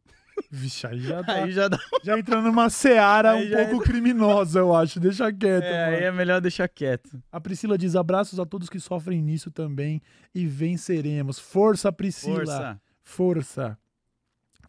[0.49, 1.35] Vixe, aí já tá.
[1.35, 1.79] aí já dá.
[2.03, 4.99] Já entrando numa seara Aí um pouco criminosa, eu acho.
[4.99, 5.63] Deixa quieto.
[5.63, 5.97] É, mano.
[5.99, 7.23] aí é melhor deixar quieto.
[7.31, 10.01] A Priscila diz: abraços a todos que sofrem nisso também
[10.35, 11.39] e venceremos.
[11.39, 12.35] Força, Priscila.
[12.35, 12.81] Força.
[13.01, 13.77] Força.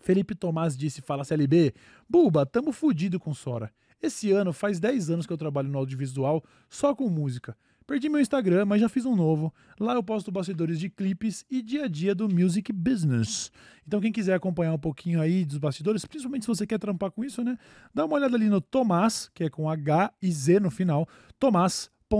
[0.02, 1.72] Felipe Tomás disse: Fala CLB.
[2.08, 3.72] Buba, tamo fudido com Sora.
[4.02, 7.56] Esse ano faz 10 anos que eu trabalho no audiovisual só com música.
[7.86, 9.52] Perdi meu Instagram, mas já fiz um novo.
[9.78, 13.50] Lá eu posto bastidores de clipes e dia a dia do music business.
[13.86, 17.24] Então, quem quiser acompanhar um pouquinho aí dos bastidores, principalmente se você quer trampar com
[17.24, 17.58] isso, né?
[17.92, 21.08] Dá uma olhada ali no Tomás, que é com H e Z no final.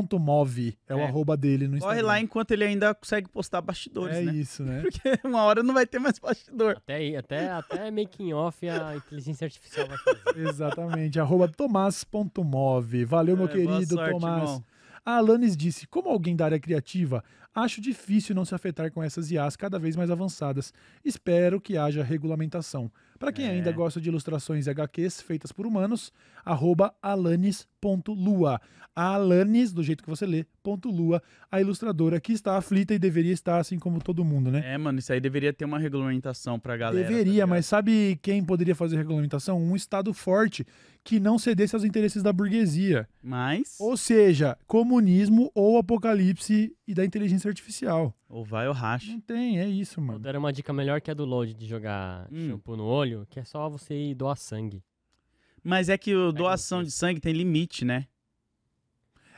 [0.02, 1.04] Tomás.move é, o É.
[1.04, 1.96] arroba dele no Instagram.
[2.00, 4.32] Corre lá enquanto ele ainda consegue postar bastidores, É né?
[4.34, 4.80] isso, né?
[4.82, 6.76] Porque uma hora não vai ter mais bastidor.
[6.78, 10.22] Até, aí- até, até making off a inteligência artificial vai fazer.
[10.48, 13.04] Exatamente, arroba tomás.move.
[13.04, 14.42] Valeu, meu É, boa querido sorte, Tomás.
[14.42, 14.64] irmão.
[15.04, 17.24] A Alanis disse: Como alguém da área criativa,
[17.54, 20.72] acho difícil não se afetar com essas IAs cada vez mais avançadas.
[21.04, 22.90] Espero que haja regulamentação.
[23.22, 23.50] Para quem É.
[23.50, 26.12] ainda gosta de ilustrações e HQs feitas por humanos,
[26.44, 28.60] arroba alanis.lua.
[28.94, 32.98] A Alanis, do jeito que você lê, ponto lua, a ilustradora que está aflita e
[32.98, 34.62] deveria estar assim como todo mundo, né?
[34.74, 37.02] É, mano, isso aí deveria ter uma regulamentação pra galera.
[37.02, 37.48] tá Deveria, ligado?
[37.48, 39.58] mas sabe quem poderia fazer regulamentação?
[39.58, 40.66] Um Estado forte
[41.02, 43.08] que não cedesse aos interesses da burguesia.
[43.22, 43.78] Mas.
[43.80, 48.14] Ou seja, comunismo ou apocalipse e da inteligência artificial.
[48.28, 49.10] Ou vai ou racha.
[49.10, 50.18] Não tem, é isso, Vou mano.
[50.18, 52.50] dar uma dica melhor que a do Load de jogar Hum.
[52.50, 54.82] shampoo no olho, que é só você ir doar sangue.
[55.64, 58.06] Mas é que o doação de sangue tem limite, né?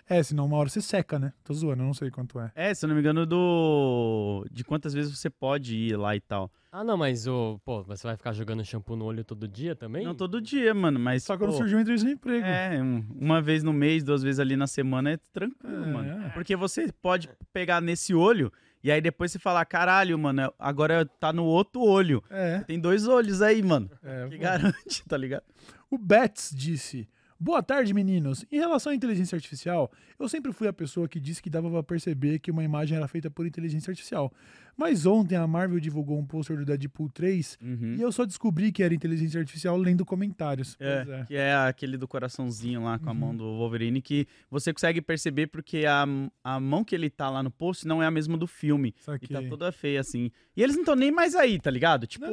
[0.06, 1.32] É, senão uma hora você seca, né?
[1.42, 2.52] Tô zoando, eu não sei quanto é.
[2.54, 4.46] É, se eu não me engano, do.
[4.50, 6.52] De quantas vezes você pode ir lá e tal.
[6.70, 10.04] Ah, não, mas o, pô, você vai ficar jogando shampoo no olho todo dia também?
[10.04, 11.24] Não todo dia, mano, mas.
[11.24, 12.44] Só quando pô, surgiu entrevista de emprego.
[12.44, 15.86] É, um- uma vez no mês, duas vezes ali na semana é tranquilo, É.
[15.92, 16.30] mano.
[16.34, 18.52] Porque você pode pegar nesse olho
[18.84, 22.22] e aí depois você falar, caralho, mano, agora tá no outro olho.
[22.28, 22.58] É.
[22.60, 23.90] Tem dois olhos aí, mano.
[24.04, 24.28] é.
[24.28, 25.42] Que garante, tá ligado?
[25.90, 27.08] O Betts disse:
[27.40, 28.44] Boa tarde, meninos.
[28.52, 31.82] Em relação à inteligência artificial, eu sempre fui a pessoa que disse que dava pra
[31.82, 34.32] perceber que uma imagem era feita por inteligência artificial.
[34.76, 37.94] Mas ontem a Marvel divulgou um pôster do Deadpool 3 Uhum.
[37.98, 40.76] e eu só descobri que era inteligência artificial lendo comentários.
[40.80, 41.24] É, Pois é.
[41.26, 43.18] que é aquele do coraçãozinho lá com a Uhum.
[43.18, 46.04] mão do Wolverine, que você consegue perceber porque a,
[46.42, 48.94] a mão que ele tá lá no post não é a mesma do filme.
[48.98, 49.28] E Saquei.
[49.28, 50.30] tá toda feia, assim.
[50.56, 52.06] E eles não estão nem mais aí, tá ligado?
[52.06, 52.26] Tipo,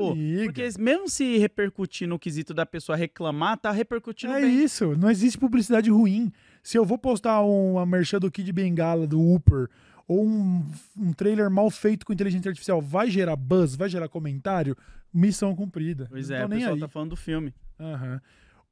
[0.46, 4.64] porque mesmo se repercutir no quesito da pessoa reclamar, tá repercutindo É bem.
[4.64, 6.32] isso, não existe publicidade ruim.
[6.64, 9.68] Se eu vou postar uma merchan do Kid Bengala, do Upper,
[10.12, 10.66] ou um,
[10.98, 14.76] um trailer mal feito com inteligência artificial, vai gerar buzz, vai gerar comentário?
[15.14, 16.08] Missão cumprida.
[16.10, 16.80] Pois Não é, o nem pessoal aí.
[16.82, 17.54] tá falando do filme.
[17.80, 18.22] Aham.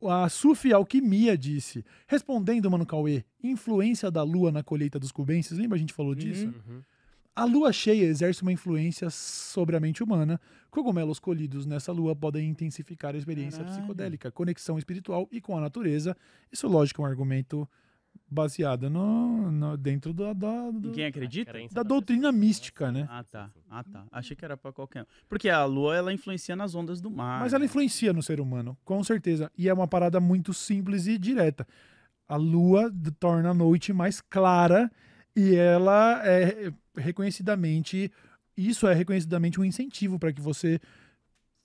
[0.05, 5.77] A Sufi Alquimia disse, respondendo, Mano Cauê, influência da lua na colheita dos cubenses, lembra
[5.77, 6.47] a gente falou disso?
[6.47, 6.81] Uhum.
[7.33, 10.41] A lua cheia exerce uma influência sobre a mente humana.
[10.69, 13.77] Cogumelos colhidos nessa lua podem intensificar a experiência Caralho.
[13.77, 16.17] psicodélica, conexão espiritual e com a natureza.
[16.51, 17.67] Isso, lógico, é um argumento
[18.29, 21.53] baseado no, no- dentro da, da, do- Ninguém acredita?
[21.53, 23.07] Da da doutrina mística, né?
[23.09, 23.49] Ah, tá.
[23.69, 24.05] Ah, tá.
[24.11, 25.05] Achei que era pra qualquer um.
[25.27, 27.39] Porque a lua, ela influencia nas ondas do mar.
[27.41, 29.51] Mas ela influencia no ser humano, com certeza.
[29.57, 31.67] E é uma parada muito simples e direta.
[32.27, 34.91] A lua torna a noite mais clara
[35.35, 38.11] e ela é reconhecidamente.
[38.57, 40.79] Isso é reconhecidamente um incentivo para que você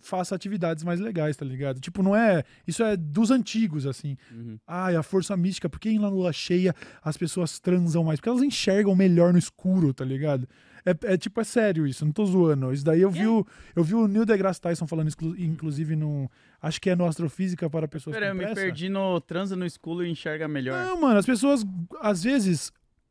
[0.04, 1.80] faça atividades mais legais, tá ligado?
[1.80, 2.44] Tipo, não é.
[2.66, 4.16] Isso é dos antigos, assim.
[4.30, 4.58] Uhum.
[4.66, 8.20] Ai, a força mística, por que na lua cheia as pessoas transam mais?
[8.20, 10.46] Porque elas enxergam melhor no escuro, tá ligado?
[10.86, 12.70] É, é tipo, é sério isso, não tô zoando.
[12.70, 16.30] Isso daí eu vi, o, eu vi o Neil deGrasse Tyson falando, exclu- inclusive, no.
[16.60, 18.60] Acho que é no Astrofísica para pessoas Peraí, eu com me pressa.
[18.60, 20.84] perdi no transa no escuro e enxerga melhor.
[20.84, 21.64] Não, mano, as pessoas,
[22.00, 22.70] às vezes.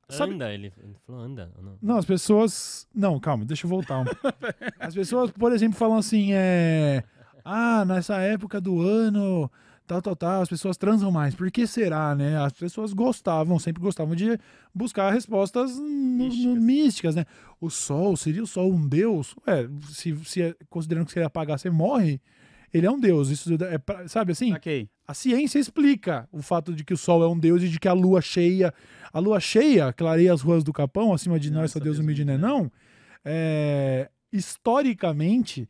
[0.10, 1.52] Sabe, Anda, ele, ele falou anda.
[1.62, 1.78] Não.
[1.82, 2.88] Não, as pessoas.
[2.94, 4.00] Não, calma, deixa eu voltar.
[4.00, 4.06] um-
[4.80, 7.04] As pessoas, por exemplo, falam assim: é.
[7.44, 9.50] Ah, nessa época do ano,
[9.88, 11.34] tal, tal, tal, as pessoas transam mais.
[11.36, 12.38] Por que será, né?
[12.38, 14.38] As pessoas gostavam, sempre gostavam de
[14.74, 16.62] buscar respostas Místicas.
[16.64, 17.26] místicas, né?
[17.60, 19.36] O sol, seria o sol um deus?
[19.48, 22.22] Ué, se, se é- considerando que se ele apagar, você morre,
[22.74, 23.30] ele é um deus.
[23.30, 24.54] Isso é, pra- sabe assim?
[24.54, 24.90] Ok.
[25.08, 27.88] A ciência explica o fato de que o Sol é um deus e de que
[27.88, 28.74] a lua cheia.
[29.12, 32.38] A lua cheia clareia as ruas do Capão, acima de nós, só Deus humilde né
[32.38, 32.72] não.
[33.24, 35.68] É, historicamente,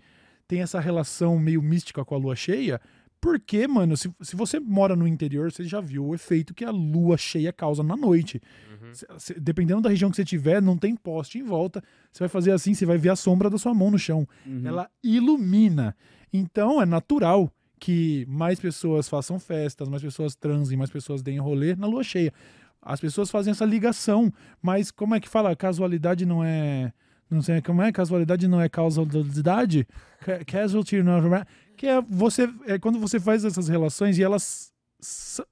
[0.48, 2.80] tem essa relação meio mística com a lua cheia.
[3.20, 6.72] Porque, mano, se, se você mora no interior, você já viu o efeito que a
[6.72, 8.42] lua cheia causa na noite.
[8.70, 8.94] Uhum.
[8.94, 11.82] Se- se- dependendo da região que você tiver, não tem poste em volta.
[12.12, 14.62] Você vai fazer assim, você vai ver a sombra da sua mão no chão Uhum.
[14.68, 15.96] ela ilumina.
[16.34, 17.50] Então é natural
[17.80, 22.34] que mais pessoas façam festas, mais pessoas transem, mais pessoas deem rolê na lua cheia.
[22.82, 24.32] As pessoas fazem essa ligação,
[24.62, 25.56] mas como é que fala?
[25.56, 26.92] Casualidade não é.
[27.30, 29.88] Não sei como é, casualidade não é causalidade?
[30.20, 31.46] Ca- Casualty não é.
[31.78, 32.50] Que é você.
[32.66, 34.72] É quando você faz essas relações e elas.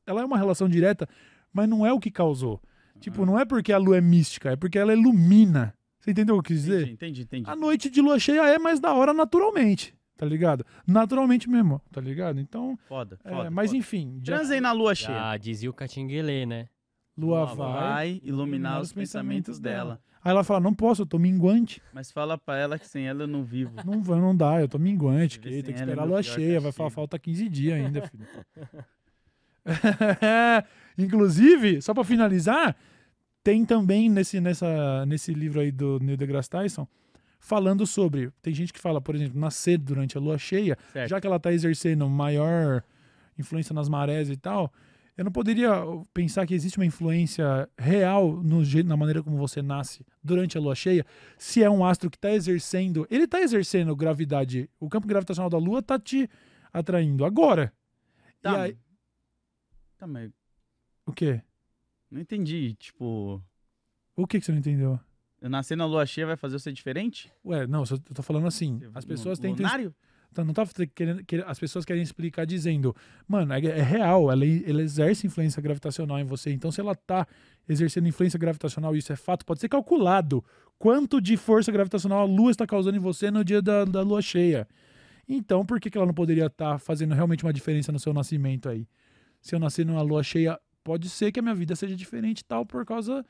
[0.05, 1.07] Ela é uma relação direta,
[1.53, 2.61] mas não é o que causou.
[2.99, 5.73] Tipo, não é porque a lua é mística, é porque ela ilumina.
[5.99, 6.81] Você entendeu o que eu quis dizer?
[6.83, 7.49] Entendi, entendi, entendi.
[7.49, 10.63] A noite de lua cheia é mais da hora naturalmente, tá ligado?
[10.85, 12.39] Naturalmente mesmo, tá ligado?
[12.39, 13.49] Então, Foda, é, foda.
[13.49, 13.77] mas foda.
[13.79, 15.17] enfim, já- Transei na lua cheia.
[15.17, 16.67] Já dizia o Catinguelê, né?
[17.17, 17.81] lua Lua vai.
[17.89, 19.99] Vai iluminar os pensamentos dela.
[20.23, 21.81] Aí ela fala: não posso, eu tô minguante.
[21.91, 23.73] Mas fala pra ela que sem ela eu não vivo.
[23.83, 25.39] Não vai, não dá, eu tô minguante.
[25.39, 28.27] Que tem que é esperar a lua cheia, vai falar, falta 15 dias ainda, filho.
[30.97, 32.75] Inclusive, só pra finalizar,
[33.43, 36.87] tem também nesse, nessa, nesse livro aí do Neil deGrasse Tyson
[37.41, 38.31] falando sobre.
[38.41, 41.09] Tem gente que fala, por exemplo, nascer durante a lua cheia, Certo.
[41.09, 42.83] já que ela está exercendo maior
[43.37, 44.71] influência nas marés e tal,
[45.17, 45.71] eu não poderia
[46.13, 50.75] pensar que existe uma influência real no na maneira como você nasce durante a lua
[50.75, 51.03] cheia,
[51.37, 55.57] se é um astro que está exercendo, ele está exercendo gravidade, o campo gravitacional da
[55.57, 56.29] lua está te
[56.71, 57.73] atraindo agora.
[58.41, 58.77] Tá, E aí,
[59.97, 60.31] tá, mas
[61.05, 61.41] o quê?
[62.09, 62.75] não entendi.
[62.75, 63.41] Tipo,
[64.15, 64.99] O que que você não entendeu?
[65.41, 67.31] Eu nascer na lua cheia vai fazer ser diferente?
[67.43, 69.93] Ué, não, eu tô falando assim, as pessoas tentam Lunário?
[70.31, 70.65] Então, não tá
[70.95, 72.95] querendo, querendo- as pessoas querem explicar dizendo,
[73.27, 76.53] mano, é, é real, ela, ela exerce influência gravitacional em você.
[76.53, 77.27] Então, se ela tá
[77.67, 80.41] exercendo influência gravitacional, isso é fato, pode ser calculado.
[80.79, 84.21] Quanto de força gravitacional a Lua está causando em você no dia da, da Lua
[84.21, 84.65] cheia?
[85.27, 88.69] Então, por que, que ela não poderia estar fazendo realmente uma diferença no seu nascimento
[88.69, 88.87] aí?
[89.41, 92.45] Se eu nascer numa Lua cheia, pode ser que a minha vida seja diferente e
[92.45, 93.25] tal, por causa.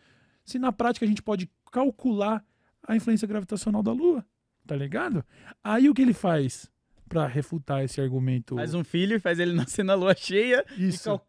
[0.46, 2.44] Se na prática a gente pode calcular
[2.88, 4.26] a influência gravitacional da Lua,
[4.68, 5.24] tá ligado?
[5.64, 6.70] Aí o que ele faz
[7.08, 8.56] pra refutar esse argumento?
[8.56, 10.64] Faz um filho e faz ele nascer na lua cheia.
[10.78, 11.04] Isso.
[11.06, 11.28] cal-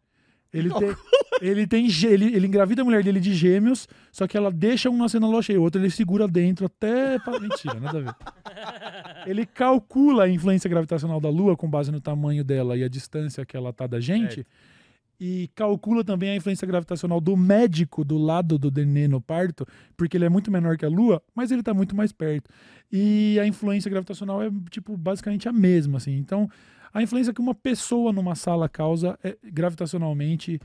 [0.53, 0.95] Ele tem,
[1.41, 4.97] ele tem ele, ele engravida a mulher dele de gêmeos, só que ela deixa um
[4.97, 7.17] nascer na lua cheia, o outro ele segura dentro até.
[7.41, 9.29] Mentira, nada a ver.
[9.29, 13.45] Ele calcula a influência gravitacional da Lua com base no tamanho dela e a distância
[13.45, 14.45] que ela tá da gente.
[15.25, 20.17] E calcula também a influência gravitacional do médico do lado do nenê no parto, porque
[20.17, 22.49] ele é muito menor que a Lua, mas ele tá muito mais perto.
[22.91, 26.17] E a influência gravitacional é, tipo, basicamente a mesma, assim.
[26.17, 26.49] Então,
[26.93, 30.59] a influência que uma pessoa numa sala causa é, gravitacionalmente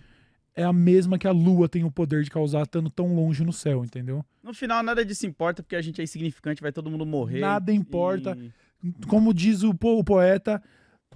[0.56, 3.52] é a mesma que a Lua tem o poder de causar estando tão longe no
[3.52, 4.24] céu, entendeu?
[4.42, 7.38] No final, nada disso importa, porque a gente é insignificante, vai todo mundo morrer.
[7.40, 8.36] Nada importa.
[8.36, 8.50] E-
[9.06, 10.60] Como diz o, po- o poeta,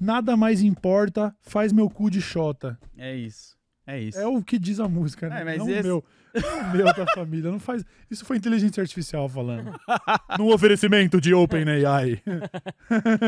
[0.00, 2.78] nada mais importa, faz meu cu de xota.
[2.96, 3.56] É isso.
[3.86, 4.18] É isso.
[4.18, 5.40] É o que diz a música, né?
[5.40, 6.04] É, mas não esse- o meu.
[6.34, 7.50] Não o meu da família.
[7.50, 7.84] Não faz...
[8.10, 9.70] Isso foi inteligência artificial falando.
[10.38, 12.22] Num oferecimento de OpenAI.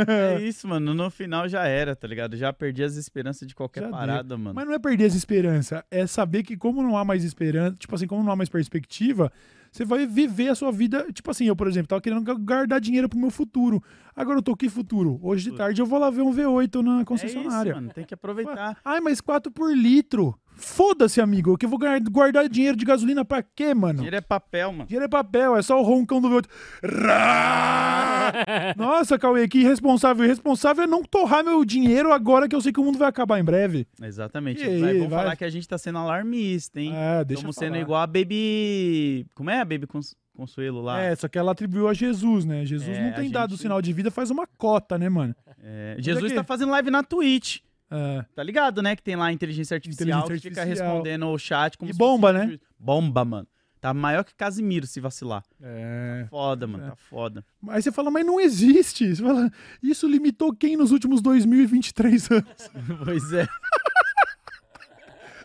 [0.09, 0.95] É isso, mano.
[0.95, 2.37] No final já era, tá ligado?
[2.37, 3.97] Já perdi as esperanças de qualquer Já deu.
[3.99, 4.55] parada, mano.
[4.55, 7.95] Mas não é perder essa esperança, é saber que como não há mais esperança, tipo
[7.95, 9.31] assim, como não há mais perspectiva,
[9.77, 12.81] você vai viver a sua vida, tipo assim, eu, por exemplo, tava querendo gu- guardar
[12.81, 13.83] dinheiro pro meu futuro.
[14.15, 15.19] Agora eu tô que futuro?
[15.21, 17.71] Hoje de tarde eu vou lá ver um V8 na É concessionária.
[17.71, 17.93] isso, mano.
[17.93, 18.79] Tem que aproveitar.
[18.85, 20.33] Ai, mas 4 por litro.
[20.57, 23.95] Foda-se, amigo, que eu vou guar- guardar dinheiro de gasolina pra quê, mano?
[23.97, 24.87] Dinheiro é papel, mano.
[24.87, 26.47] Dinheiro é papel, é só o roncão do V8.
[26.85, 28.33] Rá!
[28.77, 30.25] Nossa, Cauê, que irresponsável.
[30.25, 33.39] Irresponsável é não torrar meu dinheiro agora que eu sei que o mundo vai acabar
[33.39, 33.87] em breve.
[34.03, 34.63] Exatamente.
[34.63, 35.19] E aí, vai, vamos vai.
[35.21, 36.93] falar que a gente tá sendo alarmista, hein?
[36.95, 37.81] É, deixa Estamos sendo falar.
[37.83, 39.27] igual a Baby.
[39.35, 41.01] Como é a Baby Cons- Consuelo lá?
[41.01, 42.65] É, só que ela atribuiu a Jesus, né?
[42.65, 45.35] Jesus É, não tem dado gente- sinal de vida faz uma cota, né, mano?
[45.63, 47.59] É, é Jesus que- tá fazendo live na Twitch.
[47.97, 48.25] É.
[48.35, 48.97] Tá ligado, né?
[48.97, 50.89] Que tem lá a inteligência artificial Inteligência que fica artificial.
[50.89, 52.59] respondendo o chat como E bomba, fosse- né?
[52.79, 53.49] Bomba, mano.
[53.81, 55.45] Tá maior que Casimiro se vacilar.
[55.63, 56.27] É.
[56.31, 56.87] Foda, mano.
[56.87, 56.89] É.
[56.91, 57.45] Tá foda.
[57.69, 59.15] Aí você fala, mas não existe.
[59.15, 59.51] Você fala,
[59.83, 62.71] isso limitou quem nos últimos 2023 anos?
[63.05, 63.47] pois é.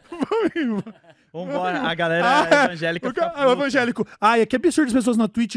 [1.33, 1.81] Vambora.
[1.81, 3.51] A galera Ah, evangélica O, ca- o puta.
[3.51, 4.07] evangélico.
[4.19, 5.55] Ai, é que absurdo as pessoas na Twitch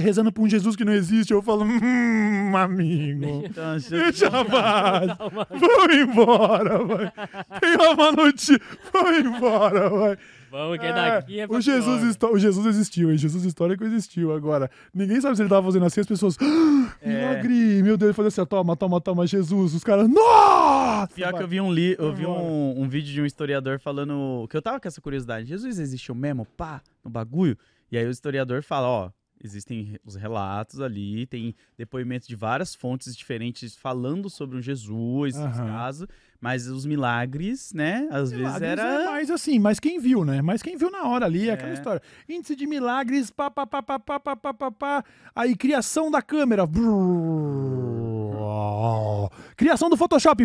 [0.00, 1.32] rezando pra um Jesus que não existe.
[1.32, 3.42] Eu falo, hum, amigo.
[3.46, 5.10] Então, Deixa a paz.
[5.50, 7.12] Vamos embora, vai.
[7.60, 8.60] Tem uma notícia.
[8.92, 10.18] Vamos embora, vai.
[10.50, 13.16] Vamos que daqui é pra o, Jesus o Jesus existiu, hein?
[13.18, 14.32] Jesus histórico existiu.
[14.32, 16.36] Agora, ninguém sabe se ele tava fazendo assim, as pessoas.
[16.40, 17.08] "Ah, É.
[17.08, 17.82] Milagre!
[17.82, 19.74] Meu Deus, ele fazia assim, toma, toma, toma, Jesus.
[19.74, 20.08] Os caras.
[20.08, 21.14] Nossa!
[21.14, 24.46] Pior que eu vi um li eu vi um, um vídeo de um historiador falando
[24.50, 25.46] que eu tava com essa curiosidade.
[25.48, 27.56] Jesus existiu mesmo, pá, no bagulho?
[27.90, 29.10] E aí o historiador fala, ó,
[29.42, 35.66] existem os relatos ali, tem depoimentos de várias fontes diferentes falando sobre um Jesus, Aham.
[35.66, 36.06] caso,
[36.40, 40.40] mas os milagres, né, às vezes Milagres era É mais assim, mas quem viu, né?
[40.40, 41.74] Mas quem viu na hora ali, é aquela É.
[41.74, 42.00] história.
[42.28, 45.04] Índice de milagres, pá, pá, pá, pá, pá, pá, pá, pá, pá.
[45.36, 46.66] Aí, criação da câmera.
[49.56, 50.42] Criação do Photoshop.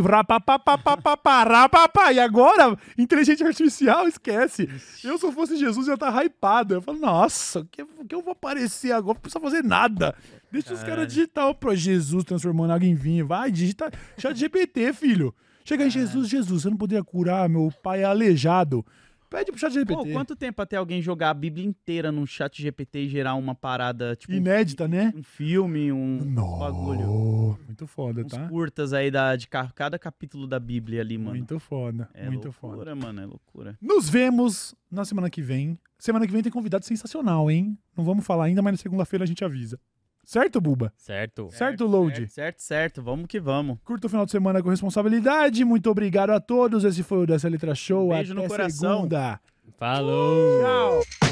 [2.14, 4.70] E agora, inteligência artificial, esquece.
[5.04, 6.74] Eu, se eu fosse Jesus, ia estar hypado.
[6.76, 9.16] Eu falo, nossa, o que, que eu vou aparecer agora?
[9.16, 10.14] Não precisa fazer nada.
[10.52, 13.26] Deixa os caras digitar o pro Jesus transformando água em vinho.
[13.26, 15.34] Vai, digita chat GPT, filho.
[15.66, 17.50] Chega aí, Jesus, Jesus, você não poderia curar?
[17.50, 18.86] Meu pai é aleijado.
[19.28, 19.94] Pede pro chat GPT.
[19.96, 23.56] Pô, quanto tempo até alguém jogar a Bíblia inteira num chat GPT e gerar uma
[23.56, 25.12] parada, tipo, Inédita, né?
[25.16, 26.20] um filme, um
[26.60, 27.00] bagulho.
[27.08, 28.48] Nossa, muito foda, Uns tá?
[28.48, 31.32] curtas aí da, de ca- cada capítulo da Bíblia ali, mano.
[31.32, 32.76] Muito foda, é muito foda.
[32.76, 33.76] loucura, mano, é loucura.
[33.82, 35.78] Nos vemos na semana que vem.
[35.98, 37.76] Semana que vem tem convidado sensacional, hein?
[37.98, 39.80] Não vamos falar ainda, mas na segunda-feira a gente avisa.
[40.26, 40.92] Certo, Buba?
[40.98, 41.50] Certo.
[41.52, 42.16] Certo, Load?
[42.16, 43.04] Certo, certo, certo.
[43.04, 43.78] Vamos que vamos.
[43.84, 45.64] Curta o final de semana com responsabilidade.
[45.64, 46.84] Muito obrigado a todos.
[46.84, 48.08] Esse foi o Dessa Letra Show.
[48.08, 48.96] Um beijo Até no coração.
[48.98, 49.40] segunda.
[49.78, 50.62] Falou.
[50.62, 51.25] Tchau.